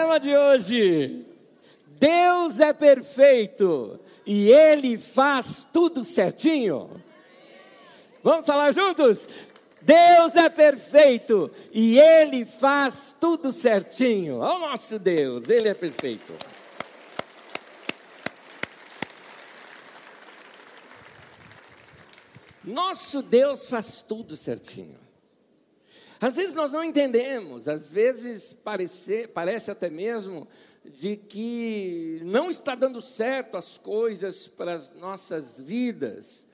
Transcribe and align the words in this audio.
tema 0.00 0.18
de 0.18 0.34
hoje. 0.34 1.26
Deus 1.98 2.58
é 2.58 2.72
perfeito 2.72 4.00
e 4.24 4.50
Ele 4.50 4.96
faz 4.96 5.66
tudo 5.70 6.02
certinho. 6.02 6.88
Vamos 8.22 8.46
falar 8.46 8.72
juntos? 8.72 9.28
Deus 9.82 10.34
é 10.36 10.48
perfeito 10.48 11.50
e 11.70 11.98
Ele 11.98 12.46
faz 12.46 13.14
tudo 13.20 13.52
certinho. 13.52 14.38
Olha 14.38 14.54
o 14.54 14.70
nosso 14.70 14.98
Deus, 14.98 15.48
Ele 15.50 15.68
é 15.68 15.74
perfeito. 15.74 16.32
Nosso 22.64 23.20
Deus 23.22 23.68
faz 23.68 24.00
tudo 24.00 24.34
certinho. 24.34 24.99
Às 26.20 26.36
vezes 26.36 26.54
nós 26.54 26.72
não 26.72 26.84
entendemos, 26.84 27.66
às 27.66 27.90
vezes 27.90 28.54
parece, 28.62 29.26
parece 29.28 29.70
até 29.70 29.88
mesmo 29.88 30.46
de 30.84 31.16
que 31.16 32.20
não 32.24 32.50
está 32.50 32.74
dando 32.74 33.00
certo 33.00 33.56
as 33.56 33.78
coisas 33.78 34.46
para 34.46 34.74
as 34.74 34.94
nossas 34.96 35.58
vidas. 35.58 36.46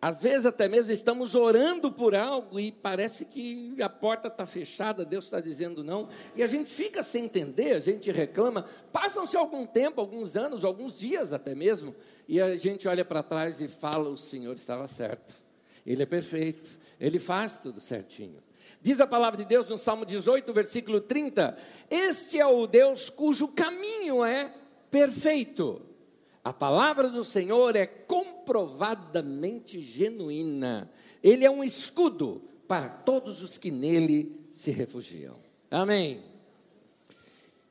Às 0.00 0.22
vezes 0.22 0.46
até 0.46 0.68
mesmo 0.68 0.92
estamos 0.92 1.34
orando 1.34 1.90
por 1.90 2.14
algo 2.14 2.60
e 2.60 2.70
parece 2.70 3.24
que 3.24 3.74
a 3.82 3.88
porta 3.88 4.28
está 4.28 4.46
fechada, 4.46 5.04
Deus 5.04 5.24
está 5.24 5.40
dizendo 5.40 5.82
não, 5.82 6.08
e 6.36 6.42
a 6.42 6.46
gente 6.46 6.72
fica 6.72 7.02
sem 7.02 7.24
entender, 7.24 7.74
a 7.74 7.80
gente 7.80 8.12
reclama. 8.12 8.64
Passam-se 8.92 9.36
algum 9.36 9.66
tempo, 9.66 10.00
alguns 10.00 10.36
anos, 10.36 10.64
alguns 10.64 10.96
dias 10.96 11.32
até 11.32 11.56
mesmo, 11.56 11.92
e 12.28 12.40
a 12.40 12.56
gente 12.56 12.86
olha 12.86 13.04
para 13.04 13.24
trás 13.24 13.60
e 13.60 13.66
fala: 13.66 14.08
o 14.08 14.16
Senhor 14.16 14.54
estava 14.54 14.86
certo, 14.86 15.34
Ele 15.84 16.04
é 16.04 16.06
perfeito, 16.06 16.78
Ele 17.00 17.18
faz 17.18 17.58
tudo 17.58 17.80
certinho. 17.80 18.47
Diz 18.80 19.00
a 19.00 19.06
palavra 19.06 19.36
de 19.36 19.44
Deus 19.44 19.68
no 19.68 19.76
Salmo 19.76 20.04
18, 20.04 20.52
versículo 20.52 21.00
30: 21.00 21.56
Este 21.90 22.38
é 22.38 22.46
o 22.46 22.66
Deus 22.66 23.10
cujo 23.10 23.48
caminho 23.48 24.24
é 24.24 24.54
perfeito. 24.90 25.82
A 26.44 26.52
palavra 26.52 27.08
do 27.10 27.24
Senhor 27.24 27.74
é 27.76 27.86
comprovadamente 27.86 29.80
genuína. 29.80 30.90
Ele 31.22 31.44
é 31.44 31.50
um 31.50 31.64
escudo 31.64 32.42
para 32.66 32.88
todos 32.88 33.42
os 33.42 33.58
que 33.58 33.70
nele 33.70 34.48
se 34.54 34.70
refugiam. 34.70 35.36
Amém. 35.70 36.22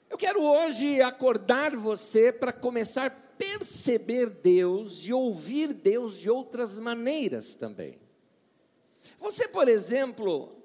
Eu 0.09 0.17
quero 0.17 0.41
hoje 0.41 1.01
acordar 1.01 1.75
você 1.75 2.31
para 2.31 2.51
começar 2.51 3.07
a 3.07 3.09
perceber 3.09 4.29
Deus 4.29 5.05
e 5.05 5.13
ouvir 5.13 5.73
Deus 5.73 6.17
de 6.17 6.29
outras 6.29 6.77
maneiras 6.77 7.53
também. 7.53 7.99
Você, 9.19 9.47
por 9.47 9.67
exemplo, 9.67 10.56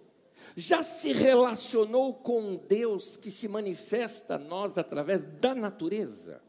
já 0.56 0.82
se 0.82 1.12
relacionou 1.12 2.14
com 2.14 2.56
Deus 2.56 3.16
que 3.16 3.30
se 3.30 3.48
manifesta 3.48 4.34
a 4.34 4.38
nós 4.38 4.76
através 4.76 5.22
da 5.40 5.54
natureza? 5.54 6.40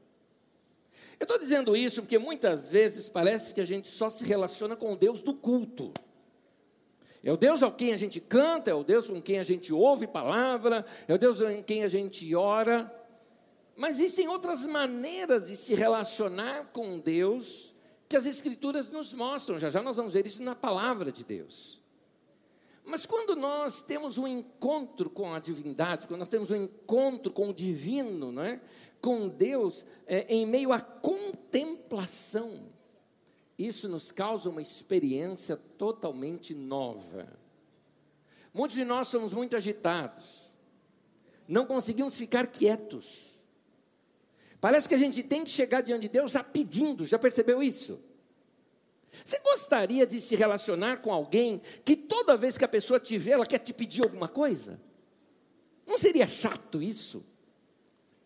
Eu 1.20 1.26
estou 1.26 1.40
dizendo 1.40 1.76
isso 1.76 2.02
porque 2.02 2.18
muitas 2.20 2.70
vezes 2.70 3.08
parece 3.08 3.54
que 3.54 3.62
a 3.62 3.66
gente 3.66 3.88
só 3.88 4.10
se 4.10 4.24
relaciona 4.24 4.76
com 4.76 4.94
o 4.94 4.98
Deus 4.98 5.22
do 5.22 5.34
culto. 5.34 5.94
É 7.24 7.32
o 7.32 7.38
Deus 7.38 7.64
ao 7.64 7.72
quem 7.72 7.94
a 7.94 7.98
gente 7.98 8.20
canta, 8.20 8.70
é 8.70 8.74
o 8.74 8.84
Deus 8.84 9.08
com 9.08 9.22
quem 9.22 9.40
a 9.40 9.44
gente 9.44 9.72
ouve 9.72 10.06
palavra, 10.06 10.86
é 11.08 11.14
o 11.14 11.18
Deus 11.18 11.40
em 11.40 11.64
quem 11.64 11.84
a 11.84 11.88
gente 11.88 12.36
ora. 12.36 12.94
Mas 13.76 13.98
existem 13.98 14.28
outras 14.28 14.66
maneiras 14.66 15.48
de 15.48 15.56
se 15.56 15.74
relacionar 15.74 16.72
com 16.74 17.00
Deus 17.00 17.74
que 18.10 18.18
as 18.18 18.26
Escrituras 18.26 18.90
nos 18.90 19.14
mostram. 19.14 19.58
Já 19.58 19.70
já 19.70 19.82
nós 19.82 19.96
vamos 19.96 20.14
ver 20.14 20.26
isso 20.28 20.44
na 20.44 20.54
palavra 20.54 21.12
de 21.12 21.24
Deus. 21.24 21.83
Mas 22.86 23.06
quando 23.06 23.36
nós 23.36 23.82
temos 23.82 24.18
um 24.18 24.28
encontro 24.28 25.10
com 25.10 25.34
a 25.34 25.40
divindade, 25.40 26.08
quando 26.08 26.20
nós 26.20 26.30
temos 26.30 26.52
um 26.52 26.56
encontro 26.56 27.32
com 27.32 27.50
o 27.50 27.54
divino, 27.54 28.32
não 28.32 28.44
é? 28.44 28.62
com 29.02 29.28
Deus, 29.28 29.86
é, 30.06 30.34
em 30.34 30.46
meio 30.46 30.72
à 30.72 30.80
contemplação, 30.80 32.70
isso 33.58 33.88
nos 33.90 34.12
causa 34.12 34.50
uma 34.50 34.62
experiência 34.62 35.58
totalmente 35.58 36.54
nova. 36.54 37.28
Muitos 38.54 38.76
de 38.76 38.86
nós 38.86 39.08
somos 39.08 39.34
muito 39.34 39.56
agitados, 39.56 40.50
não 41.48 41.66
conseguimos 41.66 42.16
ficar 42.16 42.48
quietos. 42.48 43.34
Parece 44.62 44.88
que 44.88 44.96
a 44.96 45.00
gente 45.00 45.22
tem 45.24 45.44
que 45.44 45.50
chegar 45.50 45.82
diante 45.82 46.04
de 46.04 46.10
Deus 46.10 46.32
já 46.32 46.44
pedindo, 46.44 47.06
já 47.06 47.20
percebeu 47.20 47.62
isso? 47.62 48.02
Você 49.26 49.40
gostaria 49.40 50.08
de 50.08 50.20
se 50.20 50.36
relacionar 50.36 51.02
com 51.02 51.12
alguém 51.12 51.62
que 51.86 51.96
toda 51.96 52.36
vez 52.36 52.58
que 52.58 52.66
a 52.66 52.68
pessoa 52.68 53.00
te 53.00 53.18
vê, 53.18 53.32
ela 53.32 53.46
quer 53.46 53.60
te 53.60 53.74
pedir 53.74 54.04
alguma 54.04 54.28
coisa? 54.28 54.80
Não 55.86 55.98
seria 55.98 56.26
chato 56.26 56.82
isso? 56.82 57.26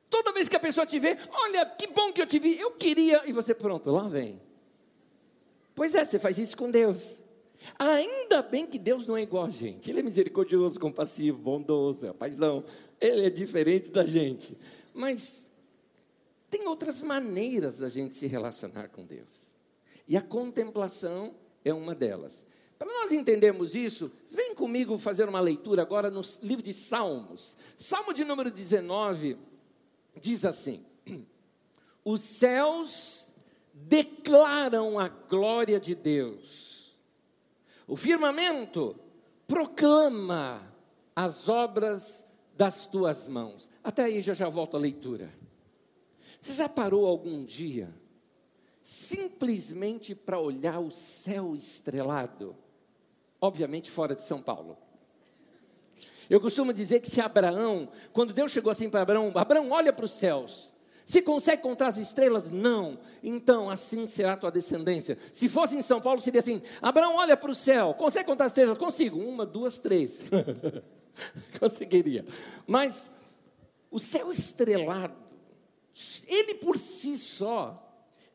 Toda 0.09 0.31
vez 0.31 0.47
que 0.47 0.55
a 0.55 0.59
pessoa 0.59 0.85
te 0.85 0.99
vê, 0.99 1.17
olha, 1.31 1.65
que 1.65 1.87
bom 1.87 2.13
que 2.13 2.21
eu 2.21 2.25
te 2.25 2.39
vi, 2.39 2.57
eu 2.57 2.71
queria, 2.71 3.21
e 3.25 3.33
você, 3.33 3.53
pronto, 3.53 3.91
lá 3.91 4.07
vem. 4.07 4.41
Pois 5.75 5.93
é, 5.93 6.05
você 6.05 6.17
faz 6.17 6.37
isso 6.37 6.55
com 6.55 6.71
Deus. 6.71 7.17
Ainda 7.77 8.41
bem 8.41 8.65
que 8.65 8.79
Deus 8.79 9.05
não 9.05 9.17
é 9.17 9.21
igual 9.23 9.45
a 9.45 9.49
gente. 9.49 9.89
Ele 9.89 9.99
é 9.99 10.03
misericordioso, 10.03 10.79
compassivo, 10.79 11.37
bondoso, 11.37 12.07
é 12.07 12.13
paizão. 12.13 12.63
Ele 13.01 13.25
é 13.25 13.29
diferente 13.29 13.91
da 13.91 14.05
gente. 14.05 14.57
Mas 14.93 15.49
tem 16.49 16.67
outras 16.67 17.01
maneiras 17.01 17.79
da 17.79 17.89
gente 17.89 18.15
se 18.15 18.27
relacionar 18.27 18.87
com 18.89 19.05
Deus. 19.05 19.47
E 20.07 20.16
a 20.16 20.22
contemplação 20.22 21.35
é 21.63 21.73
uma 21.73 21.94
delas. 21.94 22.45
Para 22.78 22.88
nós 22.88 23.12
entendermos 23.12 23.75
isso, 23.75 24.12
vem 24.29 24.53
comigo 24.53 24.97
fazer 24.97 25.28
uma 25.28 25.40
leitura 25.40 25.81
agora 25.81 26.12
no 26.12 26.22
livro 26.44 26.63
de 26.63 26.73
Salmos. 26.73 27.57
Salmo 27.78 28.13
de 28.13 28.23
número 28.23 28.51
19 28.51 29.38
diz 30.22 30.46
assim: 30.46 30.85
Os 32.06 32.22
céus 32.22 33.34
declaram 33.73 35.00
a 35.00 35.07
glória 35.07 35.79
de 35.79 35.96
Deus, 35.96 36.96
o 37.88 37.96
firmamento 37.96 38.96
proclama 39.47 40.62
as 41.16 41.50
obras 41.50 42.23
das 42.56 42.85
tuas 42.85 43.28
mãos. 43.28 43.69
Até 43.84 44.03
aí 44.03 44.22
já 44.22 44.34
já 44.34 44.50
volto 44.50 44.78
à 44.78 44.79
leitura. 44.79 45.34
Você 46.40 46.53
já 46.53 46.69
parou 46.69 47.06
algum 47.07 47.44
dia? 47.44 47.90
Simplesmente 48.87 50.15
para 50.15 50.39
olhar 50.39 50.79
o 50.79 50.91
céu 50.91 51.53
estrelado, 51.53 52.55
obviamente 53.41 53.91
fora 53.91 54.15
de 54.15 54.21
São 54.21 54.41
Paulo. 54.41 54.77
Eu 56.29 56.39
costumo 56.39 56.71
dizer 56.71 57.01
que 57.01 57.11
se 57.11 57.19
Abraão, 57.19 57.89
quando 58.13 58.31
Deus 58.31 58.49
chegou 58.49 58.71
assim 58.71 58.89
para 58.89 59.01
Abraão, 59.01 59.29
Abraão, 59.35 59.71
olha 59.71 59.91
para 59.91 60.05
os 60.05 60.11
céus. 60.11 60.71
Se 61.05 61.21
consegue 61.21 61.61
contar 61.61 61.87
as 61.87 61.97
estrelas? 61.97 62.49
Não. 62.49 62.97
Então, 63.21 63.69
assim 63.69 64.07
será 64.07 64.33
a 64.33 64.37
tua 64.37 64.51
descendência. 64.51 65.17
Se 65.33 65.49
fosse 65.49 65.75
em 65.75 65.81
São 65.81 65.99
Paulo, 65.99 66.21
seria 66.21 66.39
assim: 66.39 66.61
Abraão, 66.81 67.15
olha 67.17 67.35
para 67.35 67.51
o 67.51 67.55
céu. 67.55 67.93
Consegue 67.93 68.25
contar 68.25 68.45
as 68.45 68.51
estrelas? 68.51 68.77
Consigo. 68.77 69.19
Uma, 69.19 69.45
duas, 69.45 69.79
três. 69.79 70.23
Conseguiria. 71.59 72.25
Mas 72.65 73.11
o 73.91 73.99
céu 73.99 74.31
estrelado, 74.31 75.15
ele 76.27 76.55
por 76.55 76.77
si 76.77 77.17
só, 77.17 77.86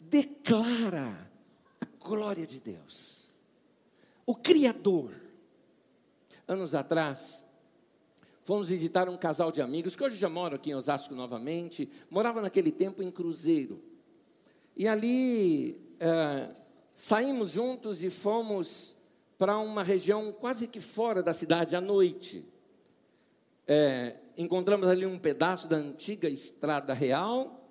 declara 0.08 1.30
a 1.80 2.04
glória 2.04 2.46
de 2.46 2.60
Deus. 2.60 3.30
O 4.26 4.34
Criador. 4.34 5.14
Anos 6.46 6.74
atrás, 6.74 7.44
fomos 8.42 8.68
visitar 8.68 9.08
um 9.08 9.16
casal 9.16 9.52
de 9.52 9.62
amigos, 9.62 9.96
que 9.96 10.04
hoje 10.04 10.16
já 10.16 10.28
mora 10.28 10.56
aqui 10.56 10.70
em 10.70 10.74
Osasco 10.74 11.14
novamente, 11.14 11.90
morava 12.10 12.42
naquele 12.42 12.72
tempo 12.72 13.02
em 13.02 13.10
Cruzeiro. 13.10 13.82
E 14.76 14.88
ali 14.88 15.80
é, 16.00 16.54
saímos 16.94 17.50
juntos 17.50 18.02
e 18.02 18.10
fomos 18.10 18.96
para 19.38 19.58
uma 19.58 19.82
região 19.82 20.32
quase 20.32 20.66
que 20.66 20.80
fora 20.80 21.22
da 21.22 21.32
cidade 21.32 21.74
à 21.74 21.80
noite. 21.80 22.46
É, 23.66 24.16
encontramos 24.36 24.88
ali 24.88 25.06
um 25.06 25.18
pedaço 25.18 25.68
da 25.68 25.76
antiga 25.76 26.28
estrada 26.28 26.92
real 26.92 27.61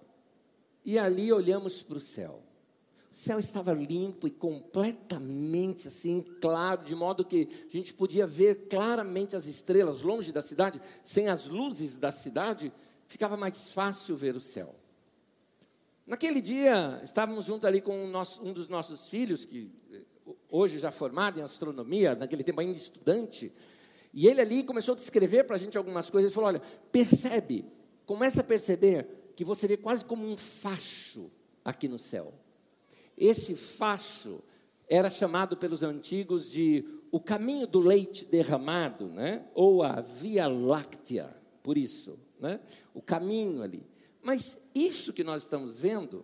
e 0.85 0.97
ali 0.97 1.31
olhamos 1.31 1.81
para 1.81 1.97
o 1.97 2.01
céu. 2.01 2.41
O 3.11 3.15
céu 3.15 3.39
estava 3.39 3.73
limpo 3.73 4.25
e 4.25 4.31
completamente 4.31 5.89
assim, 5.89 6.23
claro, 6.39 6.83
de 6.83 6.95
modo 6.95 7.25
que 7.25 7.47
a 7.67 7.71
gente 7.71 7.93
podia 7.93 8.25
ver 8.25 8.67
claramente 8.69 9.35
as 9.35 9.45
estrelas 9.45 10.01
longe 10.01 10.31
da 10.31 10.41
cidade, 10.41 10.81
sem 11.03 11.27
as 11.27 11.47
luzes 11.47 11.97
da 11.97 12.11
cidade, 12.11 12.71
ficava 13.07 13.35
mais 13.35 13.73
fácil 13.73 14.15
ver 14.15 14.35
o 14.35 14.39
céu. 14.39 14.73
Naquele 16.07 16.41
dia, 16.41 17.01
estávamos 17.03 17.45
junto 17.45 17.67
ali 17.67 17.81
com 17.81 18.07
nosso, 18.07 18.45
um 18.45 18.53
dos 18.53 18.67
nossos 18.69 19.07
filhos, 19.07 19.43
que 19.43 19.69
eh, 19.91 20.01
hoje 20.49 20.79
já 20.79 20.89
formado 20.89 21.39
em 21.39 21.43
astronomia, 21.43 22.15
naquele 22.15 22.43
tempo 22.43 22.61
ainda 22.61 22.77
estudante, 22.77 23.51
e 24.13 24.27
ele 24.27 24.41
ali 24.41 24.63
começou 24.63 24.93
a 24.93 24.97
descrever 24.97 25.43
para 25.43 25.55
a 25.55 25.59
gente 25.59 25.77
algumas 25.77 26.09
coisas. 26.09 26.31
Ele 26.31 26.35
falou: 26.35 26.49
Olha, 26.49 26.61
percebe, 26.91 27.65
começa 28.05 28.41
a 28.41 28.43
perceber 28.43 29.20
que 29.41 29.45
você 29.45 29.67
vê 29.67 29.75
quase 29.75 30.05
como 30.05 30.23
um 30.23 30.37
facho 30.37 31.31
aqui 31.65 31.87
no 31.87 31.97
céu. 31.97 32.31
Esse 33.17 33.55
facho 33.55 34.39
era 34.87 35.09
chamado 35.09 35.57
pelos 35.57 35.81
antigos 35.81 36.51
de 36.51 36.85
o 37.11 37.19
caminho 37.19 37.65
do 37.65 37.79
leite 37.79 38.25
derramado, 38.25 39.07
né? 39.07 39.47
ou 39.55 39.81
a 39.81 39.99
Via 39.99 40.47
Láctea, 40.47 41.35
por 41.63 41.75
isso, 41.75 42.19
né? 42.39 42.59
o 42.93 43.01
caminho 43.01 43.63
ali. 43.63 43.83
Mas 44.21 44.61
isso 44.75 45.11
que 45.11 45.23
nós 45.23 45.41
estamos 45.41 45.79
vendo 45.79 46.23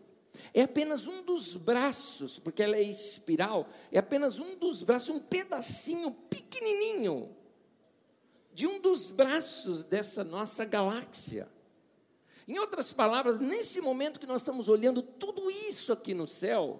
é 0.54 0.62
apenas 0.62 1.08
um 1.08 1.24
dos 1.24 1.56
braços, 1.56 2.38
porque 2.38 2.62
ela 2.62 2.76
é 2.76 2.84
espiral, 2.84 3.68
é 3.92 3.98
apenas 3.98 4.38
um 4.38 4.56
dos 4.60 4.84
braços, 4.84 5.10
um 5.10 5.20
pedacinho 5.20 6.12
pequenininho 6.30 7.36
de 8.54 8.68
um 8.68 8.80
dos 8.80 9.10
braços 9.10 9.84
dessa 9.84 10.24
nossa 10.24 10.64
galáxia. 10.66 11.57
Em 12.48 12.58
outras 12.60 12.94
palavras, 12.94 13.40
nesse 13.40 13.82
momento 13.82 14.20
que 14.20 14.26
nós 14.26 14.42
estamos 14.42 14.70
olhando 14.70 15.02
tudo 15.02 15.52
isso 15.52 15.92
aqui 15.92 16.14
no 16.14 16.26
céu, 16.26 16.80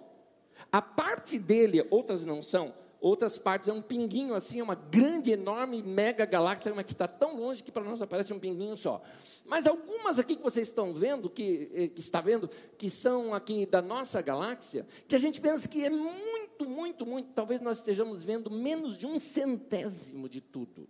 a 0.72 0.80
parte 0.80 1.38
dele, 1.38 1.86
outras 1.90 2.24
não 2.24 2.42
são, 2.42 2.72
outras 3.00 3.36
partes 3.36 3.68
é 3.68 3.72
um 3.72 3.82
pinguinho 3.82 4.34
assim, 4.34 4.60
é 4.60 4.62
uma 4.62 4.74
grande, 4.74 5.30
enorme, 5.30 5.82
mega 5.82 6.24
galáxia, 6.24 6.74
mas 6.74 6.86
que 6.86 6.92
está 6.92 7.06
tão 7.06 7.36
longe 7.36 7.62
que 7.62 7.70
para 7.70 7.84
nós 7.84 8.00
aparece 8.00 8.32
um 8.32 8.38
pinguinho 8.38 8.76
só. 8.76 9.02
Mas 9.44 9.66
algumas 9.66 10.18
aqui 10.18 10.36
que 10.36 10.42
vocês 10.42 10.68
estão 10.68 10.92
vendo, 10.92 11.28
que, 11.28 11.70
eh, 11.72 11.88
que 11.88 12.00
está 12.00 12.20
vendo, 12.20 12.48
que 12.76 12.90
são 12.90 13.34
aqui 13.34 13.66
da 13.66 13.80
nossa 13.80 14.20
galáxia, 14.22 14.86
que 15.06 15.14
a 15.14 15.18
gente 15.18 15.40
pensa 15.40 15.68
que 15.68 15.84
é 15.84 15.90
muito, 15.90 16.68
muito, 16.68 17.06
muito, 17.06 17.30
talvez 17.34 17.60
nós 17.60 17.78
estejamos 17.78 18.22
vendo 18.22 18.50
menos 18.50 18.96
de 18.96 19.06
um 19.06 19.20
centésimo 19.20 20.28
de 20.28 20.40
tudo. 20.40 20.88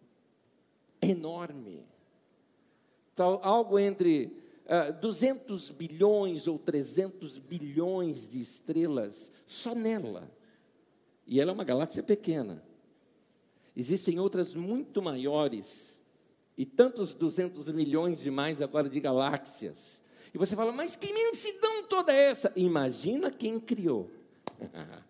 Enorme. 1.01 1.85
Então, 3.13 3.39
algo 3.43 3.79
entre 3.79 4.48
uh, 4.69 4.89
ah, 4.89 4.91
200 4.91 5.71
bilhões 5.71 6.47
ou 6.47 6.59
300 6.59 7.39
bilhões 7.39 8.29
de 8.29 8.41
estrelas 8.41 9.31
só 9.47 9.75
nela. 9.75 10.31
E 11.27 11.41
ela 11.41 11.51
é 11.51 11.55
uma 11.55 11.65
galáxia 11.65 12.03
pequena. 12.03 12.63
Existem 13.77 14.19
outras 14.19 14.55
muito 14.55 15.01
maiores 15.01 16.01
e 16.57 16.67
tantos 16.67 17.15
200 17.15 17.69
milhões 17.69 18.21
de 18.21 18.31
mais 18.31 18.61
agora 18.61 18.89
de 18.89 18.99
galáxias. 18.99 20.01
E 20.35 20.39
você 20.39 20.57
fala, 20.57 20.73
mas 20.73 20.97
que 20.97 21.07
imensidão 21.07 21.85
toda 21.85 22.13
é 22.13 22.31
essa? 22.31 22.53
Imagina 22.57 23.31
quem 23.31 23.61
criou. 23.61 24.11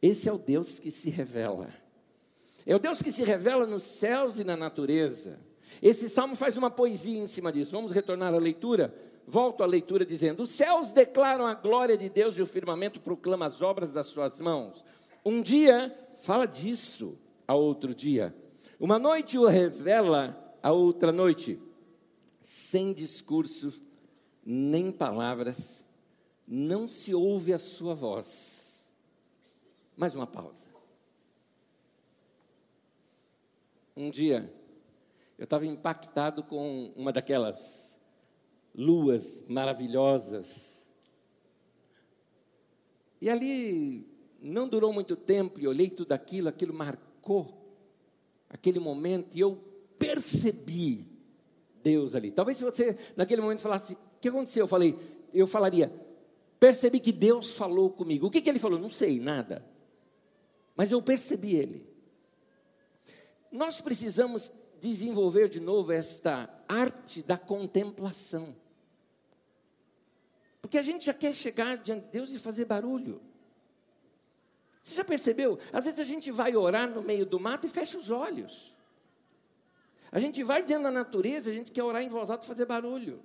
Esse 0.00 0.28
é 0.28 0.32
o 0.32 0.38
Deus 0.38 0.78
que 0.78 0.90
se 0.90 1.10
revela. 1.10 1.72
É 2.66 2.74
o 2.74 2.78
Deus 2.78 3.00
que 3.00 3.12
se 3.12 3.22
revela 3.22 3.66
nos 3.66 3.82
céus 3.82 4.38
e 4.38 4.44
na 4.44 4.56
natureza. 4.56 5.38
Esse 5.80 6.08
salmo 6.08 6.34
faz 6.34 6.56
uma 6.56 6.70
poesia 6.70 7.18
em 7.18 7.26
cima 7.26 7.52
disso. 7.52 7.72
Vamos 7.72 7.92
retornar 7.92 8.34
à 8.34 8.38
leitura? 8.38 8.94
Volto 9.26 9.62
à 9.62 9.66
leitura 9.66 10.04
dizendo: 10.04 10.42
Os 10.42 10.50
céus 10.50 10.92
declaram 10.92 11.46
a 11.46 11.54
glória 11.54 11.96
de 11.96 12.08
Deus 12.08 12.36
e 12.36 12.42
o 12.42 12.46
firmamento 12.46 13.00
proclama 13.00 13.46
as 13.46 13.62
obras 13.62 13.92
das 13.92 14.08
suas 14.08 14.40
mãos. 14.40 14.84
Um 15.24 15.40
dia, 15.40 15.94
fala 16.18 16.46
disso 16.46 17.18
a 17.46 17.54
outro 17.54 17.94
dia. 17.94 18.34
Uma 18.78 18.98
noite 18.98 19.38
o 19.38 19.46
revela 19.46 20.56
a 20.62 20.72
outra 20.72 21.12
noite, 21.12 21.58
sem 22.40 22.92
discurso 22.92 23.80
nem 24.44 24.90
palavras, 24.90 25.84
não 26.46 26.88
se 26.88 27.14
ouve 27.14 27.52
a 27.52 27.58
sua 27.58 27.94
voz. 27.94 28.90
Mais 29.96 30.14
uma 30.14 30.26
pausa. 30.26 30.66
Um 33.96 34.10
dia, 34.10 34.52
eu 35.42 35.44
estava 35.44 35.66
impactado 35.66 36.44
com 36.44 36.92
uma 36.94 37.12
daquelas 37.12 37.98
luas 38.72 39.42
maravilhosas. 39.48 40.86
E 43.20 43.28
ali 43.28 44.06
não 44.40 44.68
durou 44.68 44.92
muito 44.92 45.16
tempo 45.16 45.58
e 45.58 45.66
olhei 45.66 45.90
tudo 45.90 46.12
aquilo, 46.12 46.48
aquilo 46.48 46.72
marcou 46.72 47.76
aquele 48.48 48.78
momento 48.78 49.36
e 49.36 49.40
eu 49.40 49.56
percebi 49.98 51.08
Deus 51.82 52.14
ali. 52.14 52.30
Talvez 52.30 52.56
se 52.56 52.62
você 52.62 52.96
naquele 53.16 53.42
momento 53.42 53.62
falasse, 53.62 53.94
o 53.94 53.98
que 54.20 54.28
aconteceu? 54.28 54.62
Eu 54.62 54.68
falei, 54.68 54.96
eu 55.34 55.48
falaria, 55.48 55.92
percebi 56.60 57.00
que 57.00 57.10
Deus 57.10 57.50
falou 57.50 57.90
comigo. 57.90 58.28
O 58.28 58.30
que, 58.30 58.40
que 58.40 58.48
ele 58.48 58.60
falou? 58.60 58.78
Não 58.78 58.88
sei, 58.88 59.18
nada. 59.18 59.66
Mas 60.76 60.92
eu 60.92 61.02
percebi 61.02 61.56
ele. 61.56 61.84
Nós 63.50 63.80
precisamos 63.80 64.61
desenvolver 64.82 65.48
de 65.48 65.60
novo 65.60 65.92
esta 65.92 66.50
arte 66.68 67.22
da 67.22 67.38
contemplação. 67.38 68.54
Porque 70.60 70.76
a 70.76 70.82
gente 70.82 71.04
já 71.04 71.14
quer 71.14 71.32
chegar 71.32 71.76
diante 71.76 72.06
de 72.06 72.10
Deus 72.10 72.30
e 72.30 72.38
fazer 72.38 72.64
barulho. 72.64 73.22
Você 74.82 74.96
já 74.96 75.04
percebeu? 75.04 75.56
Às 75.72 75.84
vezes 75.84 76.00
a 76.00 76.04
gente 76.04 76.32
vai 76.32 76.56
orar 76.56 76.90
no 76.90 77.00
meio 77.00 77.24
do 77.24 77.38
mato 77.38 77.64
e 77.64 77.70
fecha 77.70 77.96
os 77.96 78.10
olhos. 78.10 78.74
A 80.10 80.18
gente 80.18 80.42
vai 80.42 80.64
diante 80.64 80.82
da 80.82 80.90
natureza, 80.90 81.48
a 81.48 81.52
gente 81.52 81.70
quer 81.70 81.84
orar 81.84 82.02
em 82.02 82.08
voz 82.08 82.28
alta 82.28 82.44
e 82.44 82.48
fazer 82.48 82.66
barulho. 82.66 83.22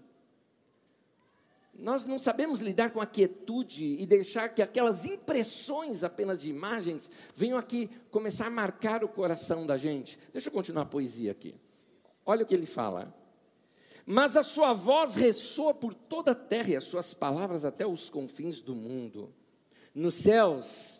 Nós 1.78 2.06
não 2.06 2.18
sabemos 2.18 2.60
lidar 2.60 2.90
com 2.90 3.00
a 3.00 3.06
quietude 3.06 3.98
e 4.00 4.06
deixar 4.06 4.50
que 4.50 4.64
aquelas 4.64 5.06
impressões 5.06 6.04
apenas 6.04 6.42
de 6.42 6.50
imagens 6.50 7.10
venham 7.36 7.58
aqui 7.58 7.90
começar 8.10 8.48
a 8.48 8.50
marcar 8.52 9.04
o 9.04 9.08
coração 9.08 9.66
da 9.66 9.78
gente. 9.78 10.18
Deixa 10.34 10.50
eu 10.50 10.54
continuar 10.54 10.84
a 10.84 10.88
poesia 10.88 11.32
aqui. 11.32 11.54
Olha 12.26 12.44
o 12.44 12.46
que 12.48 12.56
ele 12.56 12.66
fala. 12.66 13.16
Mas 14.06 14.36
a 14.36 14.42
sua 14.42 14.74
voz 14.74 15.16
ressoa 15.16 15.74
por 15.74 15.94
toda 15.94 16.32
a 16.32 16.36
terra 16.36 16.70
e 16.70 16.76
as 16.76 16.86
suas 16.86 17.14
palavras 17.14 17.64
até 17.64 17.86
os 17.86 18.10
confins 18.10 18.60
do 18.60 18.74
mundo. 18.74 19.34
Nos 19.94 20.16
céus 20.16 20.97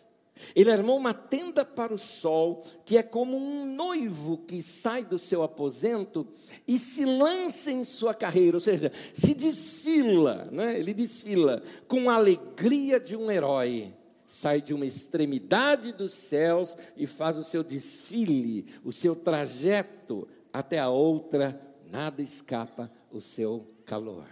ele 0.56 0.72
armou 0.72 0.98
uma 0.98 1.14
tenda 1.14 1.64
para 1.64 1.94
o 1.94 1.98
sol, 1.98 2.64
que 2.86 2.98
é 2.98 3.04
como 3.04 3.38
um 3.38 3.74
noivo 3.76 4.38
que 4.38 4.62
sai 4.62 5.04
do 5.04 5.18
seu 5.18 5.44
aposento 5.44 6.28
e 6.68 6.78
se 6.78 7.06
lança 7.06 7.72
em 7.72 7.84
sua 7.84 8.14
carreira, 8.14 8.58
ou 8.58 8.62
seja, 8.62 8.92
se 9.14 9.34
desfila, 9.34 10.50
né? 10.52 10.80
ele 10.80 10.94
desfila 10.94 11.62
com 11.88 12.10
a 12.10 12.16
alegria 12.16 13.00
de 13.00 13.16
um 13.16 13.30
herói. 13.32 13.94
Sai 14.26 14.62
de 14.62 14.74
uma 14.74 14.86
extremidade 14.86 15.94
dos 15.94 16.12
céus 16.12 16.76
e 16.98 17.08
faz 17.08 17.38
o 17.38 17.44
seu 17.44 17.64
desfile, 17.64 18.66
o 18.84 18.92
seu 18.92 19.16
trajeto 19.16 20.28
até 20.52 20.80
a 20.80 20.90
outra, 20.90 21.60
nada 21.90 22.22
escapa 22.22 22.92
o 23.12 23.22
seu 23.22 23.66
calor. 23.86 24.28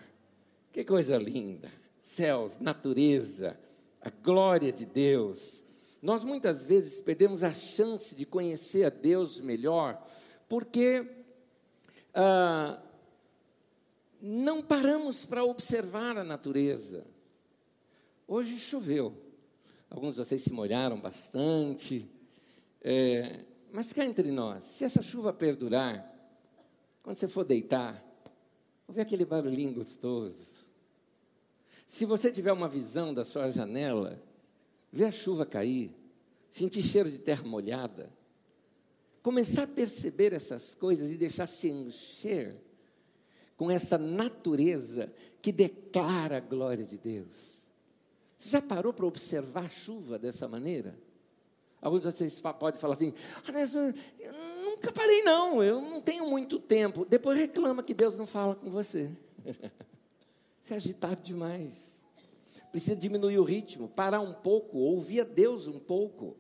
Que 0.72 0.84
coisa 0.84 1.18
linda! 1.18 1.72
Céus, 2.04 2.60
natureza, 2.60 3.58
a 4.02 4.10
glória 4.10 4.72
de 4.72 4.86
Deus 4.86 5.64
nós 6.06 6.24
muitas 6.24 6.64
vezes 6.64 7.02
perdemos 7.02 7.42
a 7.42 7.52
chance 7.52 8.14
de 8.14 8.28
conhecer 8.28 8.84
a 8.86 8.92
Deus 8.92 9.42
melhor, 9.42 10.00
porque 10.48 11.04
ah, 12.14 12.80
não 14.22 14.62
paramos 14.62 15.26
para 15.26 15.44
observar 15.44 16.16
a 16.16 16.24
natureza. 16.24 17.08
Hoje 18.28 18.60
choveu, 18.60 19.20
alguns 19.90 20.14
de 20.14 20.24
vocês 20.24 20.44
se 20.44 20.54
molharam 20.54 21.02
bastante, 21.02 22.08
é, 22.84 23.44
mas 23.74 23.92
cá 23.92 24.06
entre 24.06 24.30
nós, 24.30 24.64
se 24.64 24.84
essa 24.84 25.02
chuva 25.02 25.34
perdurar, 25.34 26.08
quando 27.02 27.18
você 27.18 27.28
for 27.28 27.44
deitar, 27.44 28.00
ouve 28.88 29.02
aquele 29.02 29.26
barulhinho 29.26 29.74
gostoso. 29.74 30.54
Se 31.88 32.06
você 32.06 32.32
tiver 32.32 32.52
uma 32.52 32.70
visão 32.70 33.12
da 33.12 33.26
sua 33.26 33.50
janela, 33.50 34.22
ver 34.92 35.06
a 35.06 35.12
chuva 35.12 35.46
cair, 35.46 35.92
sentir 36.50 36.82
cheiro 36.82 37.10
de 37.10 37.18
terra 37.18 37.44
molhada, 37.44 38.10
começar 39.22 39.64
a 39.64 39.68
perceber 39.68 40.34
essas 40.34 40.74
coisas 40.74 41.12
e 41.12 41.18
deixar 41.18 41.48
se 41.48 41.68
encher 41.70 42.56
com 43.58 43.72
essa 43.72 43.98
natureza 43.98 45.12
que 45.42 45.52
declara 45.52 46.38
a 46.38 46.42
glória 46.42 46.86
de 46.86 46.98
Deus. 46.98 47.56
Você 48.38 48.50
já 48.50 48.62
parou 48.62 48.94
para 48.94 49.06
observar 49.06 49.66
a 49.66 49.70
chuva 49.70 50.20
dessa 50.20 50.48
maneira? 50.48 50.98
Alguns 51.82 52.02
de 52.02 52.12
vocês 52.12 52.42
podem 52.60 52.80
falar 52.80 52.96
assim: 52.96 53.14
ah, 53.48 53.52
eu 54.20 54.34
nunca 54.64 54.92
parei, 54.92 55.24
não, 55.24 55.64
eu 55.64 55.82
não 55.82 56.02
tenho 56.02 56.28
muito 56.30 56.60
tempo. 56.60 57.06
Depois 57.06 57.38
reclama 57.38 57.84
que 57.84 57.94
Deus 57.94 58.18
não 58.18 58.26
fala 58.26 58.56
com 58.56 58.70
você. 58.70 59.12
Você 60.62 60.74
é 60.74 60.78
agitado 60.78 61.22
demais 61.22 61.95
precisa 62.76 62.94
diminuir 62.94 63.40
o 63.40 63.44
ritmo, 63.46 63.88
parar 63.88 64.20
um 64.20 64.34
pouco, 64.34 64.78
ouvir 64.80 65.22
a 65.22 65.24
Deus 65.24 65.66
um 65.66 65.80
pouco. 65.80 66.36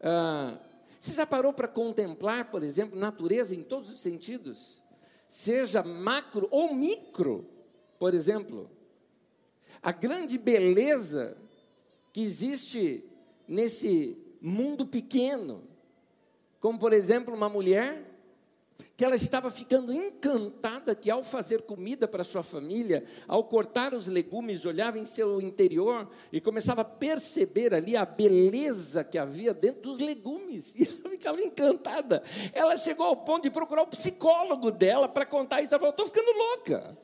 Ah, 0.00 0.58
você 0.98 1.12
já 1.12 1.24
parou 1.24 1.52
para 1.52 1.68
contemplar, 1.68 2.50
por 2.50 2.64
exemplo, 2.64 2.98
natureza 2.98 3.54
em 3.54 3.62
todos 3.62 3.90
os 3.90 4.00
sentidos? 4.00 4.82
Seja 5.28 5.84
macro 5.84 6.48
ou 6.50 6.74
micro, 6.74 7.46
por 7.96 8.12
exemplo. 8.12 8.68
A 9.80 9.92
grande 9.92 10.36
beleza 10.36 11.36
que 12.12 12.22
existe 12.22 13.04
nesse 13.46 14.18
mundo 14.42 14.84
pequeno, 14.84 15.62
como 16.58 16.76
por 16.76 16.92
exemplo 16.92 17.32
uma 17.32 17.48
mulher 17.48 18.09
que 19.00 19.04
ela 19.06 19.16
estava 19.16 19.50
ficando 19.50 19.94
encantada 19.94 20.94
que 20.94 21.10
ao 21.10 21.24
fazer 21.24 21.62
comida 21.62 22.06
para 22.06 22.22
sua 22.22 22.42
família, 22.42 23.02
ao 23.26 23.42
cortar 23.42 23.94
os 23.94 24.06
legumes, 24.06 24.66
olhava 24.66 24.98
em 24.98 25.06
seu 25.06 25.40
interior 25.40 26.06
e 26.30 26.38
começava 26.38 26.82
a 26.82 26.84
perceber 26.84 27.72
ali 27.72 27.96
a 27.96 28.04
beleza 28.04 29.02
que 29.02 29.16
havia 29.16 29.54
dentro 29.54 29.80
dos 29.80 29.98
legumes. 29.98 30.74
E 30.78 30.86
ela 30.86 31.08
ficava 31.08 31.40
encantada. 31.40 32.22
Ela 32.52 32.76
chegou 32.76 33.06
ao 33.06 33.16
ponto 33.16 33.44
de 33.44 33.50
procurar 33.50 33.84
o 33.84 33.86
psicólogo 33.86 34.70
dela 34.70 35.08
para 35.08 35.24
contar 35.24 35.62
isso. 35.62 35.72
Ela 35.72 35.78
falou: 35.78 35.92
estou 35.92 36.04
ficando 36.04 36.36
louca. 36.36 36.98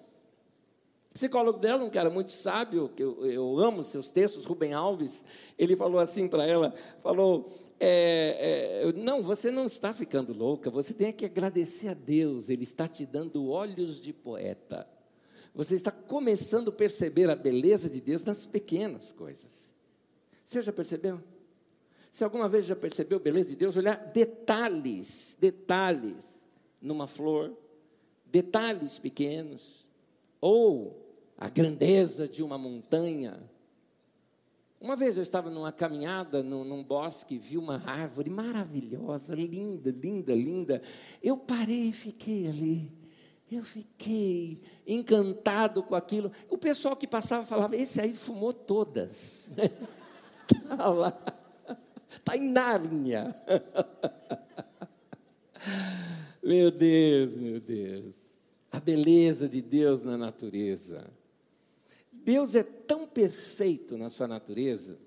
O 1.12 1.14
psicólogo 1.14 1.58
dela, 1.58 1.82
um 1.82 1.88
cara 1.88 2.10
muito 2.10 2.32
sábio, 2.32 2.90
que 2.94 3.02
eu, 3.02 3.24
eu 3.24 3.58
amo 3.58 3.82
seus 3.82 4.10
textos, 4.10 4.44
Rubem 4.44 4.74
Alves, 4.74 5.24
ele 5.58 5.74
falou 5.74 5.98
assim 5.98 6.28
para 6.28 6.46
ela: 6.46 6.74
falou, 7.02 7.50
é, 7.78 8.82
é, 8.88 8.92
não, 8.92 9.22
você 9.22 9.50
não 9.50 9.66
está 9.66 9.92
ficando 9.92 10.36
louca, 10.36 10.70
você 10.70 10.94
tem 10.94 11.12
que 11.12 11.24
agradecer 11.24 11.88
a 11.88 11.94
Deus, 11.94 12.48
Ele 12.48 12.64
está 12.64 12.88
te 12.88 13.04
dando 13.04 13.48
olhos 13.48 14.00
de 14.00 14.12
poeta. 14.12 14.88
Você 15.54 15.74
está 15.74 15.90
começando 15.90 16.68
a 16.68 16.72
perceber 16.72 17.30
a 17.30 17.34
beleza 17.34 17.88
de 17.88 18.00
Deus 18.00 18.22
nas 18.24 18.44
pequenas 18.44 19.12
coisas. 19.12 19.72
Você 20.44 20.60
já 20.60 20.72
percebeu? 20.72 21.22
Se 22.12 22.24
alguma 22.24 22.48
vez 22.48 22.66
já 22.66 22.76
percebeu 22.76 23.18
a 23.18 23.20
beleza 23.20 23.50
de 23.50 23.56
Deus, 23.56 23.76
olhar 23.76 23.96
detalhes, 23.96 25.36
detalhes 25.40 26.24
numa 26.80 27.06
flor, 27.06 27.56
detalhes 28.26 28.98
pequenos, 28.98 29.86
ou 30.40 31.06
a 31.36 31.48
grandeza 31.48 32.26
de 32.26 32.42
uma 32.42 32.56
montanha. 32.56 33.38
Uma 34.80 34.94
vez 34.94 35.16
eu 35.16 35.22
estava 35.22 35.50
numa 35.50 35.72
caminhada 35.72 36.42
num, 36.42 36.62
num 36.62 36.84
bosque, 36.84 37.38
vi 37.38 37.56
uma 37.56 37.82
árvore 37.86 38.28
maravilhosa, 38.28 39.34
linda, 39.34 39.90
linda, 39.90 40.34
linda. 40.34 40.82
Eu 41.22 41.38
parei 41.38 41.88
e 41.88 41.92
fiquei 41.92 42.46
ali. 42.46 42.92
Eu 43.50 43.64
fiquei 43.64 44.60
encantado 44.86 45.82
com 45.82 45.94
aquilo. 45.94 46.30
O 46.50 46.58
pessoal 46.58 46.96
que 46.96 47.06
passava 47.06 47.46
falava: 47.46 47.76
esse 47.76 48.00
aí 48.00 48.12
fumou 48.12 48.52
todas. 48.52 49.50
Está 50.50 50.88
lá. 50.88 51.16
Está 52.08 52.36
em 52.36 52.50
Nárnia. 52.50 53.34
meu 56.42 56.70
Deus, 56.70 57.36
meu 57.36 57.60
Deus. 57.60 58.16
A 58.70 58.78
beleza 58.78 59.48
de 59.48 59.62
Deus 59.62 60.02
na 60.02 60.18
natureza. 60.18 61.08
Deus 62.26 62.56
é 62.56 62.64
tão 62.64 63.06
perfeito 63.06 63.96
na 63.96 64.10
sua 64.10 64.26
natureza. 64.26 64.98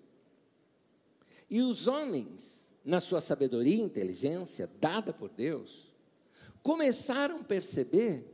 E 1.50 1.62
os 1.62 1.86
homens, 1.86 2.72
na 2.86 3.02
sua 3.02 3.20
sabedoria 3.20 3.76
e 3.76 3.82
inteligência 3.82 4.72
dada 4.80 5.12
por 5.12 5.28
Deus, 5.28 5.94
começaram 6.64 7.42
a 7.42 7.44
perceber 7.44 8.26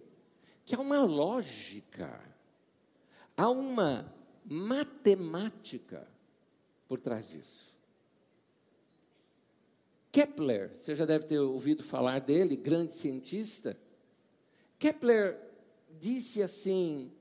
que 0.64 0.76
há 0.76 0.80
uma 0.80 1.02
lógica, 1.02 2.22
há 3.36 3.50
uma 3.50 4.14
matemática 4.46 6.08
por 6.88 7.00
trás 7.00 7.28
disso. 7.28 7.74
Kepler, 10.12 10.76
você 10.78 10.94
já 10.94 11.08
deve 11.08 11.26
ter 11.26 11.40
ouvido 11.40 11.82
falar 11.82 12.20
dele, 12.20 12.56
grande 12.56 12.94
cientista. 12.94 13.76
Kepler 14.78 15.40
disse 15.90 16.44
assim: 16.44 17.12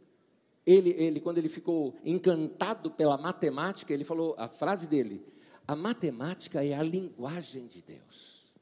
ele, 0.66 0.90
ele, 0.90 1.20
quando 1.20 1.38
ele 1.38 1.48
ficou 1.48 1.94
encantado 2.04 2.90
pela 2.90 3.18
matemática, 3.18 3.92
ele 3.92 4.04
falou 4.04 4.34
a 4.38 4.48
frase 4.48 4.86
dele: 4.86 5.24
a 5.66 5.76
matemática 5.76 6.64
é 6.64 6.74
a 6.74 6.82
linguagem 6.82 7.66
de 7.66 7.82
Deus. 7.82 8.52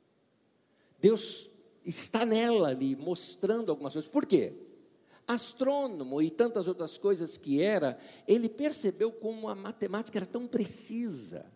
Deus 1.01 1.51
está 1.85 2.25
nela 2.25 2.69
ali, 2.69 2.97
mostrando 2.97 3.71
algumas 3.71 3.93
coisas. 3.93 4.11
Por 4.11 4.27
quê? 4.27 4.53
Astrônomo 5.27 6.21
e 6.21 6.31
tantas 6.31 6.67
outras 6.67 6.99
coisas 6.99 7.37
que 7.37 7.63
era, 7.63 7.99
ele 8.27 8.49
percebeu 8.49 9.13
como 9.13 9.49
a 9.49 9.55
matemática 9.55 10.19
era 10.19 10.27
tão 10.27 10.49
precisa. 10.49 11.47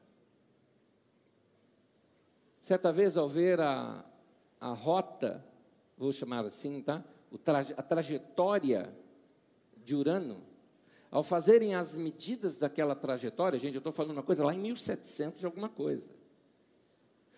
Certa 2.63 2.93
vez, 2.93 3.17
ao 3.17 3.29
ver 3.29 3.61
a, 3.61 4.05
a 4.61 4.73
rota, 4.73 5.45
vou 5.99 6.13
chamar 6.13 6.45
assim, 6.45 6.81
tá? 6.83 7.05
Traje, 7.45 7.75
a 7.77 7.83
trajetória 7.83 8.93
de 9.87 9.95
Urano, 9.95 10.43
ao 11.11 11.23
fazerem 11.23 11.77
as 11.77 11.95
medidas 11.95 12.59
daquela 12.59 12.97
trajetória, 12.97 13.59
gente, 13.59 13.75
eu 13.75 13.79
estou 13.79 13.93
falando 13.93 14.11
uma 14.11 14.23
coisa 14.23 14.45
lá 14.45 14.53
em 14.53 14.59
1700 14.59 15.39
de 15.39 15.47
alguma 15.47 15.69
coisa. 15.69 16.11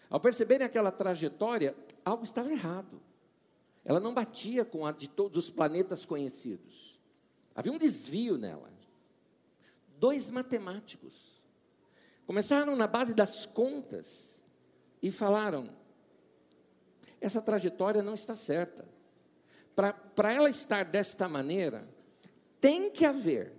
Ao 0.09 0.19
perceberem 0.19 0.67
aquela 0.67 0.91
trajetória, 0.91 1.77
algo 2.03 2.25
estava 2.25 2.51
errado. 2.51 3.01
Ela 3.85 4.01
não 4.01 4.15
batia 4.15 4.65
com 4.65 4.87
a 4.87 4.93
de 4.93 5.09
todos 5.09 5.45
os 5.45 5.51
planetas 5.51 6.07
conhecidos. 6.07 6.99
Havia 7.55 7.71
um 7.71 7.79
desvio 7.79 8.39
nela. 8.39 8.71
Dois 9.99 10.31
matemáticos 10.31 11.43
começaram 12.27 12.75
na 12.75 12.87
base 12.87 13.13
das 13.13 13.45
contas 13.45 14.43
e 15.03 15.11
falaram: 15.11 15.69
essa 17.21 17.43
trajetória 17.43 18.03
não 18.03 18.15
está 18.15 18.35
certa. 18.35 18.89
Para 19.75 20.33
ela 20.33 20.49
estar 20.49 20.85
desta 20.85 21.29
maneira, 21.29 21.87
tem 22.61 22.91
que 22.91 23.05
haver 23.05 23.59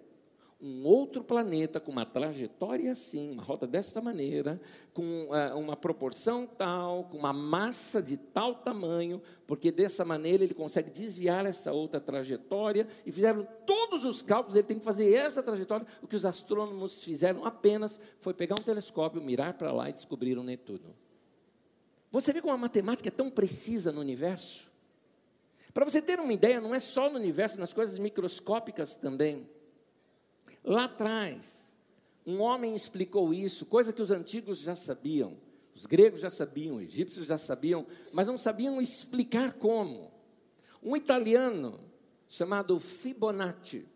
um 0.61 0.85
outro 0.85 1.23
planeta 1.23 1.79
com 1.79 1.89
uma 1.89 2.05
trajetória 2.05 2.91
assim, 2.91 3.31
uma 3.31 3.41
rota 3.41 3.65
desta 3.65 4.01
maneira, 4.01 4.59
com 4.93 5.29
uh, 5.29 5.57
uma 5.57 5.77
proporção 5.77 6.45
tal, 6.45 7.05
com 7.05 7.17
uma 7.17 7.31
massa 7.31 8.01
de 8.01 8.17
tal 8.17 8.55
tamanho, 8.55 9.21
porque 9.47 9.71
dessa 9.71 10.03
maneira 10.03 10.43
ele 10.43 10.53
consegue 10.53 10.91
desviar 10.91 11.45
essa 11.45 11.71
outra 11.71 12.01
trajetória, 12.01 12.85
e 13.05 13.11
fizeram 13.11 13.47
todos 13.65 14.03
os 14.03 14.21
cálculos, 14.21 14.55
ele 14.55 14.67
tem 14.67 14.79
que 14.79 14.83
fazer 14.83 15.13
essa 15.13 15.41
trajetória. 15.41 15.87
O 16.01 16.07
que 16.07 16.15
os 16.15 16.25
astrônomos 16.25 17.01
fizeram 17.01 17.45
apenas 17.45 17.97
foi 18.19 18.33
pegar 18.33 18.55
um 18.55 18.63
telescópio, 18.63 19.21
mirar 19.21 19.53
para 19.53 19.71
lá 19.71 19.89
e 19.89 19.93
descobriram 19.93 20.43
Netuno. 20.43 20.93
Você 22.11 22.33
vê 22.33 22.41
como 22.41 22.53
a 22.53 22.57
matemática 22.57 23.07
é 23.07 23.11
tão 23.11 23.29
precisa 23.29 23.93
no 23.93 24.01
universo? 24.01 24.68
Para 25.79 25.89
você 25.89 26.01
ter 26.01 26.19
uma 26.19 26.33
ideia, 26.33 26.59
não 26.59 26.75
é 26.75 26.79
só 26.81 27.09
no 27.09 27.15
universo, 27.15 27.57
nas 27.57 27.71
coisas 27.71 27.97
microscópicas 27.97 28.97
também. 28.97 29.49
Lá 30.61 30.83
atrás, 30.83 31.71
um 32.27 32.41
homem 32.41 32.75
explicou 32.75 33.33
isso, 33.33 33.65
coisa 33.65 33.93
que 33.93 34.01
os 34.01 34.11
antigos 34.11 34.59
já 34.59 34.75
sabiam. 34.75 35.37
Os 35.73 35.85
gregos 35.85 36.19
já 36.19 36.29
sabiam, 36.29 36.75
os 36.75 36.83
egípcios 36.83 37.27
já 37.27 37.37
sabiam, 37.37 37.87
mas 38.11 38.27
não 38.27 38.37
sabiam 38.37 38.81
explicar 38.81 39.53
como. 39.53 40.11
Um 40.83 40.97
italiano 40.97 41.79
chamado 42.27 42.77
Fibonacci, 42.77 43.87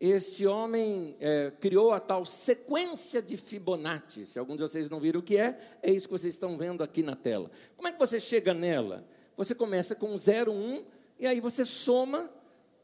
este 0.00 0.48
homem 0.48 1.16
é, 1.20 1.52
criou 1.60 1.92
a 1.92 2.00
tal 2.00 2.26
sequência 2.26 3.22
de 3.22 3.36
Fibonacci. 3.36 4.26
Se 4.26 4.36
algum 4.36 4.56
de 4.56 4.62
vocês 4.62 4.90
não 4.90 4.98
viram 4.98 5.20
o 5.20 5.22
que 5.22 5.36
é, 5.36 5.78
é 5.80 5.92
isso 5.92 6.08
que 6.08 6.12
vocês 6.12 6.34
estão 6.34 6.58
vendo 6.58 6.82
aqui 6.82 7.04
na 7.04 7.14
tela. 7.14 7.52
Como 7.76 7.86
é 7.86 7.92
que 7.92 8.00
você 8.00 8.18
chega 8.18 8.52
nela? 8.52 9.06
Você 9.36 9.54
começa 9.54 9.94
com 9.94 10.16
0, 10.16 10.52
1, 10.52 10.84
e 11.18 11.26
aí 11.26 11.40
você 11.40 11.64
soma 11.64 12.30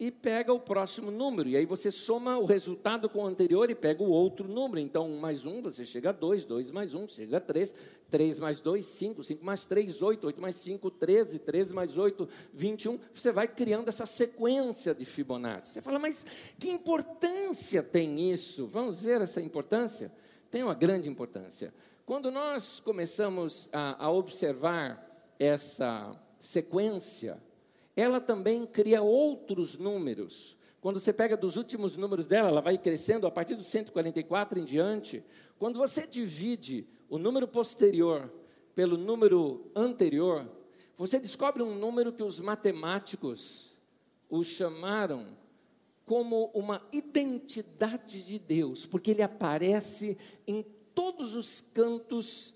e 0.01 0.11
pega 0.11 0.51
o 0.51 0.59
próximo 0.59 1.11
número. 1.11 1.47
E 1.47 1.59
aí 1.59 1.67
você 1.67 1.91
soma 1.91 2.39
o 2.39 2.47
resultado 2.47 3.07
com 3.07 3.23
o 3.23 3.27
anterior 3.27 3.69
e 3.69 3.75
pega 3.75 4.03
o 4.03 4.09
outro 4.09 4.49
número. 4.49 4.81
Então, 4.81 5.07
1 5.11 5.19
mais 5.19 5.45
1, 5.45 5.61
você 5.61 5.85
chega 5.85 6.09
a 6.09 6.13
2, 6.13 6.45
2 6.45 6.71
mais 6.71 6.95
1, 6.95 7.07
chega 7.09 7.37
a 7.37 7.41
3, 7.41 7.75
3 8.11 8.39
mais 8.39 8.61
2, 8.61 8.83
5, 8.83 9.23
5 9.23 9.45
mais 9.45 9.67
3, 9.67 10.01
8, 10.01 10.27
8 10.27 10.41
mais 10.41 10.57
5, 10.57 10.91
13, 10.93 11.39
13 11.41 11.75
mais 11.75 11.99
8, 11.99 12.27
21. 12.55 12.99
Você 13.13 13.31
vai 13.31 13.47
criando 13.47 13.91
essa 13.91 14.07
sequência 14.07 14.95
de 14.95 15.05
Fibonacci. 15.05 15.75
Você 15.75 15.83
fala, 15.83 15.99
mas 15.99 16.25
que 16.59 16.71
importância 16.71 17.83
tem 17.83 18.33
isso? 18.33 18.67
Vamos 18.69 19.01
ver 19.01 19.21
essa 19.21 19.43
importância? 19.43 20.11
Tem 20.51 20.63
uma 20.63 20.75
grande 20.75 21.11
importância. 21.11 21.75
Quando 22.07 22.31
nós 22.31 22.81
começamos 22.81 23.69
a, 23.71 24.07
a 24.07 24.11
observar 24.11 25.07
essa 25.39 26.19
sequência, 26.41 27.39
ela 28.01 28.21
também 28.21 28.67
cria 28.67 29.03
outros 29.03 29.79
números. 29.79 30.57
Quando 30.81 30.99
você 30.99 31.13
pega 31.13 31.37
dos 31.37 31.57
últimos 31.57 31.97
números 31.97 32.27
dela, 32.27 32.49
ela 32.49 32.61
vai 32.61 32.79
crescendo 32.79 33.27
a 33.27 33.31
partir 33.31 33.55
do 33.55 33.63
144 33.63 34.59
em 34.59 34.65
diante. 34.65 35.23
Quando 35.59 35.79
você 35.79 36.07
divide 36.07 36.89
o 37.09 37.19
número 37.19 37.47
posterior 37.47 38.33
pelo 38.75 38.97
número 38.97 39.71
anterior, 39.77 40.49
você 40.97 41.19
descobre 41.19 41.63
um 41.63 41.75
número 41.75 42.13
que 42.13 42.23
os 42.23 42.41
matemáticos 42.41 43.77
o 44.29 44.43
chamaram 44.43 45.27
como 46.07 46.51
uma 46.55 46.81
identidade 46.93 48.25
de 48.25 48.39
Deus, 48.39 48.87
porque 48.87 49.11
ele 49.11 49.23
aparece 49.23 50.17
em 50.47 50.65
todos 50.95 51.35
os 51.35 51.61
cantos 51.61 52.55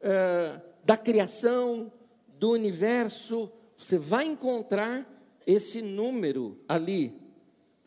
eh, 0.00 0.60
da 0.84 0.96
criação, 0.96 1.92
do 2.38 2.50
universo, 2.50 3.50
você 3.82 3.98
vai 3.98 4.24
encontrar 4.24 5.04
esse 5.44 5.82
número 5.82 6.56
ali. 6.68 7.20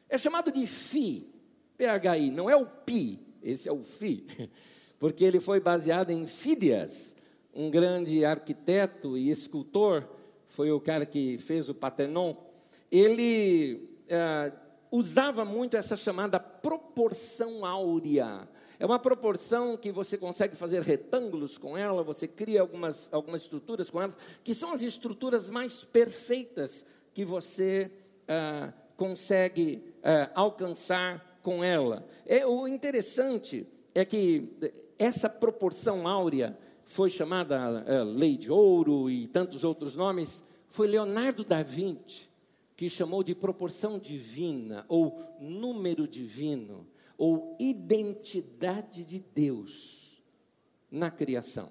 É 0.10 0.18
chamado 0.18 0.52
de 0.52 0.68
Fi, 0.68 1.34
PHI, 1.78 2.32
não 2.32 2.50
é 2.50 2.56
o 2.56 2.66
Pi, 2.66 3.20
esse 3.42 3.70
é 3.70 3.72
o 3.72 3.82
Fi, 3.82 4.28
porque 5.00 5.24
ele 5.24 5.40
foi 5.40 5.60
baseado 5.62 6.10
em 6.10 6.28
Fídias, 6.28 7.16
um 7.54 7.70
grande 7.70 8.26
arquiteto 8.26 9.18
e 9.18 9.30
escultor, 9.32 10.06
foi 10.48 10.70
o 10.70 10.82
cara 10.82 11.06
que 11.06 11.38
fez 11.38 11.70
o 11.70 11.74
Paternon. 11.74 12.36
Ele 12.92 13.90
uh, 14.06 14.56
usava 14.92 15.46
muito 15.46 15.78
essa 15.78 15.96
chamada 15.96 16.40
proporção 16.40 17.66
áurea. 17.66 18.48
É 18.80 18.86
uma 18.86 19.00
proporção 19.00 19.78
que 19.78 19.92
você 19.92 20.18
consegue 20.18 20.56
fazer 20.56 20.82
retângulos 20.82 21.58
com 21.58 21.78
ela, 21.78 22.04
você 22.04 22.28
cria 22.28 22.62
algumas, 22.62 23.08
algumas 23.12 23.42
estruturas 23.44 23.90
com 23.90 24.02
elas, 24.02 24.18
que 24.44 24.54
são 24.54 24.74
as 24.74 24.82
estruturas 24.82 25.50
mais 25.50 25.84
perfeitas 25.84 26.86
que 27.14 27.24
você 27.24 27.92
ah, 28.28 28.74
consegue 28.98 29.82
ah, 30.04 30.32
alcançar 30.36 31.40
com 31.42 31.64
ela. 31.64 32.06
É, 32.26 32.46
o 32.46 32.68
interessante 32.68 33.66
é 33.94 34.04
que 34.04 34.58
essa 35.00 35.30
proporção 35.30 36.08
áurea 36.08 36.58
foi 36.86 37.10
chamada 37.10 37.58
ah, 37.58 38.04
lei 38.04 38.36
de 38.38 38.52
ouro 38.52 39.10
e 39.10 39.28
tantos 39.28 39.64
outros 39.64 39.96
nomes, 39.96 40.44
foi 40.68 40.88
Leonardo 40.88 41.44
da 41.44 41.64
Vinci 41.64 42.36
que 42.76 42.90
chamou 42.90 43.24
de 43.24 43.34
proporção 43.34 43.98
divina 43.98 44.86
ou 44.90 45.18
número 45.40 46.08
divino 46.08 46.86
ou 47.18 47.56
identidade 47.60 49.06
de 49.06 49.20
Deus 49.20 50.22
na 50.92 51.10
criação. 51.12 51.70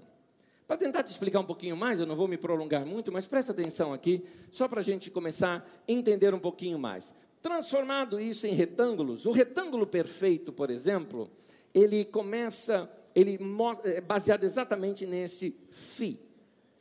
Para 0.66 0.78
tentar 0.78 1.02
te 1.02 1.10
explicar 1.10 1.40
um 1.40 1.44
pouquinho 1.44 1.76
mais, 1.76 2.00
eu 2.00 2.06
não 2.06 2.16
vou 2.16 2.26
me 2.26 2.38
prolongar 2.38 2.86
muito, 2.86 3.12
mas 3.12 3.26
presta 3.26 3.52
atenção 3.52 3.92
aqui, 3.92 4.24
só 4.50 4.66
para 4.66 4.80
a 4.80 4.82
gente 4.82 5.10
começar 5.10 5.58
a 5.58 5.92
entender 5.92 6.32
um 6.32 6.38
pouquinho 6.38 6.78
mais. 6.78 7.12
Transformado 7.42 8.18
isso 8.18 8.46
em 8.46 8.54
retângulos, 8.54 9.26
o 9.26 9.32
retângulo 9.32 9.86
perfeito, 9.86 10.52
por 10.52 10.70
exemplo, 10.70 11.30
ele 11.74 12.04
começa, 12.06 12.90
ele 13.14 13.38
é 13.84 14.00
baseado 14.00 14.44
exatamente 14.44 15.04
nesse 15.04 15.54
fi. 15.70 16.18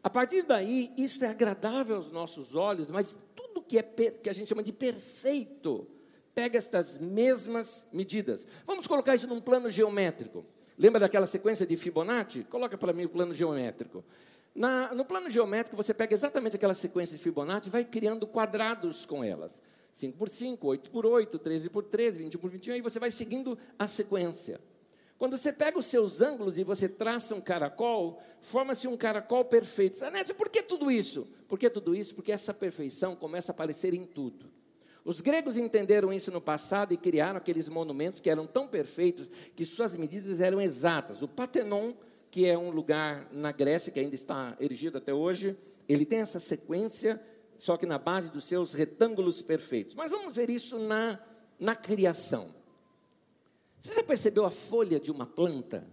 A 0.01 0.10
partir 0.10 0.43
daí, 0.43 0.93
isso 0.98 1.24
é 1.25 1.27
agradável 1.27 1.98
aos 1.98 2.10
nossos 2.10 2.55
olhos, 2.55 2.89
mas 2.89 3.17
tudo 3.36 3.62
que, 3.62 3.77
é, 3.77 3.84
que 3.84 4.29
a 4.29 4.34
gente 4.34 4.48
chama 4.48 4.63
de 4.63 4.72
perfeito 4.72 5.88
pega 6.34 6.58
estas 6.58 6.98
mesmas 6.98 7.86
medidas. 7.92 8.48
Vamos 8.66 8.88
colocar 8.88 9.16
isso 9.16 9.28
num 9.28 9.42
plano 9.42 9.70
geométrico. 9.70 10.46
Lembra 10.78 11.02
daquela 11.02 11.25
sequência 11.25 11.66
de 11.66 11.78
Fibonacci? 11.78 12.44
Coloca 12.46 12.78
para 12.78 12.94
mim 12.94 13.06
o 13.06 13.10
plano 13.10 13.34
geométrico. 13.34 14.04
Na, 14.56 14.94
no 14.94 15.06
plano 15.06 15.30
geométrico, 15.30 15.75
você 15.75 15.94
pega 15.94 16.13
exatamente 16.13 16.56
aquela 16.56 16.74
sequência 16.74 17.18
de 17.18 17.24
Fibonacci 17.24 17.70
e 17.70 17.72
vai 17.72 17.84
criando 17.84 18.28
quadrados 18.28 19.06
com 19.06 19.24
elas. 19.24 19.62
5 19.94 20.18
por 20.18 20.30
5, 20.30 20.68
8 20.68 20.92
por 20.92 21.06
8, 21.06 21.40
13 21.40 21.70
por 21.70 21.84
13, 21.84 22.18
20 22.18 22.38
por 22.38 22.50
21, 22.50 22.75
e 22.75 22.82
você 22.82 23.00
vai 23.00 23.12
seguindo 23.12 23.58
a 23.78 23.88
sequência. 23.88 24.60
Quando 25.18 25.38
você 25.38 25.54
pega 25.54 25.78
os 25.78 25.86
seus 25.86 26.20
ângulos 26.20 26.58
e 26.58 26.63
você 26.63 26.90
traça 26.90 27.36
um 27.36 27.42
caracol, 27.42 28.22
forma-se 28.42 28.88
um 28.88 28.98
caracol 28.98 29.46
perfeito. 29.46 29.98
Sanésio, 29.98 30.36
por 30.36 30.50
que 30.50 30.63
tudo 30.63 30.92
isso? 30.92 31.28
Por 31.48 31.58
que 31.58 31.70
tudo 31.70 31.96
isso? 31.96 32.16
Porque 32.16 32.32
essa 32.32 32.54
perfeição 32.54 33.16
começa 33.16 33.52
a 33.52 33.54
aparecer 33.54 33.94
em 33.94 34.06
tudo. 34.06 34.52
Os 35.05 35.19
gregos 35.19 35.57
entenderam 35.57 36.13
isso 36.13 36.31
no 36.31 36.39
passado 36.39 36.93
e 36.93 36.98
criaram 36.98 37.38
aqueles 37.38 37.67
monumentos 37.67 38.19
que 38.19 38.29
eram 38.29 38.48
tão 38.48 38.67
perfeitos 38.67 39.29
que 39.55 39.65
suas 39.65 39.95
medidas 39.95 40.39
eram 40.39 40.62
exatas. 40.62 41.22
O 41.22 41.27
Patenon, 41.27 41.93
que 42.31 42.45
é 42.45 42.57
um 42.57 42.69
lugar 42.69 43.27
na 43.31 43.51
Grécia 43.51 43.91
que 43.91 44.00
ainda 44.00 44.15
está 44.15 44.55
erigido 44.62 44.98
até 44.98 45.13
hoje, 45.13 45.57
ele 45.89 46.05
tem 46.05 46.19
essa 46.19 46.39
sequência, 46.39 47.22
só 47.57 47.75
que 47.75 47.86
na 47.86 47.98
base 47.98 48.31
dos 48.31 48.45
seus 48.45 48.74
retângulos 48.74 49.41
perfeitos. 49.41 49.93
Mas 49.93 50.10
vamos 50.10 50.36
ver 50.36 50.50
isso 50.50 50.79
na, 50.79 51.19
na 51.60 51.75
criação. 51.75 52.55
Você 53.81 53.93
já 53.95 54.03
percebeu 54.03 54.45
a 54.45 54.51
folha 54.51 55.01
de 55.01 55.12
uma 55.12 55.25
planta? 55.25 55.86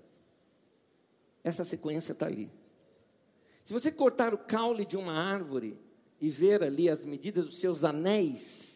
Essa 1.42 1.64
sequência 1.64 2.12
está 2.12 2.26
ali. 2.26 2.48
Se 3.64 3.72
você 3.72 3.90
cortar 3.90 4.32
o 4.32 4.38
caule 4.38 4.84
de 4.84 4.96
uma 4.96 5.12
árvore 5.12 5.76
e 6.20 6.30
ver 6.30 6.62
ali 6.62 6.88
as 6.88 7.04
medidas 7.04 7.46
dos 7.46 7.58
seus 7.58 7.82
anéis, 7.82 8.69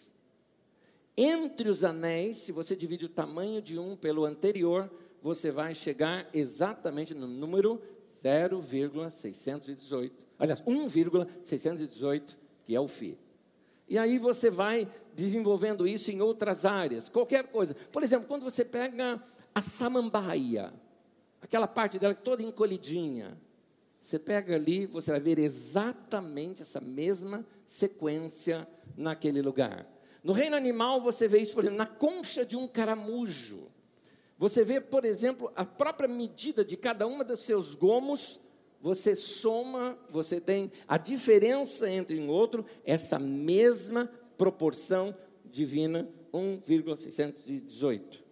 entre 1.16 1.68
os 1.68 1.84
anéis, 1.84 2.38
se 2.38 2.52
você 2.52 2.74
divide 2.74 3.04
o 3.04 3.08
tamanho 3.08 3.62
de 3.62 3.78
um 3.78 3.96
pelo 3.96 4.24
anterior, 4.24 4.90
você 5.22 5.50
vai 5.50 5.74
chegar 5.74 6.28
exatamente 6.32 7.14
no 7.14 7.26
número 7.26 7.80
0,618. 8.20 10.26
Aliás, 10.38 10.62
1,618, 10.66 12.36
que 12.64 12.74
é 12.74 12.80
o 12.80 12.88
Φ. 12.88 13.16
E 13.88 13.98
aí 13.98 14.18
você 14.18 14.50
vai 14.50 14.90
desenvolvendo 15.14 15.86
isso 15.86 16.10
em 16.10 16.20
outras 16.20 16.64
áreas, 16.64 17.08
qualquer 17.08 17.50
coisa. 17.50 17.74
Por 17.92 18.02
exemplo, 18.02 18.26
quando 18.26 18.42
você 18.42 18.64
pega 18.64 19.22
a 19.54 19.62
samambaia, 19.62 20.72
aquela 21.40 21.68
parte 21.68 21.98
dela 21.98 22.14
toda 22.14 22.42
encolhidinha, 22.42 23.38
você 24.02 24.18
pega 24.18 24.54
ali, 24.54 24.86
você 24.86 25.10
vai 25.10 25.20
ver 25.20 25.38
exatamente 25.38 26.62
essa 26.62 26.80
mesma 26.80 27.46
sequência 27.66 28.66
naquele 28.96 29.40
lugar. 29.40 29.93
No 30.24 30.32
reino 30.32 30.56
animal, 30.56 31.02
você 31.02 31.28
vê 31.28 31.40
isso, 31.40 31.52
por 31.52 31.64
exemplo, 31.64 31.76
na 31.76 31.86
concha 31.86 32.46
de 32.46 32.56
um 32.56 32.66
caramujo. 32.66 33.70
Você 34.38 34.64
vê, 34.64 34.80
por 34.80 35.04
exemplo, 35.04 35.52
a 35.54 35.66
própria 35.66 36.08
medida 36.08 36.64
de 36.64 36.78
cada 36.78 37.06
uma 37.06 37.22
dos 37.22 37.42
seus 37.42 37.74
gomos, 37.74 38.40
você 38.80 39.14
soma, 39.14 39.98
você 40.08 40.40
tem 40.40 40.72
a 40.88 40.96
diferença 40.96 41.90
entre 41.90 42.18
um 42.18 42.30
outro, 42.30 42.64
essa 42.86 43.18
mesma 43.18 44.10
proporção 44.38 45.14
divina, 45.44 46.08
1,618. 46.32 48.24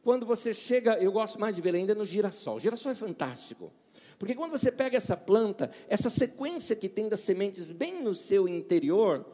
Quando 0.00 0.24
você 0.24 0.54
chega, 0.54 0.94
eu 0.94 1.10
gosto 1.10 1.40
mais 1.40 1.56
de 1.56 1.60
ver 1.60 1.74
ainda 1.74 1.94
no 1.94 2.04
girassol. 2.04 2.56
O 2.56 2.60
girassol 2.60 2.92
é 2.92 2.94
fantástico. 2.94 3.72
Porque 4.16 4.36
quando 4.36 4.52
você 4.52 4.70
pega 4.70 4.96
essa 4.96 5.16
planta, 5.16 5.70
essa 5.88 6.08
sequência 6.08 6.76
que 6.76 6.88
tem 6.88 7.08
das 7.08 7.20
sementes 7.20 7.72
bem 7.72 8.00
no 8.00 8.14
seu 8.14 8.46
interior, 8.46 9.26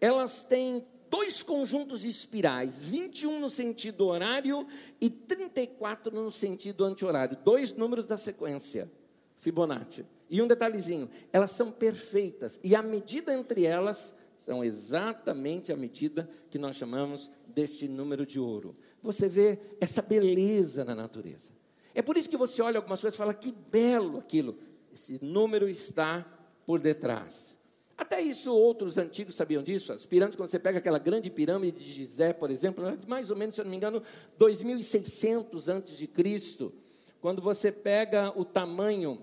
elas 0.00 0.44
têm 0.44 0.86
dois 1.14 1.44
conjuntos 1.44 2.04
espirais, 2.04 2.80
21 2.80 3.38
no 3.38 3.48
sentido 3.48 4.08
horário 4.08 4.66
e 5.00 5.08
34 5.08 6.12
no 6.12 6.28
sentido 6.28 6.84
anti-horário. 6.84 7.38
Dois 7.44 7.76
números 7.76 8.04
da 8.04 8.16
sequência, 8.16 8.90
Fibonacci. 9.36 10.04
E 10.28 10.42
um 10.42 10.48
detalhezinho, 10.48 11.08
elas 11.32 11.52
são 11.52 11.70
perfeitas 11.70 12.58
e 12.64 12.74
a 12.74 12.82
medida 12.82 13.32
entre 13.32 13.64
elas 13.64 14.12
são 14.44 14.64
exatamente 14.64 15.70
a 15.72 15.76
medida 15.76 16.28
que 16.50 16.58
nós 16.58 16.74
chamamos 16.74 17.30
deste 17.46 17.86
número 17.86 18.26
de 18.26 18.40
ouro. 18.40 18.74
Você 19.00 19.28
vê 19.28 19.60
essa 19.80 20.02
beleza 20.02 20.84
na 20.84 20.96
natureza. 20.96 21.50
É 21.94 22.02
por 22.02 22.16
isso 22.16 22.28
que 22.28 22.36
você 22.36 22.60
olha 22.60 22.78
algumas 22.78 23.00
coisas 23.00 23.14
e 23.14 23.18
fala 23.18 23.32
que 23.32 23.54
belo 23.70 24.18
aquilo. 24.18 24.58
Esse 24.92 25.24
número 25.24 25.68
está 25.68 26.26
por 26.66 26.80
detrás. 26.80 27.53
Até 27.96 28.20
isso 28.20 28.52
outros 28.54 28.98
antigos 28.98 29.34
sabiam 29.34 29.62
disso. 29.62 29.90
As 29.92 30.04
pirâmides, 30.04 30.36
quando 30.36 30.50
você 30.50 30.58
pega 30.58 30.78
aquela 30.78 30.98
grande 30.98 31.30
pirâmide 31.30 31.78
de 31.78 31.92
Gizé, 31.92 32.32
por 32.32 32.50
exemplo, 32.50 32.84
mais 33.06 33.30
ou 33.30 33.36
menos, 33.36 33.54
se 33.54 33.60
eu 33.60 33.64
não 33.64 33.70
me 33.70 33.76
engano, 33.76 34.02
2.600 34.38 35.68
antes 35.68 35.96
de 35.96 36.08
Cristo. 36.08 36.72
Quando 37.20 37.40
você 37.40 37.70
pega 37.70 38.32
o 38.36 38.44
tamanho, 38.44 39.22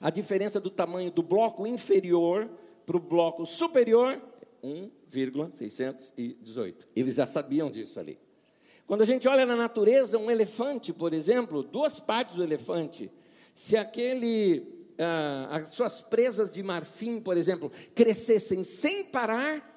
a 0.00 0.10
diferença 0.10 0.60
do 0.60 0.70
tamanho 0.70 1.10
do 1.10 1.22
bloco 1.22 1.66
inferior 1.66 2.48
para 2.86 2.96
o 2.96 3.00
bloco 3.00 3.44
superior, 3.44 4.22
1,618. 4.62 6.86
Eles 6.94 7.16
já 7.16 7.26
sabiam 7.26 7.70
disso 7.70 7.98
ali. 7.98 8.18
Quando 8.86 9.02
a 9.02 9.06
gente 9.06 9.28
olha 9.28 9.44
na 9.44 9.56
natureza, 9.56 10.18
um 10.18 10.30
elefante, 10.30 10.92
por 10.92 11.12
exemplo, 11.12 11.62
duas 11.62 11.98
partes 11.98 12.36
do 12.36 12.42
elefante, 12.42 13.10
se 13.54 13.76
aquele 13.76 14.81
ah, 14.98 15.48
as 15.50 15.74
suas 15.74 16.00
presas 16.00 16.50
de 16.50 16.62
marfim, 16.62 17.20
por 17.20 17.36
exemplo, 17.36 17.70
crescessem 17.94 18.64
sem 18.64 19.04
parar, 19.04 19.70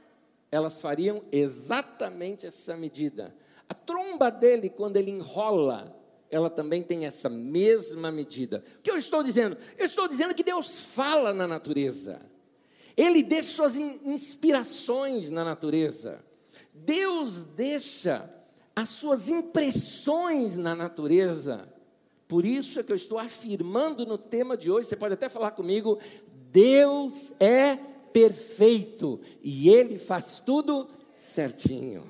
elas 0.52 0.82
fariam 0.82 1.24
exatamente 1.32 2.46
essa 2.46 2.76
medida. 2.78 3.36
A 3.68 3.74
tromba 3.74 4.30
dele, 4.30 4.70
quando 4.70 4.98
ele 4.98 5.12
enrola, 5.12 5.96
ela 6.30 6.50
também 6.50 6.84
tem 6.84 7.06
essa 7.06 7.30
mesma 7.30 8.12
medida. 8.12 8.64
O 8.80 8.82
que 8.82 8.92
eu 8.92 8.98
estou 8.98 9.24
dizendo? 9.24 9.58
Eu 9.78 9.86
estou 9.86 10.08
dizendo 10.08 10.34
que 10.34 10.44
Deus 10.44 10.80
fala 10.80 11.34
na 11.34 11.48
natureza. 11.48 12.20
Ele 12.96 13.24
deixa 13.24 13.54
suas 13.54 13.76
inspirações 13.76 15.30
na 15.30 15.44
natureza. 15.44 16.24
Deus 16.74 17.44
deixa 17.44 18.30
as 18.76 18.90
suas 18.90 19.30
impressões 19.30 20.56
na 20.58 20.76
natureza. 20.76 21.74
Por 22.28 22.46
isso 22.46 22.80
é 22.80 22.84
que 22.84 22.92
eu 22.92 22.96
estou 22.96 23.20
afirmando 23.20 24.06
no 24.06 24.18
tema 24.18 24.58
de 24.58 24.72
hoje, 24.72 24.88
você 24.88 24.96
pode 24.96 25.14
até 25.14 25.30
falar 25.30 25.52
comigo, 25.52 26.00
Deus 26.52 27.34
é 27.40 27.76
perfeito 28.12 29.20
e 29.44 29.70
Ele 29.70 29.98
faz 30.00 30.40
tudo 30.40 30.90
certinho. 31.16 32.04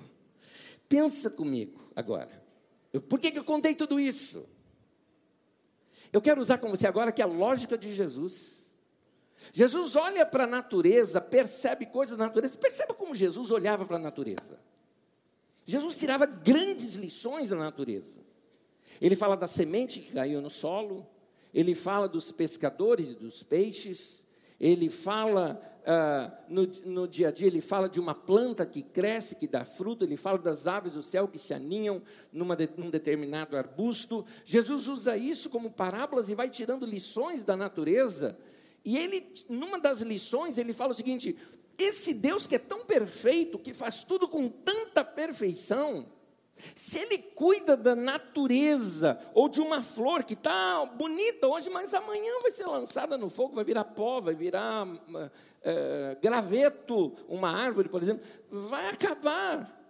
Pensa 0.88 1.30
comigo 1.30 1.80
agora. 1.96 2.44
Por 3.10 3.20
que, 3.20 3.32
que 3.32 3.40
eu 3.40 3.44
contei 3.44 3.76
tudo 3.76 4.00
isso? 4.00 4.46
Eu 6.14 6.22
quero 6.22 6.40
usar 6.40 6.60
com 6.60 6.70
você 6.70 6.88
agora 6.88 7.12
que 7.12 7.22
a 7.22 7.26
lógica 7.26 7.78
de 7.78 7.94
Jesus. 7.94 8.56
Jesus 9.52 9.96
olha 9.96 10.26
para 10.26 10.46
a 10.46 10.48
natureza, 10.48 11.20
percebe 11.20 11.86
coisas 11.88 12.18
da 12.18 12.26
natureza. 12.26 12.58
Perceba 12.58 12.94
como 12.94 13.14
Jesus 13.14 13.52
olhava 13.52 13.86
para 13.86 13.98
a 13.98 14.00
natureza. 14.00 14.60
Jesus 15.66 15.96
tirava 15.96 16.26
grandes 16.26 16.96
lições 16.96 17.50
da 17.50 17.56
natureza. 17.56 18.25
Ele 19.02 19.16
fala 19.16 19.36
da 19.36 19.48
semente 19.48 20.00
que 20.00 20.14
caiu 20.14 20.42
no 20.42 20.50
solo, 20.50 21.06
ele 21.54 21.74
fala 21.74 22.08
dos 22.08 22.32
pescadores 22.32 23.12
e 23.12 23.16
dos 23.16 23.42
peixes, 23.42 24.24
Ele 24.60 24.90
fala 24.90 25.62
uh, 25.86 26.32
no, 26.50 26.66
no 26.86 27.08
dia 27.08 27.28
a 27.28 27.32
dia, 27.32 27.48
ele 27.48 27.62
fala 27.62 27.88
de 27.88 28.00
uma 28.00 28.16
planta 28.16 28.66
que 28.66 28.82
cresce, 28.82 29.36
que 29.36 29.48
dá 29.48 29.64
fruto, 29.64 30.04
ele 30.04 30.18
fala 30.18 30.38
das 30.38 30.66
aves 30.66 30.94
do 30.94 31.02
céu 31.02 31.28
que 31.28 31.38
se 31.38 31.54
aninham 31.54 32.02
numa 32.32 32.56
de, 32.56 32.70
num 32.78 32.90
determinado 32.90 33.56
arbusto. 33.56 34.26
Jesus 34.44 34.88
usa 34.88 35.16
isso 35.16 35.50
como 35.50 35.70
parábolas 35.70 36.30
e 36.30 36.36
vai 36.36 36.50
tirando 36.50 36.86
lições 36.86 37.44
da 37.44 37.56
natureza. 37.56 38.38
E 38.84 38.98
ele, 38.98 39.26
numa 39.50 39.80
das 39.80 40.02
lições, 40.02 40.58
ele 40.58 40.74
fala 40.74 40.92
o 40.92 40.96
seguinte: 40.96 41.38
esse 41.78 42.14
Deus 42.14 42.48
que 42.48 42.56
é 42.56 42.60
tão 42.60 42.86
perfeito, 42.86 43.60
que 43.60 43.74
faz 43.74 44.04
tudo 44.04 44.28
com 44.28 44.48
tanta 44.48 45.04
perfeição, 45.04 46.06
se 46.74 47.00
ele 47.00 47.18
cuida 47.18 47.76
da 47.76 47.96
natureza 47.96 49.20
ou 49.34 49.50
de 49.50 49.60
uma 49.62 49.84
flor 49.84 50.24
que 50.24 50.34
está 50.34 50.86
bonita 50.86 51.48
hoje, 51.48 51.70
mas 51.70 51.94
amanhã 51.94 52.40
vai 52.42 52.52
ser 52.52 52.66
lançada 52.66 53.18
no 53.18 53.30
fogo, 53.30 53.56
vai 53.56 53.64
virar 53.64 53.84
pó, 53.84 54.22
vai 54.22 54.34
virar 54.34 54.88
é, 55.62 56.18
graveto, 56.22 57.14
uma 57.28 57.52
árvore, 57.52 57.90
por 57.90 58.02
exemplo, 58.02 58.26
vai 58.50 58.90
acabar. 58.90 59.84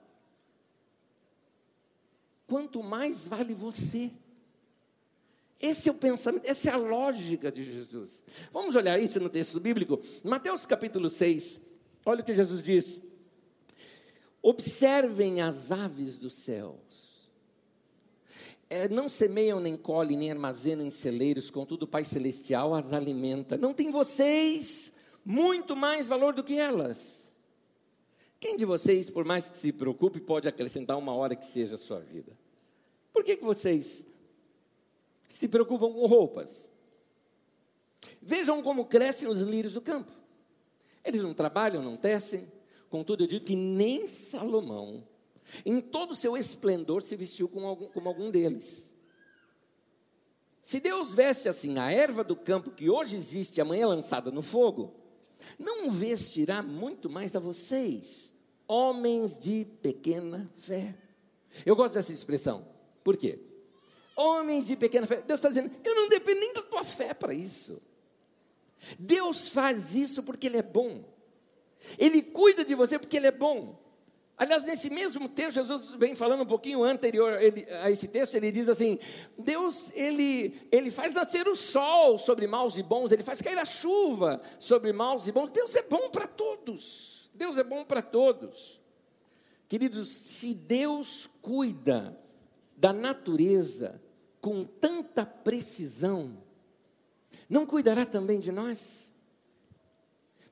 Quanto 2.48 2.84
mais 2.84 3.26
vale 3.26 3.54
você. 3.54 4.12
Esse 5.62 5.90
é 5.90 5.92
o 5.92 5.96
pensamento, 5.96 6.46
essa 6.46 6.70
é 6.70 6.74
a 6.74 6.78
lógica 6.78 7.52
de 7.52 7.64
Jesus. 7.64 8.24
Vamos 8.52 8.76
olhar 8.76 9.00
isso 9.00 9.20
no 9.20 9.30
texto 9.30 9.60
bíblico, 9.60 10.02
Mateus 10.24 10.66
capítulo 10.66 11.10
6. 11.10 11.62
Olha 12.06 12.22
o 12.22 12.24
que 12.24 12.34
Jesus 12.34 12.64
diz. 12.64 13.02
Observem 14.48 15.42
as 15.42 15.72
aves 15.72 16.20
dos 16.20 16.34
céus. 16.34 17.32
É, 18.70 18.88
não 18.88 19.10
semeiam, 19.10 19.60
nem 19.60 19.76
colhem, 19.76 20.16
nem 20.16 20.30
armazenam 20.30 20.86
em 20.86 20.92
celeiros, 20.92 21.50
contudo 21.50 21.86
o 21.86 21.88
Pai 21.88 22.04
Celestial 22.04 22.76
as 22.76 22.94
alimenta. 22.94 23.58
Não 23.58 23.74
tem 23.74 23.90
vocês 23.90 24.94
muito 25.26 25.76
mais 25.76 26.08
valor 26.08 26.32
do 26.32 26.44
que 26.44 26.60
elas? 26.60 27.24
Quem 28.40 28.56
de 28.56 28.66
vocês, 28.66 29.10
por 29.10 29.26
mais 29.26 29.50
que 29.50 29.58
se 29.58 29.72
preocupe, 29.72 30.20
pode 30.20 30.48
acrescentar 30.48 30.96
uma 30.96 31.16
hora 31.16 31.36
que 31.36 31.48
seja 31.48 31.74
a 31.74 31.80
sua 31.80 32.00
vida? 32.00 32.38
Por 33.12 33.24
que, 33.24 33.38
que 33.38 33.44
vocês 33.44 34.06
se 35.28 35.48
preocupam 35.48 35.92
com 35.92 36.06
roupas? 36.06 36.70
Vejam 38.22 38.62
como 38.62 38.86
crescem 38.86 39.28
os 39.28 39.40
lírios 39.40 39.74
do 39.74 39.82
campo. 39.82 40.12
Eles 41.04 41.24
não 41.24 41.34
trabalham, 41.34 41.82
não 41.82 41.98
tecem, 41.98 42.48
Contudo, 42.96 43.26
eu 43.26 43.28
digo 43.28 43.44
que 43.44 43.58
nem 43.58 44.08
Salomão, 44.08 45.06
em 45.66 45.82
todo 45.82 46.12
o 46.12 46.16
seu 46.16 46.38
esplendor, 46.38 47.02
se 47.02 47.14
vestiu 47.18 47.50
como 47.50 47.68
algum, 47.68 47.90
como 47.90 48.08
algum 48.08 48.32
deles. 48.32 48.90
Se 50.64 50.80
Deus 50.80 51.14
veste 51.14 51.50
assim 51.50 51.78
a 51.78 51.92
erva 51.92 52.24
do 52.24 52.38
campo 52.38 52.72
que 52.72 52.90
hoje 52.90 53.18
existe, 53.18 53.60
amanhã 53.60 53.86
lançada 53.90 54.32
no 54.32 54.42
fogo, 54.42 54.96
não 55.60 55.92
vestirá 55.92 56.64
muito 56.64 57.10
mais 57.10 57.36
a 57.36 57.40
vocês, 57.40 58.34
homens 58.66 59.38
de 59.38 59.66
pequena 59.82 60.50
fé. 60.56 60.96
Eu 61.66 61.76
gosto 61.76 61.96
dessa 61.96 62.14
expressão. 62.14 62.66
Por 63.04 63.18
quê? 63.18 63.38
Homens 64.16 64.68
de 64.68 64.78
pequena 64.78 65.06
fé. 65.06 65.22
Deus 65.22 65.40
está 65.40 65.50
dizendo, 65.50 65.70
eu 65.84 65.96
não 65.96 66.08
dependo 66.08 66.40
nem 66.40 66.54
da 66.54 66.62
tua 66.62 66.86
fé 66.86 67.14
para 67.14 67.34
isso. 67.34 67.82
Deus 68.98 69.50
faz 69.50 69.94
isso 69.94 70.24
porque 70.24 70.48
Ele 70.48 70.60
é 70.60 70.64
bom. 70.64 71.14
Ele 71.98 72.22
cuida 72.22 72.66
de 72.66 72.76
você 72.76 72.98
porque 72.98 73.18
Ele 73.18 73.28
é 73.28 73.32
bom. 73.32 73.86
Aliás, 74.38 74.64
nesse 74.64 74.90
mesmo 74.90 75.30
texto, 75.30 75.56
Jesus 75.56 75.96
vem 75.96 76.14
falando 76.14 76.42
um 76.42 76.46
pouquinho 76.46 76.84
anterior 76.84 77.38
a 77.82 77.90
esse 77.90 78.10
texto, 78.10 78.36
ele 78.36 78.52
diz 78.52 78.68
assim: 78.68 79.00
Deus, 79.38 79.92
ele, 79.96 80.68
ele 80.72 80.92
faz 80.92 81.14
nascer 81.14 81.48
o 81.48 81.56
sol 81.56 82.18
sobre 82.18 82.46
maus 82.46 82.78
e 82.78 82.84
bons, 82.84 83.14
ele 83.14 83.24
faz 83.24 83.42
cair 83.42 83.58
a 83.58 83.64
chuva 83.64 84.42
sobre 84.60 84.92
maus 84.92 85.26
e 85.26 85.32
bons. 85.32 85.52
Deus 85.52 85.74
é 85.76 85.84
bom 85.84 86.10
para 86.10 86.28
todos. 86.28 87.30
Deus 87.34 87.58
é 87.58 87.64
bom 87.64 87.86
para 87.86 88.02
todos. 88.02 88.82
Queridos, 89.70 90.10
se 90.10 90.54
Deus 90.54 91.28
cuida 91.42 92.20
da 92.76 92.92
natureza 92.92 94.02
com 94.42 94.66
tanta 94.66 95.26
precisão, 95.26 96.38
não 97.50 97.66
cuidará 97.66 98.06
também 98.06 98.40
de 98.40 98.52
nós? 98.52 99.05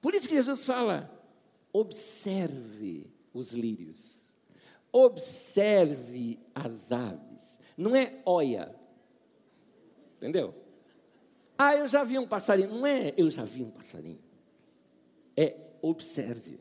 Por 0.03 0.13
isso 0.13 0.27
que 0.27 0.35
Jesus 0.35 0.65
fala: 0.65 1.09
observe 1.71 3.09
os 3.33 3.53
lírios, 3.53 4.33
observe 4.91 6.37
as 6.53 6.91
aves. 6.91 7.57
Não 7.77 7.95
é 7.95 8.21
olha, 8.25 8.75
entendeu? 10.17 10.53
Ah, 11.57 11.73
eu 11.77 11.87
já 11.87 12.03
vi 12.03 12.19
um 12.19 12.27
passarinho. 12.27 12.67
Não 12.67 12.85
é 12.85 13.13
eu 13.15 13.31
já 13.31 13.45
vi 13.45 13.63
um 13.63 13.71
passarinho. 13.71 14.19
É 15.37 15.55
observe. 15.81 16.59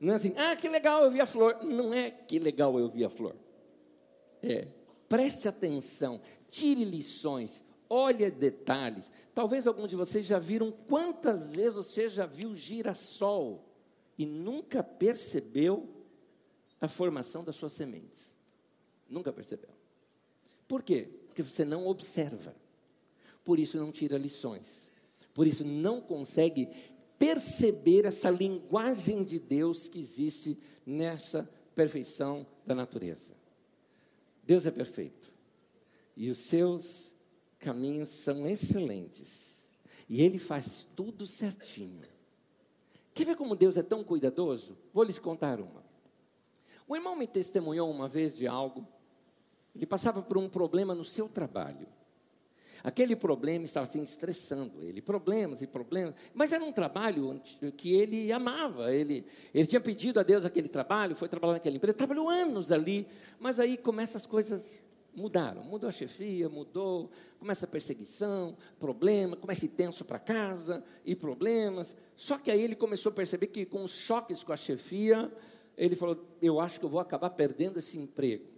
Não 0.00 0.12
é 0.12 0.16
assim, 0.16 0.34
ah, 0.36 0.56
que 0.56 0.68
legal 0.68 1.04
eu 1.04 1.12
vi 1.12 1.20
a 1.20 1.26
flor. 1.26 1.62
Não 1.62 1.94
é 1.94 2.10
que 2.10 2.40
legal 2.40 2.76
eu 2.80 2.88
vi 2.88 3.04
a 3.04 3.08
flor. 3.10 3.36
É, 4.42 4.66
preste 5.08 5.46
atenção, 5.46 6.20
tire 6.48 6.84
lições, 6.84 7.64
olhe 7.94 8.30
detalhes. 8.30 9.10
Talvez 9.34 9.66
algum 9.66 9.86
de 9.86 9.96
vocês 9.96 10.26
já 10.26 10.38
viram 10.38 10.70
quantas 10.70 11.50
vezes 11.50 11.74
você 11.74 12.08
já 12.08 12.26
viu 12.26 12.54
girassol 12.54 13.64
e 14.18 14.26
nunca 14.26 14.82
percebeu 14.82 15.88
a 16.80 16.88
formação 16.88 17.44
das 17.44 17.56
suas 17.56 17.72
sementes. 17.72 18.30
Nunca 19.08 19.32
percebeu. 19.32 19.70
Por 20.66 20.82
quê? 20.82 21.08
Porque 21.28 21.42
você 21.42 21.64
não 21.64 21.86
observa. 21.86 22.54
Por 23.44 23.58
isso 23.58 23.78
não 23.78 23.92
tira 23.92 24.16
lições. 24.18 24.88
Por 25.32 25.46
isso 25.46 25.64
não 25.64 26.00
consegue 26.00 26.68
perceber 27.18 28.06
essa 28.06 28.30
linguagem 28.30 29.22
de 29.22 29.38
Deus 29.38 29.88
que 29.88 30.00
existe 30.00 30.58
nessa 30.84 31.48
perfeição 31.74 32.46
da 32.66 32.74
natureza. 32.74 33.34
Deus 34.42 34.66
é 34.66 34.70
perfeito. 34.70 35.32
E 36.16 36.30
os 36.30 36.38
seus 36.38 37.13
caminhos 37.64 38.10
são 38.10 38.46
excelentes. 38.46 39.64
E 40.08 40.20
ele 40.20 40.38
faz 40.38 40.86
tudo 40.94 41.26
certinho. 41.26 42.02
Quer 43.14 43.24
ver 43.24 43.36
como 43.36 43.56
Deus 43.56 43.78
é 43.78 43.82
tão 43.82 44.04
cuidadoso? 44.04 44.76
Vou 44.92 45.02
lhes 45.02 45.18
contar 45.18 45.60
uma. 45.60 45.82
O 46.86 46.94
irmão 46.94 47.16
me 47.16 47.26
testemunhou 47.26 47.90
uma 47.90 48.06
vez 48.06 48.36
de 48.36 48.46
algo. 48.46 48.86
Ele 49.74 49.86
passava 49.86 50.20
por 50.20 50.36
um 50.36 50.48
problema 50.48 50.94
no 50.94 51.04
seu 51.04 51.26
trabalho. 51.26 51.88
Aquele 52.82 53.16
problema 53.16 53.64
estava 53.64 53.86
assim, 53.86 54.02
estressando 54.02 54.82
ele, 54.82 55.00
problemas 55.00 55.62
e 55.62 55.66
problemas, 55.66 56.14
mas 56.34 56.52
era 56.52 56.62
um 56.62 56.70
trabalho 56.70 57.40
que 57.78 57.94
ele 57.94 58.30
amava. 58.30 58.94
Ele, 58.94 59.26
ele 59.54 59.66
tinha 59.66 59.80
pedido 59.80 60.20
a 60.20 60.22
Deus 60.22 60.44
aquele 60.44 60.68
trabalho, 60.68 61.16
foi 61.16 61.26
trabalhar 61.26 61.54
naquela 61.54 61.74
empresa, 61.74 61.96
trabalhou 61.96 62.28
anos 62.28 62.70
ali, 62.70 63.08
mas 63.40 63.58
aí 63.58 63.78
começam 63.78 64.18
as 64.18 64.26
coisas 64.26 64.83
mudaram. 65.16 65.62
Mudou 65.62 65.88
a 65.88 65.92
chefia, 65.92 66.48
mudou, 66.48 67.10
começa 67.38 67.64
a 67.64 67.68
perseguição, 67.68 68.56
problema, 68.78 69.36
começa 69.36 69.66
tenso 69.68 70.04
para 70.04 70.18
casa 70.18 70.84
e 71.04 71.14
problemas. 71.14 71.96
Só 72.16 72.38
que 72.38 72.50
aí 72.50 72.62
ele 72.62 72.74
começou 72.74 73.10
a 73.12 73.14
perceber 73.14 73.48
que 73.48 73.64
com 73.64 73.84
os 73.84 73.92
choques 73.92 74.42
com 74.42 74.52
a 74.52 74.56
chefia, 74.56 75.32
ele 75.76 75.96
falou: 75.96 76.24
Eu 76.40 76.60
acho 76.60 76.78
que 76.78 76.86
eu 76.86 76.90
vou 76.90 77.00
acabar 77.00 77.30
perdendo 77.30 77.78
esse 77.78 77.98
emprego. 77.98 78.54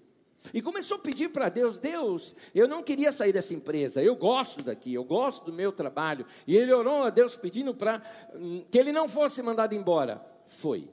E 0.54 0.62
começou 0.62 0.96
a 0.96 1.00
pedir 1.00 1.30
para 1.30 1.48
Deus: 1.48 1.78
Deus, 1.78 2.36
eu 2.54 2.68
não 2.68 2.82
queria 2.82 3.12
sair 3.12 3.32
dessa 3.32 3.54
empresa, 3.54 4.02
eu 4.02 4.14
gosto 4.14 4.62
daqui, 4.62 4.94
eu 4.94 5.04
gosto 5.04 5.46
do 5.46 5.52
meu 5.52 5.72
trabalho. 5.72 6.26
E 6.46 6.56
ele 6.56 6.72
orou 6.72 7.02
a 7.02 7.10
Deus 7.10 7.36
pedindo 7.36 7.74
para 7.74 8.02
hum, 8.34 8.64
que 8.70 8.78
ele 8.78 8.92
não 8.92 9.08
fosse 9.08 9.42
mandado 9.42 9.74
embora. 9.74 10.24
Foi. 10.46 10.88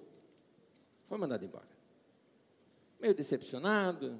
Foi 1.07 1.17
mandado 1.17 1.45
embora. 1.45 1.67
Meio 2.99 3.13
decepcionado, 3.13 4.19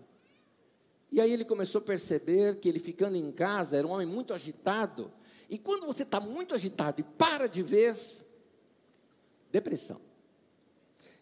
e 1.14 1.22
aí 1.22 1.32
ele 1.32 1.46
começou 1.46 1.80
a 1.80 1.84
perceber 1.84 2.60
que 2.60 2.68
ele 2.68 2.80
ficando 2.80 3.16
em 3.16 3.32
casa 3.32 3.78
era 3.78 3.86
um 3.86 3.92
homem 3.92 4.08
muito 4.08 4.34
agitado. 4.34 5.14
E 5.48 5.60
quando 5.60 5.86
você 5.86 6.02
está 6.02 6.20
muito 6.20 6.56
agitado 6.56 7.02
e 7.02 7.04
para 7.04 7.46
de 7.46 7.62
vez, 7.62 8.26
depressão. 9.52 10.02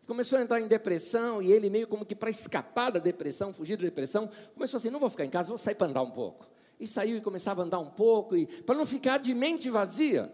Começou 0.07 0.39
a 0.39 0.43
entrar 0.43 0.61
em 0.61 0.67
depressão 0.69 1.41
e 1.41 1.51
ele 1.51 1.69
meio 1.69 1.87
como 1.87 2.05
que 2.05 2.15
para 2.15 2.29
escapar 2.29 2.89
da 2.89 2.99
depressão, 2.99 3.53
fugir 3.53 3.75
da 3.75 3.83
depressão, 3.83 4.31
começou 4.53 4.77
assim, 4.77 4.89
não 4.89 4.97
vou 4.97 5.09
ficar 5.09 5.25
em 5.25 5.29
casa, 5.29 5.49
vou 5.49 5.57
sair 5.57 5.75
para 5.75 5.87
andar 5.87 6.03
um 6.03 6.11
pouco. 6.11 6.47
E 6.79 6.87
saiu 6.87 7.17
e 7.17 7.21
começava 7.21 7.61
a 7.61 7.65
andar 7.65 7.79
um 7.79 7.89
pouco, 7.89 8.37
e 8.37 8.45
para 8.45 8.75
não 8.75 8.85
ficar 8.85 9.17
de 9.17 9.33
mente 9.33 9.69
vazia. 9.69 10.33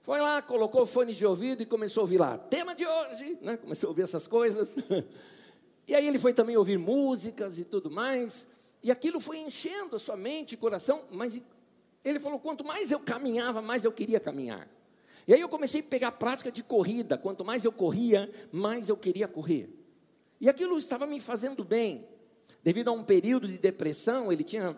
Foi 0.00 0.18
lá, 0.18 0.40
colocou 0.40 0.80
o 0.80 0.86
fone 0.86 1.12
de 1.12 1.26
ouvido 1.26 1.62
e 1.62 1.66
começou 1.66 2.00
a 2.00 2.04
ouvir 2.04 2.16
lá, 2.16 2.38
tema 2.38 2.74
de 2.74 2.86
hoje, 2.86 3.38
né? 3.42 3.58
começou 3.58 3.88
a 3.88 3.90
ouvir 3.90 4.02
essas 4.04 4.26
coisas. 4.26 4.74
e 5.86 5.94
aí 5.94 6.08
ele 6.08 6.18
foi 6.18 6.32
também 6.32 6.56
ouvir 6.56 6.78
músicas 6.78 7.58
e 7.58 7.64
tudo 7.64 7.90
mais. 7.90 8.53
E 8.84 8.90
aquilo 8.90 9.18
foi 9.18 9.38
enchendo 9.38 9.96
a 9.96 9.98
sua 9.98 10.14
mente 10.14 10.52
e 10.52 10.58
coração, 10.58 11.06
mas 11.10 11.40
ele 12.04 12.20
falou: 12.20 12.38
quanto 12.38 12.62
mais 12.62 12.92
eu 12.92 13.00
caminhava, 13.00 13.62
mais 13.62 13.82
eu 13.82 13.90
queria 13.90 14.20
caminhar. 14.20 14.68
E 15.26 15.32
aí 15.32 15.40
eu 15.40 15.48
comecei 15.48 15.80
a 15.80 15.84
pegar 15.84 16.08
a 16.08 16.12
prática 16.12 16.52
de 16.52 16.62
corrida. 16.62 17.16
Quanto 17.16 17.42
mais 17.42 17.64
eu 17.64 17.72
corria, 17.72 18.30
mais 18.52 18.90
eu 18.90 18.96
queria 18.96 19.26
correr. 19.26 19.70
E 20.38 20.50
aquilo 20.50 20.78
estava 20.78 21.06
me 21.06 21.18
fazendo 21.18 21.64
bem. 21.64 22.06
Devido 22.62 22.88
a 22.88 22.92
um 22.92 23.02
período 23.02 23.48
de 23.48 23.56
depressão, 23.56 24.30
ele 24.30 24.44
tinha 24.44 24.76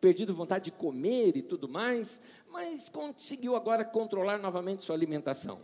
perdido 0.00 0.32
vontade 0.32 0.66
de 0.66 0.70
comer 0.70 1.36
e 1.36 1.42
tudo 1.42 1.68
mais, 1.68 2.20
mas 2.48 2.88
conseguiu 2.88 3.56
agora 3.56 3.84
controlar 3.84 4.38
novamente 4.38 4.84
sua 4.84 4.94
alimentação. 4.94 5.58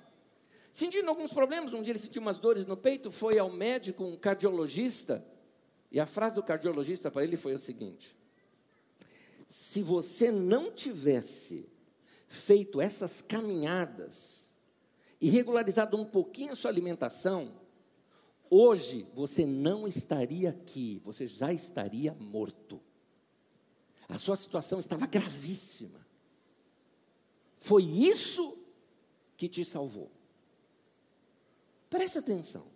Sentindo 0.73 1.09
alguns 1.09 1.33
problemas, 1.33 1.73
um 1.73 1.83
dia 1.83 1.93
ele 1.93 2.01
sentiu 2.01 2.21
umas 2.21 2.39
dores 2.39 2.67
no 2.67 2.77
peito, 2.77 3.13
foi 3.13 3.39
ao 3.39 3.49
médico, 3.49 4.03
um 4.03 4.17
cardiologista, 4.17 5.25
e 5.95 6.01
a 6.01 6.07
frase 6.07 6.35
do 6.35 6.43
cardiologista 6.43 7.09
para 7.09 7.23
ele 7.23 7.37
foi 7.37 7.55
o 7.55 7.59
seguinte: 7.59 8.17
Se 9.49 9.81
você 9.81 10.33
não 10.33 10.73
tivesse 10.73 11.69
feito 12.27 12.81
essas 12.81 13.23
caminhadas 13.23 14.41
e 15.21 15.31
regularizado 15.31 15.97
um 15.97 16.05
pouquinho 16.05 16.53
a 16.53 16.57
sua 16.57 16.69
alimentação, 16.69 17.49
hoje 18.51 19.07
você 19.15 19.47
não 19.47 19.87
estaria 19.87 20.51
aqui, 20.51 21.01
você 21.05 21.29
já 21.29 21.53
estaria 21.53 22.13
morto. 22.15 22.81
A 24.09 24.19
sua 24.19 24.37
situação 24.37 24.81
estava 24.81 25.07
gravíssima. 25.07 26.05
Foi 27.61 27.85
isso 27.85 28.59
que 29.37 29.49
te 29.49 29.65
salvou. 29.65 30.11
Preste 31.89 32.19
atenção. 32.19 32.74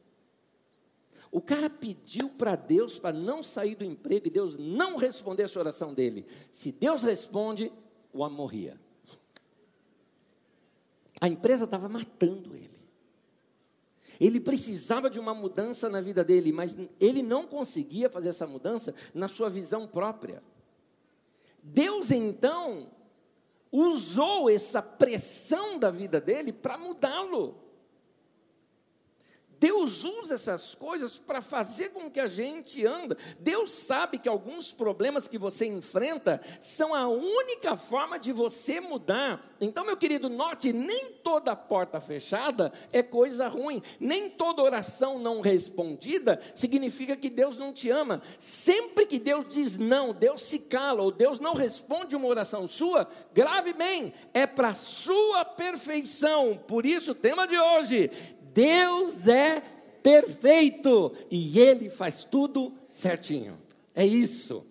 O 1.30 1.40
cara 1.40 1.68
pediu 1.68 2.30
para 2.30 2.56
Deus 2.56 2.98
para 2.98 3.16
não 3.16 3.42
sair 3.42 3.74
do 3.74 3.84
emprego 3.84 4.26
e 4.26 4.30
Deus 4.30 4.56
não 4.56 4.96
responder 4.96 5.44
a 5.44 5.58
oração 5.58 5.92
dele. 5.92 6.26
Se 6.52 6.72
Deus 6.72 7.02
responde, 7.02 7.70
o 8.12 8.20
homem 8.20 8.36
morria. 8.36 8.80
A 11.20 11.28
empresa 11.28 11.64
estava 11.64 11.88
matando 11.88 12.54
ele. 12.54 12.78
Ele 14.20 14.40
precisava 14.40 15.10
de 15.10 15.20
uma 15.20 15.34
mudança 15.34 15.88
na 15.88 16.00
vida 16.00 16.24
dele, 16.24 16.50
mas 16.50 16.76
ele 16.98 17.22
não 17.22 17.46
conseguia 17.46 18.08
fazer 18.08 18.30
essa 18.30 18.46
mudança 18.46 18.94
na 19.12 19.28
sua 19.28 19.50
visão 19.50 19.86
própria. 19.86 20.42
Deus 21.62 22.10
então 22.10 22.90
usou 23.70 24.48
essa 24.48 24.80
pressão 24.80 25.78
da 25.78 25.90
vida 25.90 26.20
dele 26.20 26.52
para 26.52 26.78
mudá-lo. 26.78 27.67
Deus 29.60 30.04
usa 30.04 30.34
essas 30.34 30.74
coisas 30.74 31.18
para 31.18 31.42
fazer 31.42 31.90
com 31.90 32.10
que 32.10 32.20
a 32.20 32.26
gente 32.26 32.86
anda. 32.86 33.16
Deus 33.40 33.72
sabe 33.72 34.18
que 34.18 34.28
alguns 34.28 34.72
problemas 34.72 35.26
que 35.26 35.38
você 35.38 35.66
enfrenta 35.66 36.40
são 36.60 36.94
a 36.94 37.08
única 37.08 37.76
forma 37.76 38.18
de 38.18 38.32
você 38.32 38.80
mudar. 38.80 39.44
Então, 39.60 39.84
meu 39.84 39.96
querido, 39.96 40.28
note: 40.28 40.72
nem 40.72 41.12
toda 41.24 41.56
porta 41.56 42.00
fechada 42.00 42.72
é 42.92 43.02
coisa 43.02 43.48
ruim, 43.48 43.82
nem 43.98 44.30
toda 44.30 44.62
oração 44.62 45.18
não 45.18 45.40
respondida 45.40 46.40
significa 46.54 47.16
que 47.16 47.30
Deus 47.30 47.58
não 47.58 47.72
te 47.72 47.90
ama. 47.90 48.22
Sempre 48.38 49.06
que 49.06 49.18
Deus 49.18 49.46
diz 49.48 49.78
não, 49.78 50.12
Deus 50.12 50.42
se 50.42 50.58
cala 50.60 51.02
ou 51.02 51.10
Deus 51.10 51.40
não 51.40 51.54
responde 51.54 52.14
uma 52.14 52.28
oração 52.28 52.68
sua, 52.68 53.08
grave 53.34 53.72
bem, 53.72 54.12
é 54.32 54.46
para 54.46 54.74
sua 54.74 55.44
perfeição. 55.44 56.58
Por 56.66 56.86
isso, 56.86 57.12
o 57.12 57.14
tema 57.14 57.46
de 57.46 57.58
hoje 57.58 58.10
Deus 58.58 59.28
é 59.28 59.60
perfeito 60.02 61.16
e 61.30 61.60
Ele 61.60 61.88
faz 61.88 62.24
tudo 62.24 62.72
certinho. 62.90 63.56
É 63.94 64.04
isso. 64.04 64.66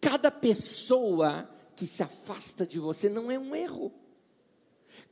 Cada 0.00 0.28
pessoa 0.28 1.48
que 1.76 1.86
se 1.86 2.02
afasta 2.02 2.66
de 2.66 2.80
você 2.80 3.08
não 3.08 3.30
é 3.30 3.38
um 3.38 3.54
erro. 3.54 3.92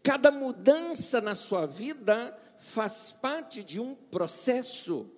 Cada 0.03 0.33
mudança 0.33 1.21
na 1.21 1.37
sua 1.37 1.67
vida 1.67 2.37
faz 2.59 3.13
parte 3.13 3.63
de 3.63 3.79
um 3.79 3.95
processo. 3.95 5.09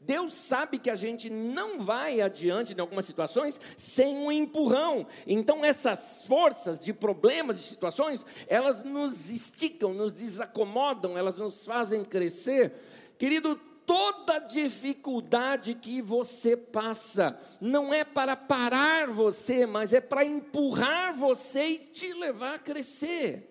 Deus 0.00 0.32
sabe 0.32 0.78
que 0.78 0.88
a 0.88 0.94
gente 0.94 1.28
não 1.28 1.78
vai 1.78 2.20
adiante 2.20 2.72
em 2.72 2.80
algumas 2.80 3.04
situações 3.04 3.60
sem 3.76 4.16
um 4.16 4.32
empurrão. 4.32 5.06
Então, 5.26 5.64
essas 5.64 6.24
forças 6.26 6.80
de 6.80 6.92
problemas, 6.92 7.58
de 7.58 7.64
situações, 7.64 8.24
elas 8.46 8.82
nos 8.82 9.30
esticam, 9.30 9.92
nos 9.92 10.12
desacomodam, 10.12 11.16
elas 11.16 11.38
nos 11.38 11.64
fazem 11.64 12.04
crescer. 12.04 12.72
Querido, 13.18 13.60
toda 13.84 14.38
dificuldade 14.40 15.74
que 15.74 16.00
você 16.00 16.56
passa 16.56 17.38
não 17.60 17.92
é 17.92 18.04
para 18.04 18.36
parar 18.36 19.08
você, 19.08 19.66
mas 19.66 19.92
é 19.92 20.00
para 20.00 20.24
empurrar 20.24 21.14
você 21.14 21.64
e 21.64 21.78
te 21.78 22.12
levar 22.14 22.54
a 22.54 22.58
crescer 22.58 23.47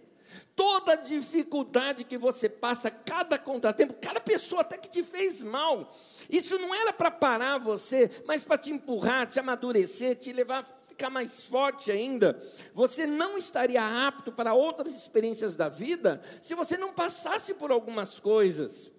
toda 0.58 0.96
dificuldade 0.96 2.04
que 2.04 2.18
você 2.18 2.50
passa, 2.50 2.90
cada 2.90 3.38
contratempo, 3.38 3.94
cada 4.02 4.20
pessoa 4.20 4.62
até 4.62 4.76
que 4.76 4.90
te 4.90 5.04
fez 5.04 5.40
mal, 5.40 5.96
isso 6.28 6.58
não 6.58 6.74
era 6.74 6.92
para 6.92 7.12
parar 7.12 7.60
você, 7.60 8.10
mas 8.26 8.44
para 8.44 8.58
te 8.58 8.72
empurrar, 8.72 9.28
te 9.28 9.40
amadurecer, 9.40 10.18
te 10.18 10.34
levar 10.34 10.64
a 10.64 10.88
ficar 10.88 11.12
mais 11.12 11.44
forte 11.44 11.92
ainda. 11.92 12.42
Você 12.74 13.06
não 13.06 13.38
estaria 13.38 14.08
apto 14.08 14.32
para 14.32 14.56
outras 14.56 14.96
experiências 14.96 15.56
da 15.56 15.70
vida 15.70 16.20
se 16.42 16.56
você 16.56 16.76
não 16.76 16.92
passasse 16.92 17.54
por 17.54 17.72
algumas 17.72 18.20
coisas. 18.20 18.92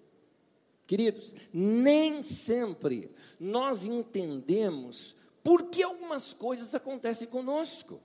Queridos, 0.87 1.35
nem 1.53 2.23
sempre 2.23 3.13
nós 3.37 3.83
entendemos 3.83 5.17
por 5.43 5.63
que 5.63 5.83
algumas 5.83 6.31
coisas 6.31 6.73
acontecem 6.73 7.27
conosco. 7.27 8.01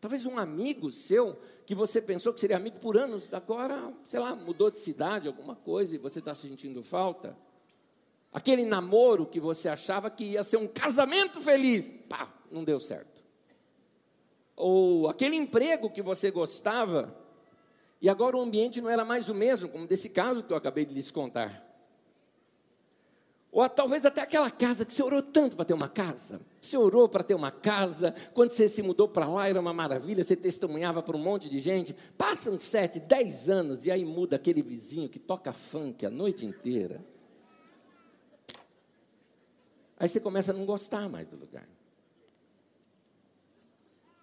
Talvez 0.00 0.26
um 0.26 0.36
amigo 0.36 0.90
seu 0.92 1.38
que 1.66 1.74
você 1.74 2.00
pensou 2.00 2.32
que 2.32 2.40
seria 2.40 2.56
amigo 2.56 2.78
por 2.78 2.96
anos, 2.96 3.32
agora, 3.32 3.92
sei 4.06 4.20
lá, 4.20 4.34
mudou 4.34 4.70
de 4.70 4.78
cidade, 4.78 5.28
alguma 5.28 5.56
coisa, 5.56 5.94
e 5.94 5.98
você 5.98 6.18
está 6.18 6.34
sentindo 6.34 6.82
falta. 6.82 7.36
Aquele 8.32 8.64
namoro 8.64 9.26
que 9.26 9.40
você 9.40 9.68
achava 9.68 10.10
que 10.10 10.24
ia 10.24 10.44
ser 10.44 10.58
um 10.58 10.66
casamento 10.66 11.40
feliz, 11.40 11.86
pá, 12.08 12.32
não 12.50 12.64
deu 12.64 12.78
certo. 12.78 13.22
Ou 14.56 15.08
aquele 15.08 15.36
emprego 15.36 15.88
que 15.88 16.02
você 16.02 16.30
gostava, 16.30 17.16
e 18.00 18.08
agora 18.08 18.36
o 18.36 18.42
ambiente 18.42 18.80
não 18.80 18.90
era 18.90 19.04
mais 19.04 19.28
o 19.28 19.34
mesmo, 19.34 19.68
como 19.70 19.86
desse 19.86 20.10
caso 20.10 20.42
que 20.42 20.52
eu 20.52 20.56
acabei 20.56 20.84
de 20.84 20.92
lhes 20.92 21.10
contar. 21.10 21.63
Ou 23.54 23.68
talvez 23.68 24.04
até 24.04 24.20
aquela 24.20 24.50
casa 24.50 24.84
que 24.84 24.92
você 24.92 25.00
orou 25.00 25.22
tanto 25.22 25.54
para 25.54 25.64
ter 25.64 25.74
uma 25.74 25.88
casa. 25.88 26.40
Você 26.60 26.76
orou 26.76 27.08
para 27.08 27.22
ter 27.22 27.34
uma 27.34 27.52
casa. 27.52 28.12
Quando 28.34 28.50
você 28.50 28.68
se 28.68 28.82
mudou 28.82 29.06
para 29.06 29.28
lá, 29.28 29.48
era 29.48 29.60
uma 29.60 29.72
maravilha. 29.72 30.24
Você 30.24 30.34
testemunhava 30.34 31.00
para 31.00 31.16
um 31.16 31.20
monte 31.20 31.48
de 31.48 31.60
gente. 31.60 31.94
Passam 32.18 32.58
sete, 32.58 32.98
dez 32.98 33.48
anos 33.48 33.84
e 33.84 33.92
aí 33.92 34.04
muda 34.04 34.34
aquele 34.34 34.60
vizinho 34.60 35.08
que 35.08 35.20
toca 35.20 35.52
funk 35.52 36.04
a 36.04 36.10
noite 36.10 36.44
inteira. 36.44 37.00
Aí 39.96 40.08
você 40.08 40.18
começa 40.18 40.50
a 40.50 40.54
não 40.54 40.66
gostar 40.66 41.08
mais 41.08 41.28
do 41.28 41.36
lugar. 41.36 41.68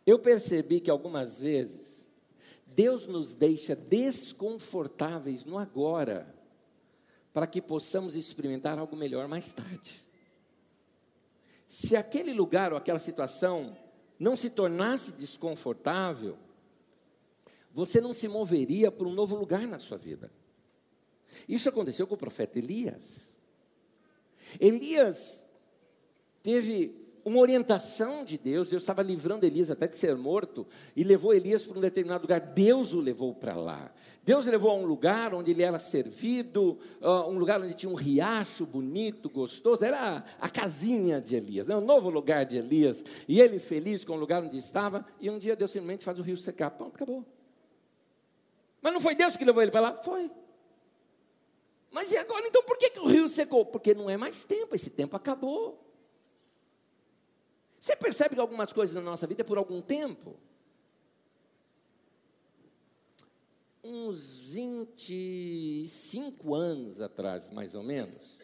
Eu 0.05 0.19
percebi 0.19 0.81
que 0.81 0.91
algumas 0.91 1.39
vezes 1.39 2.05
Deus 2.67 3.07
nos 3.07 3.33
deixa 3.33 3.77
desconfortáveis 3.77 5.45
no 5.45 5.57
agora 5.57 6.40
para 7.33 7.47
que 7.47 7.61
possamos 7.61 8.15
experimentar 8.15 8.77
algo 8.77 8.95
melhor 8.95 9.27
mais 9.27 9.53
tarde. 9.53 10.03
Se 11.67 11.95
aquele 11.95 12.33
lugar 12.33 12.71
ou 12.71 12.77
aquela 12.77 12.99
situação 12.99 13.77
não 14.19 14.35
se 14.35 14.49
tornasse 14.49 15.13
desconfortável, 15.13 16.37
você 17.73 18.01
não 18.01 18.13
se 18.13 18.27
moveria 18.27 18.91
para 18.91 19.07
um 19.07 19.13
novo 19.13 19.35
lugar 19.35 19.65
na 19.65 19.79
sua 19.79 19.97
vida. 19.97 20.31
Isso 21.47 21.69
aconteceu 21.69 22.05
com 22.05 22.15
o 22.15 22.17
profeta 22.17 22.59
Elias. 22.59 23.37
Elias 24.59 25.45
teve 26.43 27.00
uma 27.23 27.39
orientação 27.39 28.25
de 28.25 28.37
Deus, 28.37 28.69
Deus 28.69 28.81
estava 28.83 29.01
livrando 29.01 29.45
Elias 29.45 29.69
até 29.69 29.87
de 29.87 29.95
ser 29.95 30.15
morto, 30.15 30.65
e 30.95 31.03
levou 31.03 31.33
Elias 31.33 31.63
para 31.63 31.77
um 31.77 31.81
determinado 31.81 32.23
lugar, 32.23 32.39
Deus 32.39 32.93
o 32.93 32.99
levou 32.99 33.33
para 33.33 33.55
lá. 33.55 33.91
Deus 34.23 34.45
levou 34.45 34.71
a 34.71 34.75
um 34.75 34.85
lugar 34.85 35.33
onde 35.33 35.51
ele 35.51 35.63
era 35.63 35.79
servido, 35.79 36.77
uh, 37.01 37.29
um 37.29 37.37
lugar 37.37 37.61
onde 37.61 37.73
tinha 37.73 37.91
um 37.91 37.95
riacho 37.95 38.65
bonito, 38.65 39.29
gostoso, 39.29 39.83
era 39.83 40.23
a, 40.39 40.49
casinha 40.49 41.19
de 41.19 41.35
Elias, 41.35 41.67
né? 41.67 41.79
novo 41.79 42.09
lugar 42.09 42.45
de 42.45 42.57
Elias, 42.57 43.03
e 43.27 43.39
ele 43.39 43.59
feliz 43.59 44.03
com 44.03 44.13
o 44.13 44.19
lugar 44.19 44.43
onde 44.43 44.57
estava, 44.57 45.05
e 45.19 45.29
um 45.29 45.39
dia 45.39 45.55
Deus 45.55 45.71
simplesmente 45.71 46.03
faz 46.03 46.19
o 46.19 46.23
rio 46.23 46.37
secar, 46.37 46.71
pronto, 46.71 46.95
acabou. 46.95 47.25
Mas 48.81 48.93
não 48.93 49.01
foi 49.01 49.15
Deus 49.15 49.37
que 49.37 49.45
levou 49.45 49.61
ele 49.61 49.71
para 49.71 49.81
lá? 49.81 49.97
Foi. 49.97 50.29
Mas 51.91 52.09
e 52.11 52.17
agora, 52.17 52.47
então 52.47 52.63
por 52.63 52.77
que, 52.77 52.89
que 52.91 52.99
o 52.99 53.07
rio 53.07 53.27
secou? 53.27 53.65
Porque 53.65 53.93
não 53.93 54.09
é 54.09 54.17
mais 54.17 54.43
tempo, 54.43 54.75
esse 54.75 54.89
tempo 54.89 55.15
acabou. 55.15 55.90
Você 57.81 57.95
percebe 57.95 58.35
que 58.35 58.41
algumas 58.41 58.71
coisas 58.71 58.93
na 58.93 59.01
nossa 59.01 59.25
vida 59.25 59.41
é 59.41 59.43
por 59.43 59.57
algum 59.57 59.81
tempo? 59.81 60.35
Uns 63.83 64.37
25 64.51 66.53
anos 66.53 67.01
atrás, 67.01 67.49
mais 67.49 67.73
ou 67.73 67.81
menos, 67.81 68.39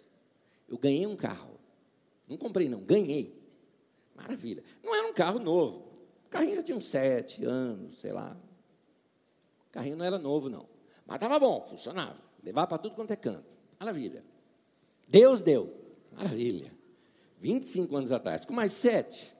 eu 0.67 0.75
ganhei 0.75 1.05
um 1.05 1.15
carro. 1.15 1.59
Não 2.27 2.35
comprei, 2.35 2.67
não, 2.67 2.81
ganhei. 2.81 3.39
Maravilha. 4.15 4.63
Não 4.83 4.95
era 4.95 5.07
um 5.07 5.13
carro 5.13 5.37
novo. 5.37 5.93
O 6.25 6.29
carrinho 6.29 6.55
já 6.55 6.63
tinha 6.63 6.77
uns 6.77 6.87
sete 6.87 7.45
anos, 7.45 7.99
sei 7.99 8.11
lá. 8.11 8.35
O 9.69 9.71
carrinho 9.71 9.97
não 9.97 10.05
era 10.05 10.17
novo, 10.17 10.49
não. 10.49 10.67
Mas 11.05 11.17
estava 11.17 11.37
bom, 11.37 11.63
funcionava. 11.67 12.19
Levava 12.43 12.65
para 12.65 12.79
tudo 12.79 12.95
quanto 12.95 13.11
é 13.11 13.15
canto. 13.15 13.45
Maravilha. 13.79 14.25
Deus 15.07 15.41
deu. 15.41 15.71
Maravilha. 16.11 16.75
25 17.39 17.95
anos 17.95 18.11
atrás, 18.11 18.45
com 18.45 18.53
mais 18.53 18.73
sete, 18.73 19.33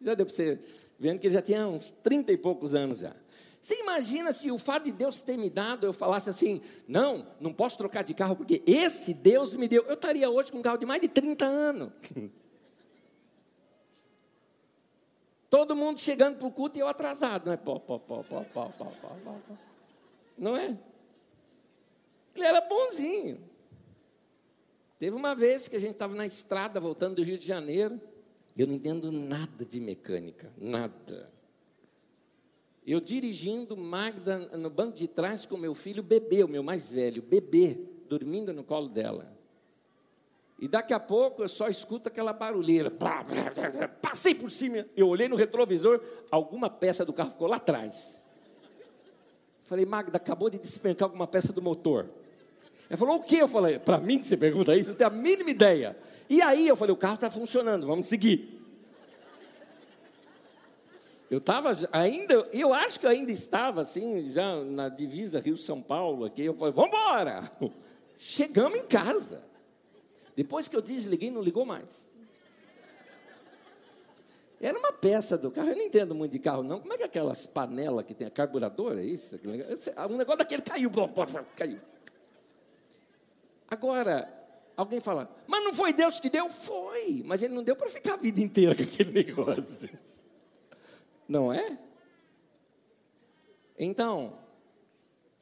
Já 0.00 0.14
deu 0.14 0.26
para 0.26 0.34
você 0.34 0.58
vendo 0.98 1.18
que 1.18 1.26
ele 1.26 1.34
já 1.34 1.42
tinha 1.42 1.66
uns 1.66 1.90
30 2.02 2.32
e 2.32 2.36
poucos 2.36 2.74
anos 2.74 3.00
já. 3.00 3.14
Você 3.60 3.80
imagina 3.80 4.32
se 4.34 4.50
o 4.50 4.58
fato 4.58 4.84
de 4.84 4.92
Deus 4.92 5.22
ter 5.22 5.38
me 5.38 5.48
dado, 5.48 5.86
eu 5.86 5.92
falasse 5.92 6.28
assim, 6.28 6.60
não, 6.86 7.26
não 7.40 7.50
posso 7.52 7.78
trocar 7.78 8.04
de 8.04 8.12
carro 8.12 8.36
porque 8.36 8.62
esse 8.66 9.14
Deus 9.14 9.54
me 9.54 9.66
deu. 9.66 9.82
Eu 9.84 9.94
estaria 9.94 10.28
hoje 10.28 10.52
com 10.52 10.58
um 10.58 10.62
carro 10.62 10.76
de 10.76 10.84
mais 10.84 11.00
de 11.00 11.08
30 11.08 11.46
anos. 11.46 11.90
Todo 15.48 15.74
mundo 15.74 15.98
chegando 15.98 16.36
para 16.36 16.46
o 16.46 16.50
culto 16.50 16.76
e 16.76 16.80
eu 16.80 16.88
atrasado, 16.88 17.46
não 17.46 17.52
é? 17.54 17.56
Pó, 17.56 17.78
pó, 17.78 17.98
pó, 17.98 18.22
pó, 18.22 18.44
pó, 18.52 18.66
pó, 18.76 18.84
pó, 19.00 19.12
pó. 19.24 19.54
Não 20.36 20.56
é? 20.56 20.76
Ele 22.34 22.44
era 22.44 22.60
bonzinho. 22.60 23.40
Teve 25.04 25.16
uma 25.16 25.34
vez 25.34 25.68
que 25.68 25.76
a 25.76 25.78
gente 25.78 25.92
estava 25.92 26.14
na 26.14 26.26
estrada 26.26 26.80
voltando 26.80 27.16
do 27.16 27.22
Rio 27.22 27.36
de 27.36 27.46
Janeiro. 27.46 28.00
Eu 28.56 28.66
não 28.66 28.74
entendo 28.74 29.12
nada 29.12 29.62
de 29.62 29.78
mecânica, 29.78 30.50
nada. 30.56 31.30
Eu 32.86 32.98
dirigindo 33.00 33.76
Magda 33.76 34.38
no 34.56 34.70
banco 34.70 34.96
de 34.96 35.06
trás 35.06 35.44
com 35.44 35.58
meu 35.58 35.74
filho, 35.74 36.02
bebê, 36.02 36.42
o 36.42 36.48
meu 36.48 36.62
mais 36.62 36.88
velho, 36.88 37.20
bebê, 37.20 37.78
dormindo 38.08 38.50
no 38.54 38.64
colo 38.64 38.88
dela. 38.88 39.30
E 40.58 40.66
daqui 40.66 40.94
a 40.94 41.00
pouco 41.00 41.42
eu 41.42 41.50
só 41.50 41.68
escuto 41.68 42.08
aquela 42.08 42.32
barulheira. 42.32 42.90
Passei 44.00 44.34
por 44.34 44.50
cima, 44.50 44.86
eu 44.96 45.06
olhei 45.06 45.28
no 45.28 45.36
retrovisor, 45.36 46.00
alguma 46.30 46.70
peça 46.70 47.04
do 47.04 47.12
carro 47.12 47.32
ficou 47.32 47.46
lá 47.46 47.56
atrás. 47.56 48.22
Falei, 49.64 49.84
Magda, 49.84 50.16
acabou 50.16 50.48
de 50.48 50.58
despencar 50.58 51.04
alguma 51.04 51.26
peça 51.26 51.52
do 51.52 51.60
motor. 51.60 52.23
Ela 52.88 52.98
falou, 52.98 53.16
o 53.16 53.22
que? 53.22 53.38
Eu 53.38 53.48
falei, 53.48 53.78
para 53.78 53.98
mim 53.98 54.18
que 54.18 54.26
você 54.26 54.36
pergunta 54.36 54.76
isso, 54.76 54.90
não 54.90 54.96
tenho 54.96 55.10
a 55.10 55.12
mínima 55.12 55.50
ideia. 55.50 55.96
E 56.28 56.40
aí 56.42 56.68
eu 56.68 56.76
falei, 56.76 56.92
o 56.92 56.96
carro 56.96 57.14
está 57.14 57.30
funcionando, 57.30 57.86
vamos 57.86 58.06
seguir. 58.06 58.54
Eu 61.30 61.38
estava 61.38 61.76
ainda, 61.90 62.34
eu 62.52 62.72
acho 62.72 63.00
que 63.00 63.06
eu 63.06 63.10
ainda 63.10 63.32
estava 63.32 63.82
assim, 63.82 64.30
já 64.30 64.62
na 64.62 64.88
divisa 64.88 65.40
Rio-São 65.40 65.82
Paulo 65.82 66.24
aqui. 66.24 66.42
Eu 66.44 66.54
falei, 66.54 66.72
vamos 66.72 66.90
embora. 66.90 67.50
Chegamos 68.18 68.78
em 68.78 68.86
casa. 68.86 69.42
Depois 70.36 70.68
que 70.68 70.76
eu 70.76 70.82
desliguei, 70.82 71.30
não 71.30 71.42
ligou 71.42 71.64
mais. 71.64 72.04
Era 74.60 74.78
uma 74.78 74.92
peça 74.92 75.36
do 75.36 75.50
carro, 75.50 75.68
eu 75.70 75.76
não 75.76 75.82
entendo 75.82 76.14
muito 76.14 76.32
de 76.32 76.38
carro, 76.38 76.62
não. 76.62 76.80
Como 76.80 76.92
é 76.92 76.96
que 76.96 77.02
é 77.02 77.06
aquelas 77.06 77.46
panelas 77.46 78.04
que 78.06 78.14
tem 78.14 78.28
carburador, 78.30 78.96
é 78.96 79.02
isso? 79.02 79.38
Um 80.08 80.16
negócio 80.16 80.38
daquele 80.38 80.62
caiu, 80.62 80.90
caiu. 81.56 81.78
Agora, 83.68 84.28
alguém 84.76 85.00
fala, 85.00 85.30
mas 85.46 85.64
não 85.64 85.72
foi 85.72 85.92
Deus 85.92 86.20
que 86.20 86.30
deu? 86.30 86.48
Foi, 86.48 87.22
mas 87.24 87.42
ele 87.42 87.54
não 87.54 87.62
deu 87.62 87.76
para 87.76 87.88
ficar 87.88 88.14
a 88.14 88.16
vida 88.16 88.40
inteira 88.40 88.74
com 88.76 88.82
aquele 88.82 89.12
negócio. 89.12 89.90
Não 91.28 91.52
é? 91.52 91.78
Então, 93.78 94.38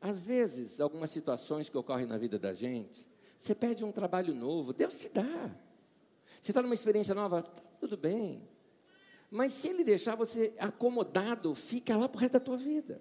às 0.01 0.25
vezes, 0.25 0.81
algumas 0.81 1.11
situações 1.11 1.69
que 1.69 1.77
ocorrem 1.77 2.07
na 2.07 2.17
vida 2.17 2.39
da 2.39 2.55
gente, 2.55 3.09
você 3.39 3.55
pede 3.55 3.85
um 3.85 3.93
trabalho 3.93 4.35
novo, 4.35 4.73
Deus 4.73 4.99
te 4.99 5.09
dá. 5.09 5.51
Você 6.41 6.51
está 6.51 6.63
numa 6.63 6.75
experiência 6.75 7.15
nova, 7.15 7.43
tudo 7.81 7.97
bem. 7.97 8.49
Mas 9.31 9.53
se 9.53 9.69
Ele 9.69 9.85
deixar 9.85 10.15
você 10.15 10.55
acomodado, 10.59 11.55
fica 11.55 11.97
lá 11.97 12.07
o 12.07 12.17
resto 12.17 12.35
da 12.35 12.41
tua 12.41 12.57
vida. 12.57 13.01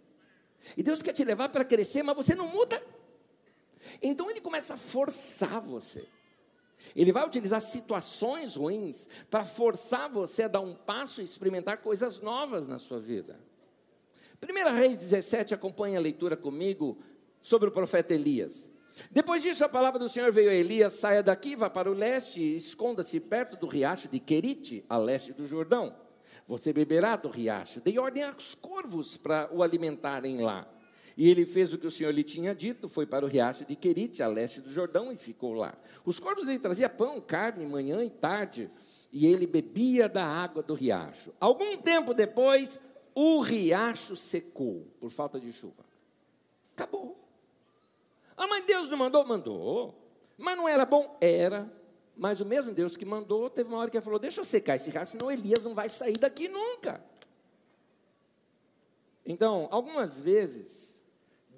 E 0.78 0.84
Deus 0.84 1.02
quer 1.02 1.14
te 1.14 1.24
levar 1.24 1.50
para 1.50 1.66
crescer, 1.66 2.04
mas 2.04 2.16
você 2.16 2.36
não 2.36 2.48
muda. 2.48 2.82
Então 4.02 4.30
ele 4.30 4.42
começa 4.42 4.76
a 4.76 4.78
forçar 4.78 5.62
você. 5.62 6.06
Ele 6.96 7.12
vai 7.12 7.26
utilizar 7.26 7.62
situações 7.62 8.56
ruins 8.56 9.08
para 9.30 9.46
forçar 9.46 10.10
você 10.10 10.44
a 10.44 10.48
dar 10.48 10.62
um 10.62 10.74
passo 10.74 11.22
e 11.22 11.26
experimentar 11.26 11.78
coisas 11.78 12.20
novas 12.20 12.68
na 12.68 12.80
sua 12.80 13.00
vida. 13.00 13.40
1 14.42 14.76
Reis 14.76 14.98
17, 14.98 15.54
acompanha 15.54 16.00
a 16.00 16.02
leitura 16.02 16.36
comigo 16.36 16.98
sobre 17.42 17.70
o 17.70 17.72
profeta 17.72 18.14
Elias. 18.14 18.70
Depois 19.10 19.42
disso, 19.42 19.64
a 19.64 19.70
palavra 19.70 20.00
do 20.00 20.10
Senhor 20.10 20.32
veio 20.32 20.50
a 20.50 20.54
Elias: 20.54 20.94
saia 20.94 21.24
daqui, 21.24 21.56
vá 21.56 21.70
para 21.70 21.90
o 21.90 21.94
leste 21.94 22.42
esconda-se 22.56 23.20
perto 23.20 23.56
do 23.58 23.68
riacho 23.68 24.08
de 24.10 24.20
Querite, 24.20 24.84
a 24.90 24.98
leste 24.98 25.34
do 25.34 25.48
Jordão. 25.48 25.96
Você 26.48 26.74
beberá 26.74 27.16
do 27.16 27.30
riacho. 27.30 27.80
Dei 27.80 27.98
ordem 27.98 28.24
aos 28.24 28.56
corvos 28.56 29.16
para 29.16 29.50
o 29.54 29.64
alimentarem 29.64 30.42
lá. 30.42 30.68
E 31.22 31.30
ele 31.30 31.46
fez 31.46 31.72
o 31.72 31.78
que 31.78 31.86
o 31.86 31.92
Senhor 31.92 32.10
lhe 32.10 32.24
tinha 32.24 32.56
dito, 32.56 32.90
foi 32.90 33.06
para 33.06 33.24
o 33.24 33.30
riacho 33.30 33.64
de 33.64 33.76
Querite, 33.76 34.24
a 34.24 34.28
leste 34.28 34.60
do 34.60 34.72
Jordão, 34.72 35.12
e 35.12 35.16
ficou 35.16 35.54
lá. 35.54 35.78
Os 36.04 36.18
corvos 36.18 36.46
lhe 36.46 36.58
traziam 36.58 36.90
pão, 36.90 37.22
carne, 37.22 37.64
manhã 37.64 38.04
e 38.04 38.10
tarde, 38.10 38.72
e 39.12 39.28
ele 39.28 39.46
bebia 39.46 40.10
da 40.10 40.26
água 40.26 40.64
do 40.64 40.74
riacho. 40.74 41.32
Algum 41.40 41.78
tempo 41.78 42.16
depois, 42.16 42.80
o 43.14 43.40
riacho 43.40 44.16
secou, 44.16 44.88
por 45.00 45.12
falta 45.12 45.40
de 45.40 45.54
chuva. 45.54 45.86
Acabou. 46.76 47.16
Ah, 48.36 48.48
mas 48.48 48.66
Deus 48.66 48.90
não 48.90 48.98
mandou? 48.98 49.24
Mandou. 49.24 49.94
Mas 50.40 50.58
não 50.58 50.68
era 50.68 50.88
bom? 50.88 51.20
Era. 51.22 51.72
Mas 52.18 52.42
o 52.42 52.48
mesmo 52.48 52.74
Deus 52.74 52.98
que 52.98 53.06
mandou, 53.06 53.48
teve 53.48 53.70
uma 53.70 53.78
hora 53.78 53.92
que 53.92 53.98
ele 53.98 54.04
falou: 54.04 54.18
Deixa 54.18 54.42
eu 54.42 54.46
secar 54.46 54.78
esse 54.78 54.90
riacho, 54.90 55.12
senão 55.12 55.30
Elias 55.30 55.62
não 55.62 55.76
vai 55.76 55.88
sair 55.88 56.18
daqui 56.18 56.48
nunca. 56.48 57.00
Então, 59.24 59.68
algumas 59.70 60.20
vezes, 60.20 60.91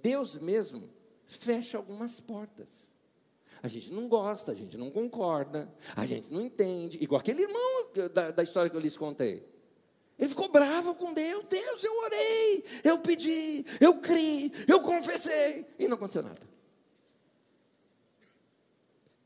Deus 0.04 0.36
mesmo 0.36 0.90
fecha 1.26 1.78
algumas 1.78 2.20
portas. 2.20 2.68
A 3.64 3.70
gente 3.70 3.94
não 3.94 4.10
gosta, 4.10 4.52
a 4.52 4.56
gente 4.56 4.78
não 4.78 4.92
concorda, 4.92 5.74
a 5.96 6.06
gente 6.06 6.30
não 6.30 6.42
entende. 6.42 7.02
Igual 7.02 7.22
aquele 7.22 7.44
irmão 7.44 7.90
da, 8.14 8.32
da 8.32 8.44
história 8.44 8.70
que 8.70 8.76
eu 8.76 8.82
lhes 8.82 8.98
contei. 8.98 9.48
Ele 10.20 10.30
ficou 10.30 10.52
bravo 10.52 10.94
com 10.96 11.14
Deus. 11.14 11.46
Deus, 11.48 11.84
eu 11.84 11.98
orei, 12.04 12.66
eu 12.84 13.00
pedi, 13.00 13.66
eu 13.80 14.02
criei, 14.02 14.52
eu 14.68 14.82
confessei. 14.82 15.66
E 15.80 15.88
não 15.88 15.96
aconteceu 15.96 16.22
nada. 16.22 16.42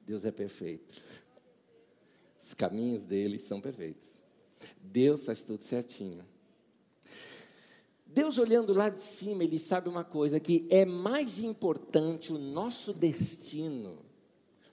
Deus 0.01 0.23
é 0.23 0.31
perfeito. 0.31 1.01
Os 2.39 2.53
caminhos 2.53 3.03
dele 3.03 3.39
são 3.39 3.59
perfeitos. 3.59 4.13
Deus 4.79 5.25
faz 5.25 5.41
tudo 5.41 5.63
certinho. 5.63 6.23
Deus 8.07 8.37
olhando 8.37 8.73
lá 8.73 8.89
de 8.89 9.01
cima, 9.01 9.43
ele 9.43 9.59
sabe 9.59 9.89
uma 9.89 10.03
coisa: 10.03 10.39
que 10.39 10.67
é 10.69 10.85
mais 10.85 11.39
importante 11.39 12.33
o 12.33 12.37
nosso 12.37 12.93
destino 12.93 13.99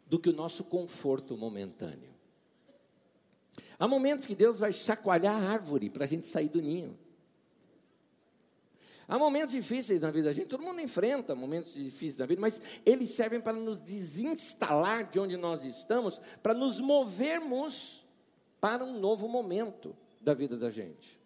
do 0.07 0.19
que 0.19 0.29
o 0.29 0.33
nosso 0.33 0.65
conforto 0.65 1.37
momentâneo. 1.37 2.15
Há 3.79 3.89
momentos 3.89 4.27
que 4.27 4.35
Deus 4.35 4.59
vai 4.59 4.73
chacoalhar 4.73 5.35
a 5.35 5.51
árvore 5.51 5.91
para 5.91 6.05
a 6.05 6.07
gente 6.07 6.27
sair 6.27 6.49
do 6.49 6.63
ninho. 6.63 6.97
Há 9.07 9.19
momentos 9.19 9.53
difíceis 9.53 10.01
na 10.01 10.11
vida 10.11 10.29
da 10.29 10.33
gente, 10.33 10.47
todo 10.47 10.63
mundo 10.63 10.81
enfrenta 10.81 11.35
momentos 11.35 11.75
difíceis 11.75 12.17
na 12.17 12.25
vida, 12.25 12.41
mas 12.41 12.61
eles 12.87 13.11
servem 13.11 13.41
para 13.41 13.53
nos 13.53 13.79
desinstalar 13.79 15.11
de 15.11 15.21
onde 15.21 15.37
nós 15.37 15.65
estamos, 15.65 16.21
para 16.43 16.55
nos 16.55 16.81
movermos 16.81 18.05
para 18.61 18.83
um 18.83 18.99
novo 18.99 19.29
momento 19.29 19.95
da 20.23 20.33
vida 20.33 20.57
da 20.57 20.71
gente. 20.71 21.24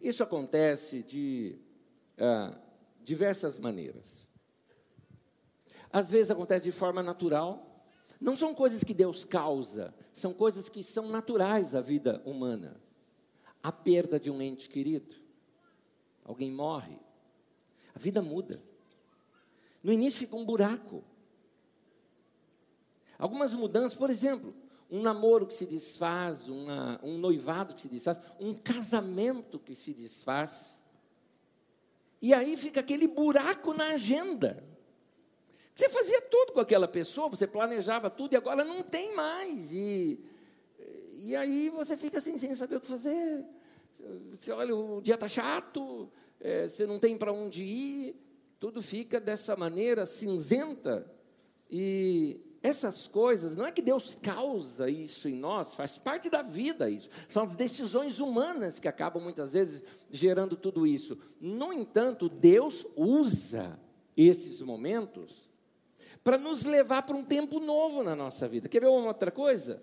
Isso 0.00 0.22
acontece 0.22 1.02
de 1.02 1.58
ah, 2.18 2.56
diversas 3.02 3.58
maneiras. 3.58 4.30
Às 5.92 6.08
vezes 6.08 6.30
acontece 6.30 6.64
de 6.64 6.72
forma 6.72 7.02
natural. 7.02 7.84
Não 8.20 8.36
são 8.36 8.54
coisas 8.54 8.82
que 8.84 8.94
Deus 8.94 9.24
causa, 9.24 9.94
são 10.12 10.34
coisas 10.34 10.68
que 10.68 10.82
são 10.82 11.08
naturais 11.08 11.74
à 11.74 11.80
vida 11.80 12.22
humana. 12.24 12.80
A 13.62 13.72
perda 13.72 14.18
de 14.18 14.30
um 14.30 14.40
ente 14.40 14.68
querido, 14.68 15.16
alguém 16.24 16.50
morre, 16.50 16.98
a 17.94 17.98
vida 17.98 18.22
muda. 18.22 18.62
No 19.82 19.92
início 19.92 20.20
fica 20.20 20.36
um 20.36 20.44
buraco. 20.44 21.04
Algumas 23.18 23.52
mudanças, 23.52 23.98
por 23.98 24.10
exemplo, 24.10 24.54
um 24.90 25.02
namoro 25.02 25.46
que 25.46 25.54
se 25.54 25.66
desfaz, 25.66 26.48
uma, 26.48 26.98
um 27.02 27.18
noivado 27.18 27.74
que 27.74 27.82
se 27.82 27.88
desfaz, 27.88 28.20
um 28.40 28.54
casamento 28.54 29.58
que 29.58 29.74
se 29.74 29.92
desfaz. 29.92 30.78
E 32.22 32.32
aí 32.32 32.56
fica 32.56 32.80
aquele 32.80 33.06
buraco 33.06 33.74
na 33.74 33.90
agenda. 33.90 34.64
Você 35.74 35.88
fazia 35.88 36.20
tudo 36.22 36.54
com 36.54 36.60
aquela 36.60 36.88
pessoa, 36.88 37.28
você 37.28 37.46
planejava 37.46 38.10
tudo 38.10 38.32
e 38.32 38.36
agora 38.36 38.64
não 38.64 38.82
tem 38.82 39.14
mais. 39.14 39.70
E, 39.70 40.24
e 41.22 41.36
aí 41.36 41.70
você 41.70 41.96
fica 41.96 42.18
assim, 42.18 42.38
sem 42.38 42.56
saber 42.56 42.76
o 42.76 42.80
que 42.80 42.86
fazer. 42.86 43.44
Você 44.38 44.50
olha, 44.50 44.74
o 44.74 45.00
dia 45.00 45.14
está 45.14 45.28
chato, 45.28 46.10
é, 46.40 46.68
você 46.68 46.86
não 46.86 46.98
tem 46.98 47.16
para 47.16 47.32
onde 47.32 47.62
ir, 47.62 48.16
tudo 48.58 48.82
fica 48.82 49.20
dessa 49.20 49.54
maneira 49.54 50.06
cinzenta. 50.06 51.08
E 51.70 52.40
essas 52.62 53.06
coisas, 53.06 53.56
não 53.56 53.66
é 53.66 53.72
que 53.72 53.80
Deus 53.80 54.16
causa 54.16 54.90
isso 54.90 55.28
em 55.28 55.34
nós, 55.34 55.74
faz 55.74 55.96
parte 55.96 56.28
da 56.28 56.42
vida 56.42 56.90
isso. 56.90 57.08
São 57.28 57.44
as 57.44 57.54
decisões 57.54 58.18
humanas 58.18 58.78
que 58.78 58.88
acabam 58.88 59.22
muitas 59.22 59.52
vezes 59.52 59.84
gerando 60.10 60.56
tudo 60.56 60.86
isso. 60.86 61.20
No 61.40 61.72
entanto, 61.72 62.28
Deus 62.28 62.86
usa 62.96 63.78
esses 64.16 64.60
momentos 64.60 65.48
para 66.24 66.36
nos 66.36 66.64
levar 66.64 67.02
para 67.02 67.16
um 67.16 67.24
tempo 67.24 67.60
novo 67.60 68.02
na 68.02 68.16
nossa 68.16 68.48
vida. 68.48 68.68
Quer 68.68 68.80
ver 68.80 68.88
uma 68.88 69.08
outra 69.08 69.30
coisa? 69.30 69.82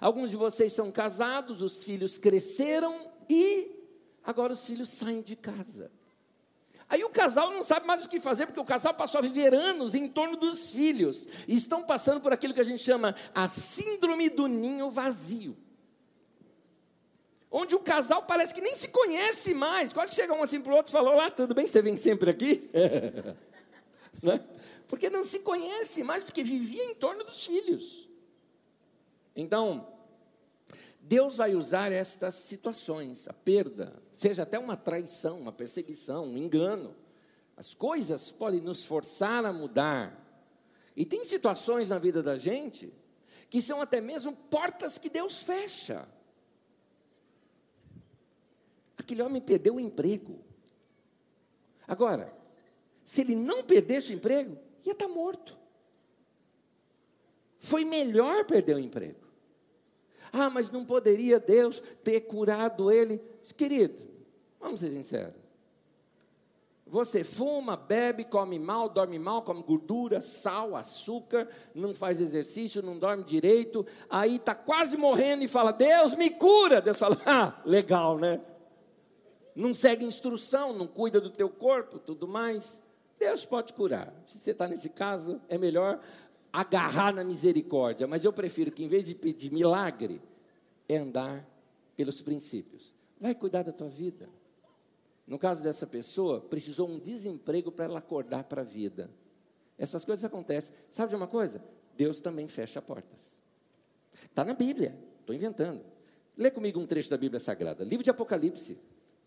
Alguns 0.00 0.30
de 0.30 0.36
vocês 0.36 0.72
são 0.72 0.92
casados, 0.92 1.62
os 1.62 1.82
filhos 1.82 2.16
cresceram 2.16 3.10
e 3.28 3.88
agora 4.22 4.52
os 4.52 4.64
filhos 4.64 4.90
saem 4.90 5.20
de 5.20 5.34
casa. 5.34 5.90
Aí 6.88 7.04
o 7.04 7.10
casal 7.10 7.50
não 7.50 7.62
sabe 7.62 7.86
mais 7.86 8.06
o 8.06 8.08
que 8.08 8.18
fazer, 8.18 8.46
porque 8.46 8.60
o 8.60 8.64
casal 8.64 8.94
passou 8.94 9.18
a 9.18 9.22
viver 9.22 9.52
anos 9.52 9.94
em 9.94 10.08
torno 10.08 10.36
dos 10.36 10.70
filhos. 10.70 11.26
E 11.46 11.54
estão 11.54 11.82
passando 11.82 12.20
por 12.20 12.32
aquilo 12.32 12.54
que 12.54 12.60
a 12.60 12.64
gente 12.64 12.82
chama 12.82 13.14
a 13.34 13.46
síndrome 13.46 14.30
do 14.30 14.46
ninho 14.46 14.88
vazio. 14.88 15.56
Onde 17.50 17.74
o 17.74 17.80
casal 17.80 18.22
parece 18.22 18.54
que 18.54 18.60
nem 18.60 18.74
se 18.74 18.88
conhece 18.88 19.52
mais. 19.52 19.92
Quase 19.92 20.10
que 20.10 20.16
chega 20.16 20.32
um 20.32 20.42
assim 20.42 20.60
para 20.60 20.72
o 20.72 20.76
outro 20.76 20.90
e 20.90 20.92
fala: 20.92 21.10
Olá, 21.10 21.30
tudo 21.30 21.54
bem? 21.54 21.66
Você 21.66 21.82
vem 21.82 21.96
sempre 21.96 22.30
aqui? 22.30 22.70
né? 24.22 24.42
Porque 24.86 25.10
não 25.10 25.24
se 25.24 25.40
conhece 25.40 26.02
mais, 26.02 26.24
porque 26.24 26.42
vivia 26.42 26.84
em 26.84 26.94
torno 26.94 27.22
dos 27.22 27.44
filhos. 27.44 28.08
Então, 29.36 29.86
Deus 31.00 31.36
vai 31.36 31.54
usar 31.54 31.92
estas 31.92 32.34
situações, 32.34 33.28
a 33.28 33.32
perda, 33.32 33.94
seja 34.18 34.42
até 34.42 34.58
uma 34.58 34.76
traição, 34.76 35.38
uma 35.38 35.52
perseguição, 35.52 36.24
um 36.24 36.36
engano. 36.36 36.92
As 37.56 37.72
coisas 37.72 38.32
podem 38.32 38.60
nos 38.60 38.84
forçar 38.84 39.44
a 39.44 39.52
mudar. 39.52 40.26
E 40.96 41.06
tem 41.06 41.24
situações 41.24 41.88
na 41.88 42.00
vida 42.00 42.20
da 42.20 42.36
gente 42.36 42.92
que 43.48 43.62
são 43.62 43.80
até 43.80 44.00
mesmo 44.00 44.34
portas 44.34 44.98
que 44.98 45.08
Deus 45.08 45.44
fecha. 45.44 46.06
Aquele 48.96 49.22
homem 49.22 49.40
perdeu 49.40 49.76
o 49.76 49.80
emprego. 49.80 50.40
Agora, 51.86 52.34
se 53.04 53.20
ele 53.20 53.36
não 53.36 53.62
perdesse 53.62 54.12
o 54.12 54.16
emprego, 54.16 54.58
ia 54.84 54.92
estar 54.92 55.06
morto. 55.06 55.56
Foi 57.60 57.84
melhor 57.84 58.44
perder 58.46 58.74
o 58.74 58.80
emprego. 58.80 59.28
Ah, 60.32 60.50
mas 60.50 60.72
não 60.72 60.84
poderia 60.84 61.38
Deus 61.38 61.80
ter 62.02 62.22
curado 62.22 62.90
ele? 62.90 63.18
Querido, 63.56 64.07
vamos 64.68 64.80
ser 64.80 64.90
sinceros. 64.90 65.48
Você 66.86 67.22
fuma, 67.22 67.76
bebe, 67.76 68.24
come 68.24 68.58
mal, 68.58 68.88
dorme 68.88 69.18
mal, 69.18 69.42
come 69.42 69.62
gordura, 69.62 70.22
sal, 70.22 70.74
açúcar, 70.74 71.46
não 71.74 71.94
faz 71.94 72.18
exercício, 72.18 72.82
não 72.82 72.98
dorme 72.98 73.24
direito, 73.24 73.86
aí 74.08 74.36
está 74.36 74.54
quase 74.54 74.96
morrendo 74.96 75.44
e 75.44 75.48
fala: 75.48 75.70
Deus 75.70 76.14
me 76.14 76.30
cura. 76.30 76.80
Deus 76.80 76.98
fala: 76.98 77.18
Ah, 77.26 77.60
legal, 77.64 78.18
né? 78.18 78.40
Não 79.54 79.74
segue 79.74 80.04
instrução, 80.04 80.72
não 80.72 80.86
cuida 80.86 81.20
do 81.20 81.30
teu 81.30 81.50
corpo, 81.50 81.98
tudo 81.98 82.26
mais. 82.26 82.80
Deus 83.18 83.44
pode 83.44 83.72
curar. 83.72 84.14
Se 84.26 84.38
você 84.38 84.52
está 84.52 84.66
nesse 84.66 84.88
caso, 84.88 85.40
é 85.48 85.58
melhor 85.58 86.00
agarrar 86.50 87.12
na 87.12 87.22
misericórdia, 87.22 88.06
mas 88.06 88.24
eu 88.24 88.32
prefiro 88.32 88.70
que 88.70 88.82
em 88.82 88.88
vez 88.88 89.04
de 89.04 89.14
pedir 89.14 89.52
milagre, 89.52 90.22
é 90.88 90.96
andar 90.96 91.46
pelos 91.96 92.22
princípios. 92.22 92.94
Vai 93.20 93.34
cuidar 93.34 93.62
da 93.62 93.72
tua 93.72 93.88
vida. 93.88 94.28
No 95.28 95.38
caso 95.38 95.62
dessa 95.62 95.86
pessoa, 95.86 96.40
precisou 96.40 96.88
um 96.88 96.98
desemprego 96.98 97.70
para 97.70 97.84
ela 97.84 97.98
acordar 97.98 98.44
para 98.44 98.62
a 98.62 98.64
vida. 98.64 99.10
Essas 99.76 100.02
coisas 100.02 100.24
acontecem. 100.24 100.74
Sabe 100.88 101.10
de 101.10 101.16
uma 101.16 101.26
coisa? 101.26 101.62
Deus 101.94 102.18
também 102.18 102.48
fecha 102.48 102.80
portas. 102.80 103.36
Está 104.14 104.42
na 104.42 104.54
Bíblia, 104.54 104.98
estou 105.20 105.36
inventando. 105.36 105.84
Lê 106.34 106.50
comigo 106.50 106.80
um 106.80 106.86
trecho 106.86 107.10
da 107.10 107.18
Bíblia 107.18 107.38
Sagrada. 107.38 107.84
Livro 107.84 108.02
de 108.02 108.08
Apocalipse 108.08 108.78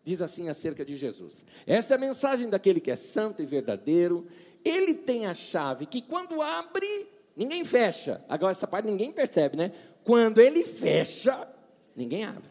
diz 0.04 0.22
assim 0.22 0.50
acerca 0.50 0.84
de 0.84 0.96
Jesus. 0.96 1.46
Essa 1.68 1.94
é 1.94 1.98
a 1.98 2.00
mensagem 2.00 2.50
daquele 2.50 2.80
que 2.80 2.90
é 2.90 2.96
santo 2.96 3.44
e 3.44 3.46
verdadeiro. 3.46 4.26
Ele 4.66 4.96
tem 4.96 5.28
a 5.28 5.36
chave 5.36 5.86
que 5.86 6.02
quando 6.02 6.42
abre, 6.42 7.08
ninguém 7.36 7.64
fecha. 7.64 8.26
Agora, 8.28 8.54
essa 8.54 8.68
parte 8.68 8.88
ninguém 8.88 9.12
percebe, 9.12 9.56
né? 9.56 9.72
Quando 10.04 10.42
ele 10.42 10.64
fecha, 10.64 11.48
ninguém 11.96 12.26
abre. 12.26 12.51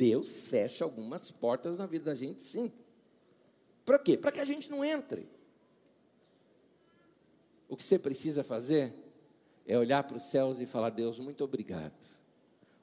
Deus 0.00 0.46
fecha 0.46 0.82
algumas 0.82 1.30
portas 1.30 1.76
na 1.76 1.84
vida 1.84 2.06
da 2.06 2.14
gente, 2.14 2.42
sim. 2.42 2.72
Para 3.84 3.98
quê? 3.98 4.16
Para 4.16 4.32
que 4.32 4.40
a 4.40 4.46
gente 4.46 4.70
não 4.70 4.82
entre. 4.82 5.28
O 7.68 7.76
que 7.76 7.84
você 7.84 7.98
precisa 7.98 8.42
fazer 8.42 8.94
é 9.66 9.76
olhar 9.76 10.02
para 10.04 10.16
os 10.16 10.22
céus 10.22 10.58
e 10.58 10.64
falar: 10.64 10.88
Deus, 10.88 11.18
muito 11.18 11.44
obrigado. 11.44 11.92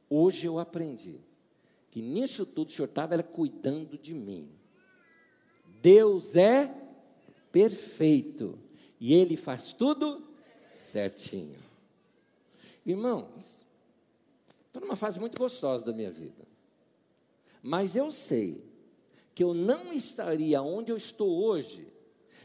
Hoje 0.08 0.46
eu 0.46 0.60
aprendi 0.60 1.20
que 1.90 2.04
nisso 2.04 2.46
tudo 2.46 2.70
o 2.70 2.72
Senhor 2.72 2.88
estava 2.88 3.24
cuidando 3.24 3.98
de 3.98 4.14
mim. 4.14 4.52
Deus 5.82 6.36
é 6.36 6.72
perfeito 7.52 8.60
e 9.00 9.16
Ele 9.16 9.36
faz 9.36 9.74
tudo 9.74 10.22
certinho. 10.92 11.58
Irmãos, 12.86 13.66
estou 14.68 14.84
numa 14.84 14.96
fase 14.96 15.20
muito 15.20 15.36
gostosa 15.36 15.84
da 15.84 15.92
minha 15.92 16.12
vida. 16.12 16.47
Mas 17.68 17.98
eu 17.98 18.10
sei 18.12 18.64
que 19.36 19.44
eu 19.44 19.54
não 19.54 19.92
estaria 19.92 20.62
onde 20.62 20.90
eu 20.90 20.96
estou 20.96 21.44
hoje 21.44 21.94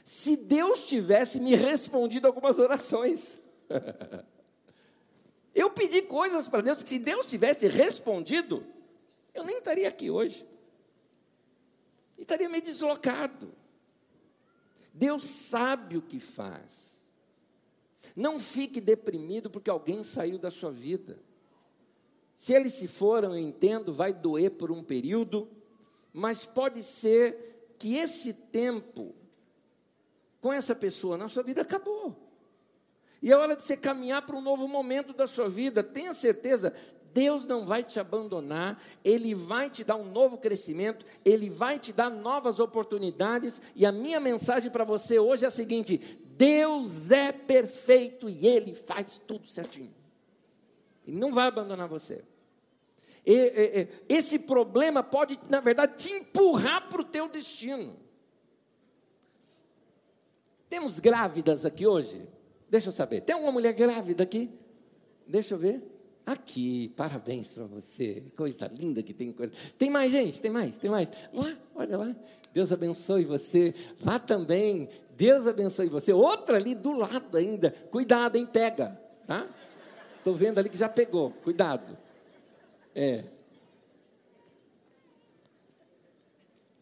se 0.04 0.36
Deus 0.36 0.84
tivesse 0.84 1.38
me 1.38 1.54
respondido 1.54 2.26
algumas 2.26 2.58
orações. 2.58 3.38
eu 5.54 5.70
pedi 5.70 6.02
coisas 6.02 6.48
para 6.48 6.60
Deus 6.60 6.82
que 6.82 6.88
se 6.88 6.98
Deus 6.98 7.26
tivesse 7.26 7.68
respondido, 7.68 8.66
eu 9.32 9.44
nem 9.44 9.58
estaria 9.58 9.88
aqui 9.88 10.10
hoje. 10.10 10.44
E 12.18 12.22
estaria 12.22 12.48
meio 12.48 12.64
deslocado. 12.64 13.54
Deus 14.92 15.22
sabe 15.22 15.98
o 15.98 16.02
que 16.02 16.18
faz. 16.18 17.00
Não 18.16 18.40
fique 18.40 18.80
deprimido 18.80 19.48
porque 19.48 19.70
alguém 19.70 20.02
saiu 20.02 20.36
da 20.36 20.50
sua 20.50 20.72
vida. 20.72 21.16
Se 22.42 22.52
eles 22.52 22.72
se 22.72 22.88
foram, 22.88 23.36
eu 23.36 23.38
entendo, 23.38 23.94
vai 23.94 24.12
doer 24.12 24.50
por 24.50 24.72
um 24.72 24.82
período, 24.82 25.48
mas 26.12 26.44
pode 26.44 26.82
ser 26.82 27.76
que 27.78 27.94
esse 27.94 28.32
tempo 28.32 29.14
com 30.40 30.52
essa 30.52 30.74
pessoa 30.74 31.16
na 31.16 31.28
sua 31.28 31.44
vida 31.44 31.62
acabou. 31.62 32.16
E 33.22 33.30
é 33.30 33.36
hora 33.36 33.54
de 33.54 33.62
você 33.62 33.76
caminhar 33.76 34.26
para 34.26 34.34
um 34.34 34.40
novo 34.40 34.66
momento 34.66 35.12
da 35.12 35.28
sua 35.28 35.48
vida. 35.48 35.84
Tenha 35.84 36.12
certeza, 36.14 36.74
Deus 37.14 37.46
não 37.46 37.64
vai 37.64 37.84
te 37.84 38.00
abandonar, 38.00 38.82
Ele 39.04 39.36
vai 39.36 39.70
te 39.70 39.84
dar 39.84 39.94
um 39.94 40.10
novo 40.10 40.36
crescimento, 40.36 41.06
Ele 41.24 41.48
vai 41.48 41.78
te 41.78 41.92
dar 41.92 42.10
novas 42.10 42.58
oportunidades. 42.58 43.60
E 43.76 43.86
a 43.86 43.92
minha 43.92 44.18
mensagem 44.18 44.68
para 44.68 44.82
você 44.82 45.16
hoje 45.16 45.44
é 45.44 45.48
a 45.48 45.52
seguinte: 45.52 45.96
Deus 46.36 47.12
é 47.12 47.30
perfeito 47.30 48.28
e 48.28 48.48
Ele 48.48 48.74
faz 48.74 49.16
tudo 49.16 49.46
certinho. 49.46 49.94
Ele 51.06 51.16
não 51.16 51.30
vai 51.30 51.46
abandonar 51.46 51.86
você. 51.86 52.24
Esse 53.24 54.40
problema 54.40 55.02
pode, 55.02 55.38
na 55.48 55.60
verdade, 55.60 55.94
te 55.96 56.12
empurrar 56.12 56.88
para 56.88 57.00
o 57.00 57.04
teu 57.04 57.28
destino. 57.28 57.96
Temos 60.68 60.98
grávidas 60.98 61.64
aqui 61.64 61.86
hoje? 61.86 62.26
Deixa 62.68 62.88
eu 62.88 62.92
saber. 62.92 63.20
Tem 63.20 63.36
uma 63.36 63.52
mulher 63.52 63.74
grávida 63.74 64.22
aqui? 64.22 64.50
Deixa 65.26 65.54
eu 65.54 65.58
ver. 65.58 65.82
Aqui, 66.24 66.88
parabéns 66.96 67.52
para 67.52 67.64
você. 67.64 68.22
Coisa 68.36 68.66
linda 68.68 69.02
que 69.02 69.12
tem 69.12 69.32
coisa. 69.32 69.52
Tem 69.76 69.90
mais, 69.90 70.10
gente? 70.10 70.40
Tem 70.40 70.50
mais? 70.50 70.78
Tem 70.78 70.90
mais? 70.90 71.08
Lá, 71.32 71.56
olha 71.74 71.98
lá. 71.98 72.16
Deus 72.54 72.72
abençoe 72.72 73.24
você. 73.24 73.74
Lá 74.04 74.18
também. 74.18 74.88
Deus 75.16 75.46
abençoe 75.46 75.88
você. 75.88 76.12
Outra 76.12 76.56
ali 76.56 76.74
do 76.74 76.92
lado 76.92 77.36
ainda. 77.36 77.70
Cuidado, 77.90 78.36
hein? 78.36 78.46
Pega. 78.46 78.98
Tá? 79.26 79.46
Estou 80.16 80.34
vendo 80.34 80.58
ali 80.58 80.68
que 80.68 80.76
já 80.76 80.88
pegou. 80.88 81.30
Cuidado. 81.42 81.98
É. 82.94 83.24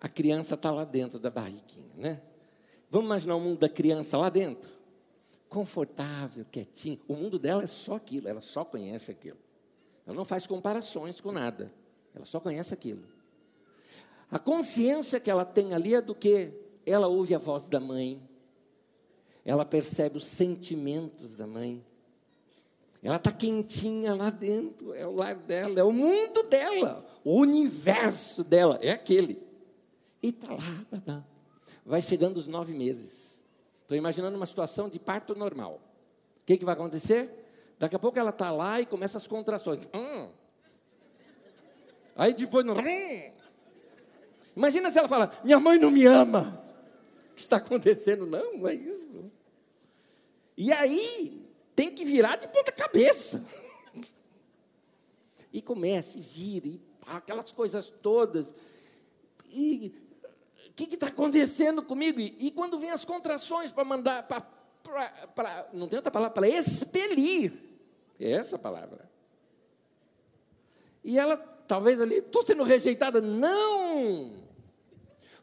A 0.01 0.09
criança 0.09 0.55
está 0.55 0.71
lá 0.71 0.85
dentro 0.85 1.19
da 1.19 1.31
barriguinha, 1.31 1.95
né? 1.97 2.23
Vamos 2.91 3.07
imaginar 3.07 3.37
o 3.37 3.41
mundo 3.41 3.59
da 3.59 3.69
criança 3.69 4.17
lá 4.17 4.29
dentro? 4.29 4.81
confortável, 5.51 6.47
quietinho. 6.51 7.01
O 7.09 7.15
mundo 7.15 7.39
dela 7.39 7.65
é 7.65 7.67
só 7.67 7.97
aquilo, 7.97 8.29
ela 8.29 8.41
só 8.41 8.65
conhece 8.65 9.11
aquilo. 9.11 9.37
Ela 10.07 10.17
não 10.17 10.25
faz 10.25 10.47
comparações 10.47 11.21
com 11.21 11.33
nada, 11.33 11.71
ela 12.15 12.25
só 12.25 12.41
conhece 12.41 12.73
aquilo. 12.73 13.03
A 14.31 14.39
consciência 14.39 15.19
que 15.19 15.29
ela 15.29 15.45
tem 15.45 15.75
ali 15.75 15.95
é 15.95 16.01
do 16.01 16.15
que 16.15 16.55
ela 16.87 17.09
ouve 17.09 17.35
a 17.35 17.39
voz 17.39 17.69
da 17.69 17.81
mãe, 17.81 18.23
ela 19.45 19.65
percebe 19.65 20.17
os 20.17 20.25
sentimentos 20.25 21.35
da 21.35 21.47
mãe, 21.47 21.85
ela 23.03 23.17
está 23.17 23.33
quentinha 23.33 24.15
lá 24.15 24.29
dentro, 24.29 24.93
é 24.93 25.07
o 25.07 25.15
lar 25.15 25.35
dela, 25.35 25.81
é 25.81 25.83
o 25.83 25.93
mundo 25.93 26.43
dela, 26.45 27.07
o 27.25 27.41
universo 27.41 28.45
dela, 28.45 28.79
é 28.83 28.91
aquele. 28.91 29.43
E 30.23 30.29
está 30.29 30.53
lá, 30.53 30.85
tá, 30.91 31.01
tá. 31.01 31.25
vai 31.85 32.03
chegando 32.03 32.37
os 32.37 32.47
nove 32.47 32.75
meses. 32.75 33.39
Estou 33.83 33.97
imaginando 33.97 34.37
uma 34.37 34.47
situação 34.47 34.89
de 34.89 34.99
parto 34.99 35.35
normal. 35.35 35.81
O 36.43 36.47
que, 36.47 36.59
que 36.59 36.65
vai 36.65 36.75
acontecer? 36.75 37.41
Daqui 37.79 37.97
a 37.97 37.99
pouco 37.99 38.19
ela 38.19 38.31
está 38.31 38.51
lá 38.51 38.79
e 38.81 38.85
começa 38.85 39.17
as 39.17 39.27
contrações. 39.27 39.89
Hum. 39.95 40.29
Aí 42.15 42.35
depois. 42.35 42.67
Hum. 42.67 43.33
Imagina 44.55 44.93
se 44.93 44.99
ela 44.99 45.09
fala: 45.09 45.33
Minha 45.43 45.59
mãe 45.59 45.79
não 45.79 45.91
me 45.91 46.05
ama. 46.05 46.63
O 47.31 47.35
que 47.35 47.41
está 47.41 47.57
acontecendo? 47.57 48.27
Não, 48.27 48.59
não 48.59 48.69
é 48.69 48.75
isso. 48.75 49.33
E 50.57 50.71
aí 50.71 51.50
tem 51.81 51.91
que 51.91 52.05
virar 52.05 52.37
de 52.37 52.47
ponta 52.47 52.71
cabeça. 52.71 53.43
E 55.51 55.63
começa, 55.63 56.19
e 56.19 56.21
vira, 56.21 56.67
e 56.67 56.79
aquelas 57.07 57.51
coisas 57.53 57.89
todas. 57.89 58.55
E 59.49 59.95
o 60.69 60.73
que 60.75 60.95
está 60.95 61.07
acontecendo 61.07 61.83
comigo? 61.83 62.21
E, 62.21 62.37
e, 62.39 62.51
quando 62.51 62.79
vem 62.79 62.91
as 62.91 63.03
contrações 63.03 63.71
para 63.71 63.83
mandar, 63.83 64.29
para, 65.35 65.71
não 65.73 65.89
tem 65.89 65.97
outra 65.97 66.11
palavra, 66.11 66.35
para 66.35 66.49
expelir. 66.51 67.51
É 68.21 68.33
essa 68.33 68.59
palavra. 68.59 69.11
E 71.03 71.19
ela, 71.19 71.39
talvez 71.67 71.99
ali, 71.99 72.17
estou 72.17 72.43
sendo 72.43 72.63
rejeitada. 72.63 73.23
Não! 73.23 74.35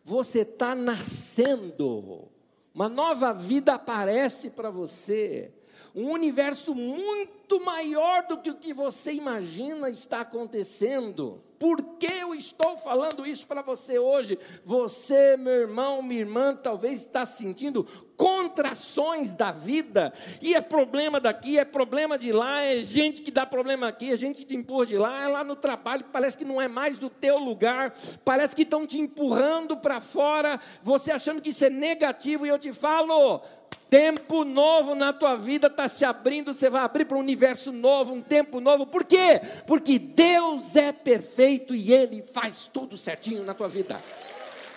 Você 0.06 0.42
está 0.42 0.76
nascendo. 0.76 2.30
Uma 2.76 2.88
nova 2.88 3.34
vida 3.34 3.74
aparece 3.74 4.52
para 4.52 4.70
você. 4.70 5.52
Um 5.96 6.12
universo 6.12 6.76
muito 6.76 7.64
maior 7.64 8.28
do 8.28 8.38
que 8.38 8.50
o 8.50 8.56
que 8.56 8.74
você 8.74 9.14
imagina 9.14 9.90
está 9.90 10.22
acontecendo. 10.22 11.42
Por 11.60 11.82
que 11.98 12.06
eu 12.06 12.36
estou 12.36 12.78
falando 12.78 13.26
isso 13.26 13.48
para 13.48 13.64
você 13.64 13.98
hoje? 13.98 14.38
Você, 14.64 15.36
meu 15.38 15.54
irmão, 15.54 16.04
minha 16.04 16.20
irmã, 16.20 16.56
talvez 16.56 17.02
está 17.02 17.26
sentindo 17.26 17.88
contrações 18.16 19.36
da 19.36 19.52
vida, 19.52 20.12
e 20.42 20.56
é 20.56 20.60
problema 20.60 21.20
daqui, 21.20 21.60
é 21.60 21.64
problema 21.64 22.18
de 22.18 22.32
lá, 22.32 22.64
é 22.64 22.78
gente 22.78 23.22
que 23.22 23.30
dá 23.30 23.46
problema 23.46 23.88
aqui, 23.88 24.12
é 24.12 24.18
gente 24.18 24.38
que 24.38 24.46
te 24.46 24.56
empurra 24.56 24.88
de 24.88 24.98
lá, 24.98 25.24
é 25.24 25.28
lá 25.28 25.44
no 25.44 25.56
trabalho, 25.56 26.04
parece 26.12 26.36
que 26.36 26.44
não 26.44 26.60
é 26.60 26.68
mais 26.68 26.98
do 26.98 27.12
teu 27.12 27.38
lugar, 27.38 27.94
parece 28.26 28.56
que 28.56 28.64
estão 28.64 28.88
te 28.88 29.00
empurrando 29.00 29.78
para 29.78 30.02
fora, 30.02 30.60
você 30.82 31.12
achando 31.12 31.42
que 31.42 31.50
isso 31.50 31.64
é 31.64 31.70
negativo, 31.70 32.44
e 32.44 32.50
eu 32.50 32.58
te 32.58 32.74
falo, 32.74 33.44
Tempo 33.90 34.44
novo 34.44 34.96
na 34.96 35.14
tua 35.14 35.36
vida 35.36 35.68
está 35.68 35.88
se 35.88 36.04
abrindo, 36.04 36.54
você 36.54 36.70
vai 36.70 36.84
abrir 36.84 37.06
para 37.06 37.16
um 37.16 37.22
universo 37.22 37.72
novo, 37.72 38.14
um 38.14 38.22
tempo 38.22 38.60
novo. 38.60 38.86
Por 38.86 39.06
quê? 39.06 39.40
Porque 39.66 39.98
Deus 39.98 40.76
é 40.76 40.92
perfeito 40.92 41.74
e 41.74 41.94
Ele 41.94 42.22
faz 42.22 42.68
tudo 42.68 42.98
certinho 42.98 43.44
na 43.44 43.54
tua 43.54 43.70
vida. 43.70 43.98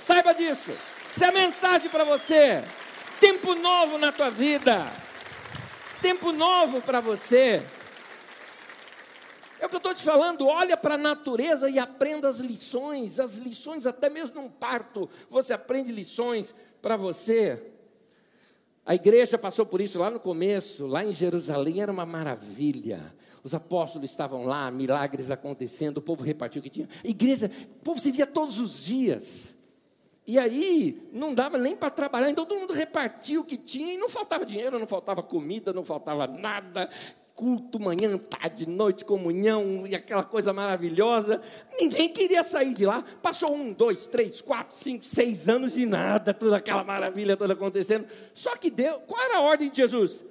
Saiba 0.04 0.32
disso. 0.32 0.70
Isso 1.14 1.24
é 1.24 1.32
mensagem 1.32 1.90
para 1.90 2.04
você. 2.04 2.62
Tempo 3.18 3.54
novo 3.56 3.98
na 3.98 4.12
tua 4.12 4.30
vida. 4.30 4.86
Tempo 6.00 6.30
novo 6.30 6.80
para 6.80 7.00
você. 7.00 7.60
É 9.58 9.66
o 9.66 9.68
que 9.68 9.74
eu 9.74 9.78
estou 9.78 9.94
te 9.94 10.02
falando, 10.02 10.46
olha 10.46 10.76
para 10.76 10.94
a 10.94 10.98
natureza 10.98 11.68
e 11.68 11.78
aprenda 11.78 12.28
as 12.28 12.38
lições, 12.38 13.20
as 13.20 13.34
lições 13.34 13.84
até 13.84 14.08
mesmo 14.08 14.40
num 14.40 14.48
parto, 14.48 15.10
você 15.28 15.52
aprende 15.52 15.92
lições 15.92 16.54
para 16.80 16.96
você. 16.96 17.62
A 18.84 18.94
igreja 18.94 19.38
passou 19.38 19.66
por 19.66 19.80
isso 19.80 19.98
lá 19.98 20.10
no 20.10 20.18
começo, 20.18 20.86
lá 20.86 21.04
em 21.04 21.12
Jerusalém, 21.12 21.80
era 21.80 21.92
uma 21.92 22.06
maravilha. 22.06 23.14
Os 23.42 23.54
apóstolos 23.54 24.10
estavam 24.10 24.44
lá, 24.44 24.70
milagres 24.70 25.30
acontecendo, 25.30 25.98
o 25.98 26.02
povo 26.02 26.22
repartiu 26.22 26.60
o 26.60 26.62
que 26.62 26.70
tinha. 26.70 26.88
A 27.04 27.08
igreja, 27.08 27.50
o 27.80 27.84
povo 27.84 28.00
se 28.00 28.10
via 28.10 28.26
todos 28.26 28.58
os 28.58 28.84
dias. 28.84 29.54
E 30.26 30.38
aí, 30.38 31.08
não 31.12 31.34
dava 31.34 31.58
nem 31.58 31.74
para 31.74 31.90
trabalhar, 31.90 32.30
então 32.30 32.44
todo 32.44 32.60
mundo 32.60 32.72
repartiu 32.72 33.40
o 33.40 33.44
que 33.44 33.56
tinha 33.56 33.94
e 33.94 33.98
não 33.98 34.08
faltava 34.08 34.46
dinheiro, 34.46 34.78
não 34.78 34.86
faltava 34.86 35.22
comida, 35.22 35.72
não 35.72 35.84
faltava 35.84 36.26
nada 36.26 36.88
culto, 37.40 37.80
manhã, 37.80 38.18
tarde, 38.18 38.68
noite, 38.68 39.02
comunhão 39.02 39.86
e 39.86 39.94
aquela 39.94 40.22
coisa 40.22 40.52
maravilhosa. 40.52 41.40
Ninguém 41.80 42.10
queria 42.10 42.42
sair 42.42 42.74
de 42.74 42.84
lá. 42.84 43.02
Passou 43.22 43.54
um, 43.54 43.72
dois, 43.72 44.06
três, 44.06 44.42
quatro, 44.42 44.76
cinco, 44.76 45.06
seis 45.06 45.48
anos 45.48 45.74
e 45.74 45.86
nada, 45.86 46.34
toda 46.34 46.58
aquela 46.58 46.84
maravilha 46.84 47.38
toda 47.38 47.54
acontecendo. 47.54 48.06
Só 48.34 48.54
que 48.56 48.68
Deus, 48.68 49.00
qual 49.06 49.22
era 49.22 49.38
a 49.38 49.40
ordem 49.40 49.70
de 49.70 49.78
Jesus? 49.78 50.22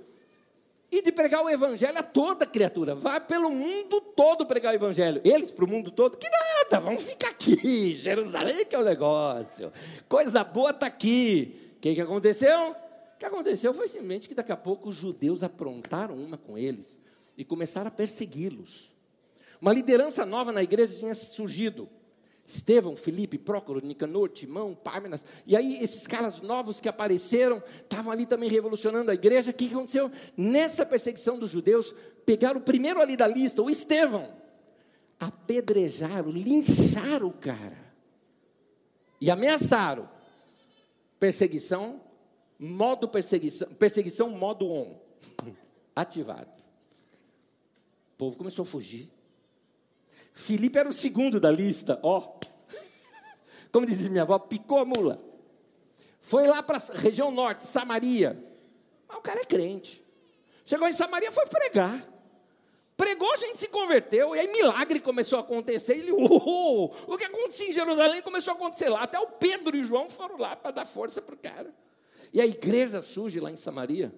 E 0.91 1.01
de 1.01 1.11
pregar 1.11 1.43
o 1.43 1.49
evangelho 1.49 1.97
a 1.97 2.03
toda 2.03 2.45
criatura. 2.45 2.93
Vá 2.93 3.19
pelo 3.19 3.49
mundo 3.49 4.01
todo 4.15 4.45
pregar 4.45 4.71
o 4.71 4.75
evangelho. 4.75 5.19
Eles 5.25 5.49
para 5.49 5.65
o 5.65 5.67
mundo 5.67 5.89
todo, 5.89 6.15
que 6.15 6.29
nada, 6.29 6.79
vamos 6.79 7.01
ficar 7.01 7.29
aqui. 7.29 7.95
Jerusalém 7.97 8.65
que 8.67 8.75
é 8.75 8.79
o 8.79 8.85
negócio. 8.85 9.73
Coisa 10.07 10.43
boa 10.43 10.69
está 10.69 10.85
aqui. 10.85 11.73
O 11.77 11.79
que, 11.81 11.95
que 11.95 12.01
aconteceu? 12.01 12.69
O 12.69 13.17
que 13.17 13.25
aconteceu 13.25 13.73
foi 13.73 13.87
simplesmente 13.87 14.27
que 14.27 14.35
daqui 14.35 14.51
a 14.51 14.57
pouco 14.57 14.89
os 14.89 14.95
judeus 14.95 15.41
aprontaram 15.41 16.13
uma 16.15 16.37
com 16.37 16.55
eles 16.55 16.98
e 17.39 17.45
começaram 17.45 17.87
a 17.87 17.91
persegui-los. 17.91 18.93
Uma 19.61 19.71
liderança 19.71 20.25
nova 20.25 20.51
na 20.51 20.61
igreja 20.61 20.93
tinha 20.93 21.15
surgido. 21.15 21.89
Estevão, 22.45 22.97
Felipe, 22.97 23.37
Prócoro, 23.37 23.79
Nicanor, 23.79 24.27
Timão, 24.27 24.75
Pármenas. 24.75 25.23
E 25.47 25.55
aí, 25.55 25.81
esses 25.81 26.05
caras 26.05 26.41
novos 26.41 26.81
que 26.81 26.89
apareceram, 26.89 27.63
estavam 27.81 28.11
ali 28.11 28.25
também 28.25 28.49
revolucionando 28.49 29.09
a 29.09 29.13
igreja. 29.13 29.51
O 29.51 29.53
que 29.53 29.67
aconteceu? 29.67 30.11
Nessa 30.35 30.85
perseguição 30.85 31.39
dos 31.39 31.49
judeus, 31.49 31.95
pegaram 32.25 32.59
o 32.59 32.63
primeiro 32.63 32.99
ali 32.99 33.15
da 33.15 33.27
lista, 33.27 33.61
o 33.61 33.69
Estevão. 33.69 34.35
Apedrejaram, 35.17 36.31
lincharam 36.31 37.27
o 37.27 37.33
cara. 37.33 37.77
E 39.21 39.31
ameaçaram. 39.31 40.09
Perseguição, 41.17 42.01
modo 42.57 43.07
perseguição, 43.07 43.69
perseguição 43.75 44.29
modo 44.29 44.69
on. 44.69 44.99
Ativado 45.95 46.58
povo 48.19 48.35
começou 48.35 48.63
a 48.63 48.65
fugir. 48.65 49.09
Filipe 50.33 50.77
era 50.77 50.89
o 50.89 50.93
segundo 50.93 51.39
da 51.39 51.49
lista, 51.49 51.97
ó. 52.03 52.19
Como 53.71 53.85
dizia 53.85 54.09
minha 54.09 54.23
avó, 54.23 54.37
picou 54.37 54.79
a 54.79 54.85
mula. 54.85 55.23
Foi 56.19 56.45
lá 56.45 56.61
para 56.61 56.77
a 56.77 56.97
região 56.97 57.31
norte, 57.31 57.65
Samaria. 57.65 58.37
Mas 59.07 59.17
o 59.17 59.21
cara 59.21 59.39
é 59.39 59.45
crente. 59.45 60.03
Chegou 60.65 60.85
em 60.89 60.93
Samaria, 60.93 61.31
foi 61.31 61.45
pregar. 61.45 62.05
Pregou, 62.97 63.31
a 63.31 63.37
gente 63.37 63.57
se 63.57 63.69
converteu, 63.69 64.35
e 64.35 64.39
aí 64.39 64.51
milagre 64.51 64.99
começou 64.99 65.39
a 65.39 65.41
acontecer. 65.41 65.93
Ele, 65.93 66.11
oh, 66.11 66.91
o 67.07 67.17
que 67.17 67.23
acontecia 67.23 67.69
em 67.69 67.73
Jerusalém 67.73 68.21
começou 68.21 68.51
a 68.51 68.57
acontecer 68.57 68.89
lá. 68.89 69.03
Até 69.03 69.17
o 69.17 69.27
Pedro 69.27 69.77
e 69.77 69.83
João 69.85 70.09
foram 70.09 70.37
lá 70.37 70.57
para 70.57 70.71
dar 70.71 70.85
força 70.85 71.21
para 71.21 71.35
o 71.35 71.37
cara. 71.37 71.73
E 72.33 72.41
a 72.41 72.45
igreja 72.45 73.01
surge 73.01 73.39
lá 73.39 73.49
em 73.49 73.55
Samaria. 73.55 74.13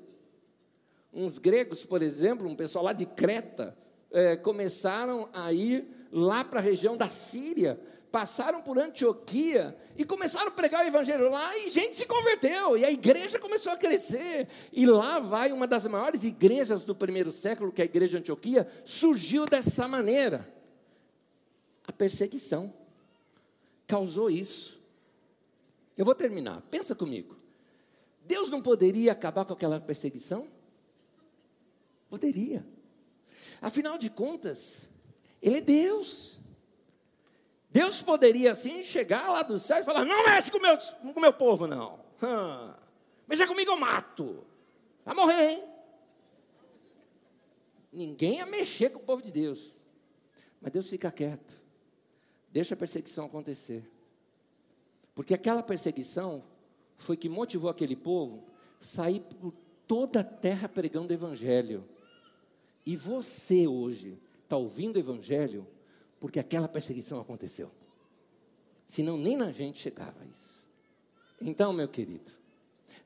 Uns 1.13 1.37
gregos, 1.37 1.85
por 1.85 2.01
exemplo, 2.01 2.47
um 2.47 2.55
pessoal 2.55 2.85
lá 2.85 2.93
de 2.93 3.05
Creta, 3.05 3.77
é, 4.11 4.35
começaram 4.35 5.29
a 5.33 5.51
ir 5.53 5.87
lá 6.11 6.43
para 6.43 6.59
a 6.59 6.63
região 6.63 6.97
da 6.97 7.07
Síria, 7.07 7.79
passaram 8.11 8.61
por 8.61 8.77
Antioquia 8.77 9.75
e 9.97 10.03
começaram 10.03 10.49
a 10.49 10.51
pregar 10.51 10.83
o 10.83 10.87
evangelho 10.87 11.29
lá 11.29 11.57
e 11.57 11.69
gente 11.69 11.95
se 11.95 12.05
converteu 12.05 12.77
e 12.77 12.83
a 12.83 12.91
igreja 12.91 13.39
começou 13.39 13.71
a 13.71 13.77
crescer. 13.77 14.49
E 14.73 14.85
lá 14.85 15.19
vai 15.19 15.51
uma 15.51 15.65
das 15.65 15.85
maiores 15.85 16.23
igrejas 16.23 16.83
do 16.83 16.93
primeiro 16.93 17.31
século, 17.31 17.71
que 17.71 17.81
é 17.81 17.83
a 17.83 17.85
igreja 17.85 18.11
de 18.11 18.17
Antioquia, 18.17 18.67
surgiu 18.83 19.45
dessa 19.45 19.87
maneira. 19.87 20.47
A 21.87 21.91
perseguição 21.93 22.73
causou 23.87 24.29
isso. 24.29 24.79
Eu 25.97 26.03
vou 26.03 26.15
terminar. 26.15 26.61
Pensa 26.69 26.93
comigo. 26.93 27.35
Deus 28.25 28.49
não 28.49 28.61
poderia 28.61 29.11
acabar 29.13 29.45
com 29.45 29.53
aquela 29.53 29.79
perseguição? 29.79 30.47
Poderia. 32.09 32.65
Afinal 33.61 33.97
de 33.97 34.09
contas, 34.09 34.89
Ele 35.41 35.59
é 35.59 35.61
Deus. 35.61 36.39
Deus 37.69 38.01
poderia 38.01 38.51
assim 38.51 38.83
chegar 38.83 39.29
lá 39.29 39.43
do 39.43 39.59
céu 39.59 39.77
e 39.77 39.83
falar: 39.83 40.03
Não 40.03 40.25
mexe 40.25 40.51
com 40.51 40.57
o 40.57 40.61
meu, 40.61 40.77
com 41.13 41.19
meu 41.19 41.33
povo, 41.33 41.67
não. 41.67 41.99
Hum, 42.21 42.73
mexa 43.27 43.47
comigo, 43.47 43.71
eu 43.71 43.77
mato. 43.77 44.43
Vai 45.05 45.15
morrer, 45.15 45.51
hein? 45.51 45.63
Ninguém 47.93 48.37
ia 48.37 48.45
mexer 48.45 48.89
com 48.89 48.99
o 48.99 49.03
povo 49.03 49.21
de 49.21 49.31
Deus. 49.31 49.77
Mas 50.61 50.71
Deus 50.71 50.87
fica 50.87 51.11
quieto. 51.11 51.53
Deixa 52.51 52.73
a 52.73 52.77
perseguição 52.77 53.25
acontecer. 53.25 53.89
Porque 55.13 55.33
aquela 55.33 55.61
perseguição 55.61 56.43
foi 56.97 57.17
que 57.17 57.27
motivou 57.27 57.69
aquele 57.69 57.95
povo 57.95 58.43
sair 58.79 59.19
por 59.19 59.53
toda 59.87 60.21
a 60.21 60.23
terra 60.23 60.69
pregando 60.69 61.11
o 61.11 61.13
evangelho. 61.13 61.83
E 62.85 62.95
você 62.95 63.67
hoje 63.67 64.17
está 64.43 64.57
ouvindo 64.57 64.95
o 64.95 64.99
Evangelho 64.99 65.67
porque 66.19 66.39
aquela 66.39 66.67
perseguição 66.67 67.19
aconteceu. 67.19 67.71
Senão 68.87 69.17
nem 69.17 69.37
na 69.37 69.51
gente 69.51 69.79
chegava 69.79 70.25
isso. 70.25 70.61
Então, 71.41 71.73
meu 71.73 71.87
querido, 71.87 72.29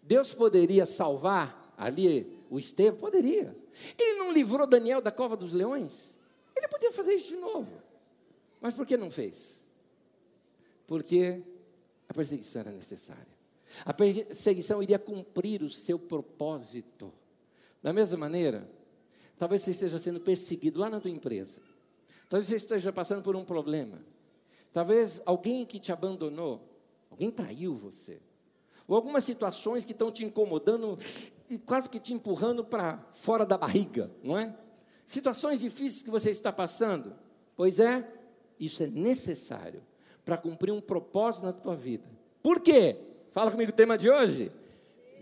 Deus 0.01 0.33
poderia 0.33 0.85
salvar 0.85 1.73
ali 1.77 2.39
o 2.49 2.59
Estevão? 2.59 2.99
Poderia. 2.99 3.55
Ele 3.97 4.17
não 4.17 4.31
livrou 4.31 4.67
Daniel 4.67 5.01
da 5.01 5.11
cova 5.11 5.37
dos 5.37 5.53
leões? 5.53 6.13
Ele 6.55 6.67
podia 6.67 6.91
fazer 6.91 7.13
isso 7.13 7.35
de 7.35 7.37
novo. 7.37 7.71
Mas 8.61 8.73
por 8.73 8.85
que 8.85 8.97
não 8.97 9.11
fez? 9.11 9.59
Porque 10.87 11.43
a 12.07 12.13
perseguição 12.13 12.61
era 12.61 12.71
necessária. 12.71 13.35
A 13.83 13.93
perseguição 13.93 14.81
iria 14.81 14.99
cumprir 14.99 15.61
o 15.61 15.69
seu 15.69 15.97
propósito. 15.97 17.11
Da 17.81 17.91
mesma 17.93 18.17
maneira, 18.17 18.67
Talvez 19.37 19.61
você 19.61 19.71
esteja 19.71 19.99
sendo 19.99 20.19
perseguido 20.19 20.79
lá 20.79 20.89
na 20.89 20.99
tua 20.99 21.11
empresa. 21.11 21.61
Talvez 22.29 22.47
você 22.47 22.55
esteja 22.55 22.91
passando 22.91 23.21
por 23.21 23.35
um 23.35 23.43
problema. 23.43 23.99
Talvez 24.73 25.21
alguém 25.25 25.65
que 25.65 25.79
te 25.79 25.91
abandonou, 25.91 26.61
alguém 27.09 27.31
traiu 27.31 27.75
você. 27.75 28.19
Ou 28.87 28.95
algumas 28.95 29.23
situações 29.23 29.83
que 29.83 29.91
estão 29.91 30.11
te 30.11 30.23
incomodando 30.23 30.97
e 31.49 31.57
quase 31.57 31.89
que 31.89 31.99
te 31.99 32.13
empurrando 32.13 32.63
para 32.63 32.97
fora 33.13 33.45
da 33.45 33.57
barriga, 33.57 34.11
não 34.23 34.37
é? 34.37 34.55
Situações 35.07 35.59
difíceis 35.59 36.01
que 36.01 36.09
você 36.09 36.31
está 36.31 36.51
passando. 36.51 37.15
Pois 37.55 37.79
é, 37.79 38.07
isso 38.59 38.83
é 38.83 38.87
necessário 38.87 39.81
para 40.23 40.37
cumprir 40.37 40.71
um 40.71 40.81
propósito 40.81 41.45
na 41.45 41.53
tua 41.53 41.75
vida. 41.75 42.05
Por 42.41 42.59
quê? 42.59 42.97
Fala 43.31 43.51
comigo 43.51 43.71
o 43.71 43.75
tema 43.75 43.97
de 43.97 44.09
hoje. 44.09 44.51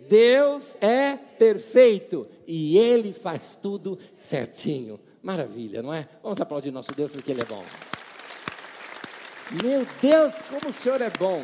Deus 0.10 0.76
é 0.82 1.16
perfeito 1.16 2.28
e 2.46 2.78
Ele 2.78 3.14
faz 3.14 3.58
tudo 3.62 3.98
certinho. 4.18 5.00
Maravilha, 5.22 5.82
não 5.82 5.94
é? 5.94 6.08
Vamos 6.22 6.40
aplaudir 6.42 6.72
nosso 6.72 6.94
Deus 6.94 7.12
porque 7.12 7.32
Ele 7.32 7.42
é 7.42 7.46
bom. 7.46 7.64
Meu 9.64 9.86
Deus, 10.02 10.34
como 10.50 10.70
o 10.70 10.74
Senhor 10.74 11.02
é 11.02 11.10
bom. 11.12 11.42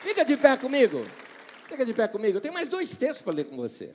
Fica 0.00 0.24
de 0.24 0.36
pé 0.36 0.56
comigo. 0.56 1.04
Fica 1.68 1.84
de 1.84 1.92
pé 1.92 2.08
comigo. 2.08 2.38
Eu 2.38 2.40
tenho 2.40 2.54
mais 2.54 2.68
dois 2.68 2.96
textos 2.96 3.22
para 3.22 3.34
ler 3.34 3.44
com 3.44 3.56
você. 3.56 3.92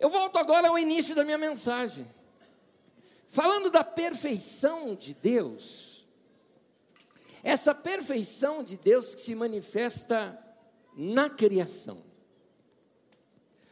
Eu 0.00 0.10
volto 0.10 0.38
agora 0.38 0.68
ao 0.68 0.78
início 0.78 1.14
da 1.14 1.22
minha 1.22 1.38
mensagem. 1.38 2.06
Falando 3.28 3.70
da 3.70 3.84
perfeição 3.84 4.94
de 4.94 5.14
Deus. 5.14 5.91
Essa 7.42 7.74
perfeição 7.74 8.62
de 8.62 8.76
Deus 8.76 9.14
que 9.14 9.20
se 9.20 9.34
manifesta 9.34 10.38
na 10.96 11.28
criação. 11.28 12.02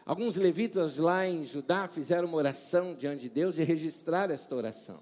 Alguns 0.05 0.35
levitas 0.37 0.97
lá 0.97 1.27
em 1.27 1.47
Judá 1.47 1.87
fizeram 1.87 2.27
uma 2.27 2.37
oração 2.37 2.95
diante 2.95 3.23
de 3.23 3.29
Deus 3.29 3.59
e 3.59 3.63
registraram 3.63 4.35
esta 4.35 4.55
oração. 4.57 5.01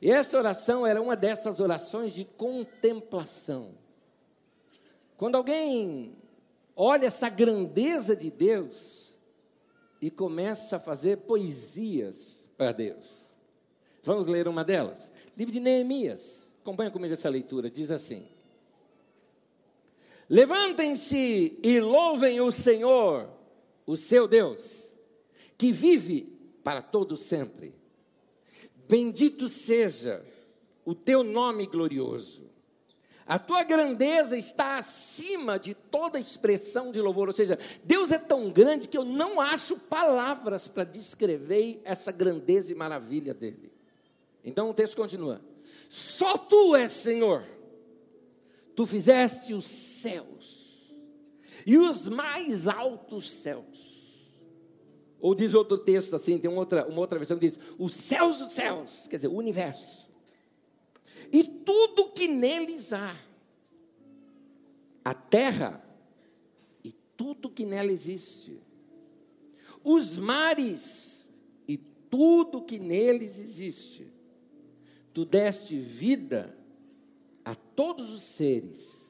E 0.00 0.10
essa 0.10 0.38
oração 0.38 0.86
era 0.86 1.00
uma 1.02 1.16
dessas 1.16 1.60
orações 1.60 2.14
de 2.14 2.24
contemplação. 2.24 3.74
Quando 5.16 5.36
alguém 5.36 6.16
olha 6.76 7.06
essa 7.06 7.28
grandeza 7.28 8.16
de 8.16 8.30
Deus 8.30 9.14
e 10.00 10.10
começa 10.10 10.76
a 10.76 10.80
fazer 10.80 11.18
poesias 11.18 12.48
para 12.56 12.72
Deus. 12.72 13.34
Vamos 14.02 14.28
ler 14.28 14.48
uma 14.48 14.64
delas? 14.64 15.10
Livro 15.36 15.52
de 15.52 15.60
Neemias. 15.60 16.43
Acompanha 16.64 16.90
comigo 16.90 17.12
essa 17.12 17.28
leitura. 17.28 17.70
Diz 17.70 17.90
assim: 17.90 18.26
Levantem-se 20.30 21.60
e 21.62 21.78
louvem 21.78 22.40
o 22.40 22.50
Senhor, 22.50 23.28
o 23.86 23.98
seu 23.98 24.26
Deus, 24.26 24.90
que 25.58 25.70
vive 25.70 26.22
para 26.64 26.80
todo 26.80 27.18
sempre. 27.18 27.74
Bendito 28.88 29.46
seja 29.46 30.24
o 30.86 30.94
teu 30.94 31.22
nome 31.22 31.66
glorioso. 31.66 32.50
A 33.26 33.38
tua 33.38 33.62
grandeza 33.62 34.34
está 34.34 34.78
acima 34.78 35.58
de 35.58 35.74
toda 35.74 36.18
expressão 36.18 36.90
de 36.90 37.00
louvor. 37.02 37.28
Ou 37.28 37.34
seja, 37.34 37.58
Deus 37.82 38.10
é 38.10 38.18
tão 38.18 38.50
grande 38.50 38.88
que 38.88 38.96
eu 38.96 39.04
não 39.04 39.38
acho 39.38 39.78
palavras 39.80 40.66
para 40.66 40.84
descrever 40.84 41.82
essa 41.84 42.10
grandeza 42.10 42.72
e 42.72 42.74
maravilha 42.74 43.34
dele. 43.34 43.70
Então 44.42 44.70
o 44.70 44.74
texto 44.74 44.96
continua: 44.96 45.42
Só 45.94 46.36
tu 46.36 46.74
és 46.74 46.92
Senhor. 46.92 47.44
Tu 48.74 48.84
fizeste 48.84 49.54
os 49.54 49.64
céus 49.64 50.92
e 51.64 51.78
os 51.78 52.08
mais 52.08 52.66
altos 52.66 53.30
céus 53.30 54.04
ou 55.20 55.34
diz 55.34 55.54
outro 55.54 55.78
texto 55.78 56.14
assim, 56.14 56.36
tem 56.36 56.50
uma 56.50 56.58
outra, 56.58 56.86
uma 56.86 56.98
outra 56.98 57.18
versão 57.18 57.38
que 57.38 57.48
diz: 57.48 57.58
os 57.78 57.94
céus 57.94 58.40
dos 58.40 58.52
céus, 58.52 59.06
quer 59.08 59.16
dizer, 59.16 59.28
o 59.28 59.34
universo. 59.34 60.10
E 61.32 61.42
tudo 61.42 62.10
que 62.10 62.28
neles 62.28 62.92
há. 62.92 63.16
A 65.04 65.14
terra 65.14 65.82
e 66.84 66.92
tudo 67.16 67.48
que 67.48 67.64
nela 67.64 67.90
existe. 67.90 68.60
Os 69.82 70.18
mares 70.18 71.26
e 71.66 71.78
tudo 71.78 72.60
que 72.60 72.78
neles 72.78 73.38
existe. 73.38 74.13
Tu 75.14 75.24
deste 75.24 75.78
vida 75.78 76.54
a 77.44 77.54
todos 77.54 78.12
os 78.12 78.20
seres, 78.20 79.04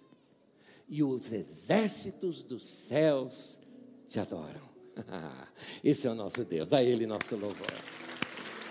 e 0.88 1.02
os 1.02 1.32
exércitos 1.32 2.42
dos 2.42 2.62
céus 2.62 3.59
te 4.07 4.20
adoram. 4.20 4.62
Esse 5.82 6.07
é 6.07 6.11
o 6.11 6.14
nosso 6.14 6.44
Deus, 6.44 6.72
a 6.72 6.82
Ele 6.82 7.07
nosso 7.07 7.34
louvor. 7.36 7.66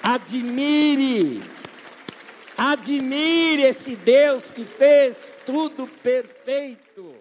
Admire, 0.04 1.40
admire 2.58 3.64
esse 3.64 3.96
Deus 3.96 4.52
que 4.52 4.66
fez 4.66 5.32
tudo 5.46 5.88
perfeito. 5.88 7.12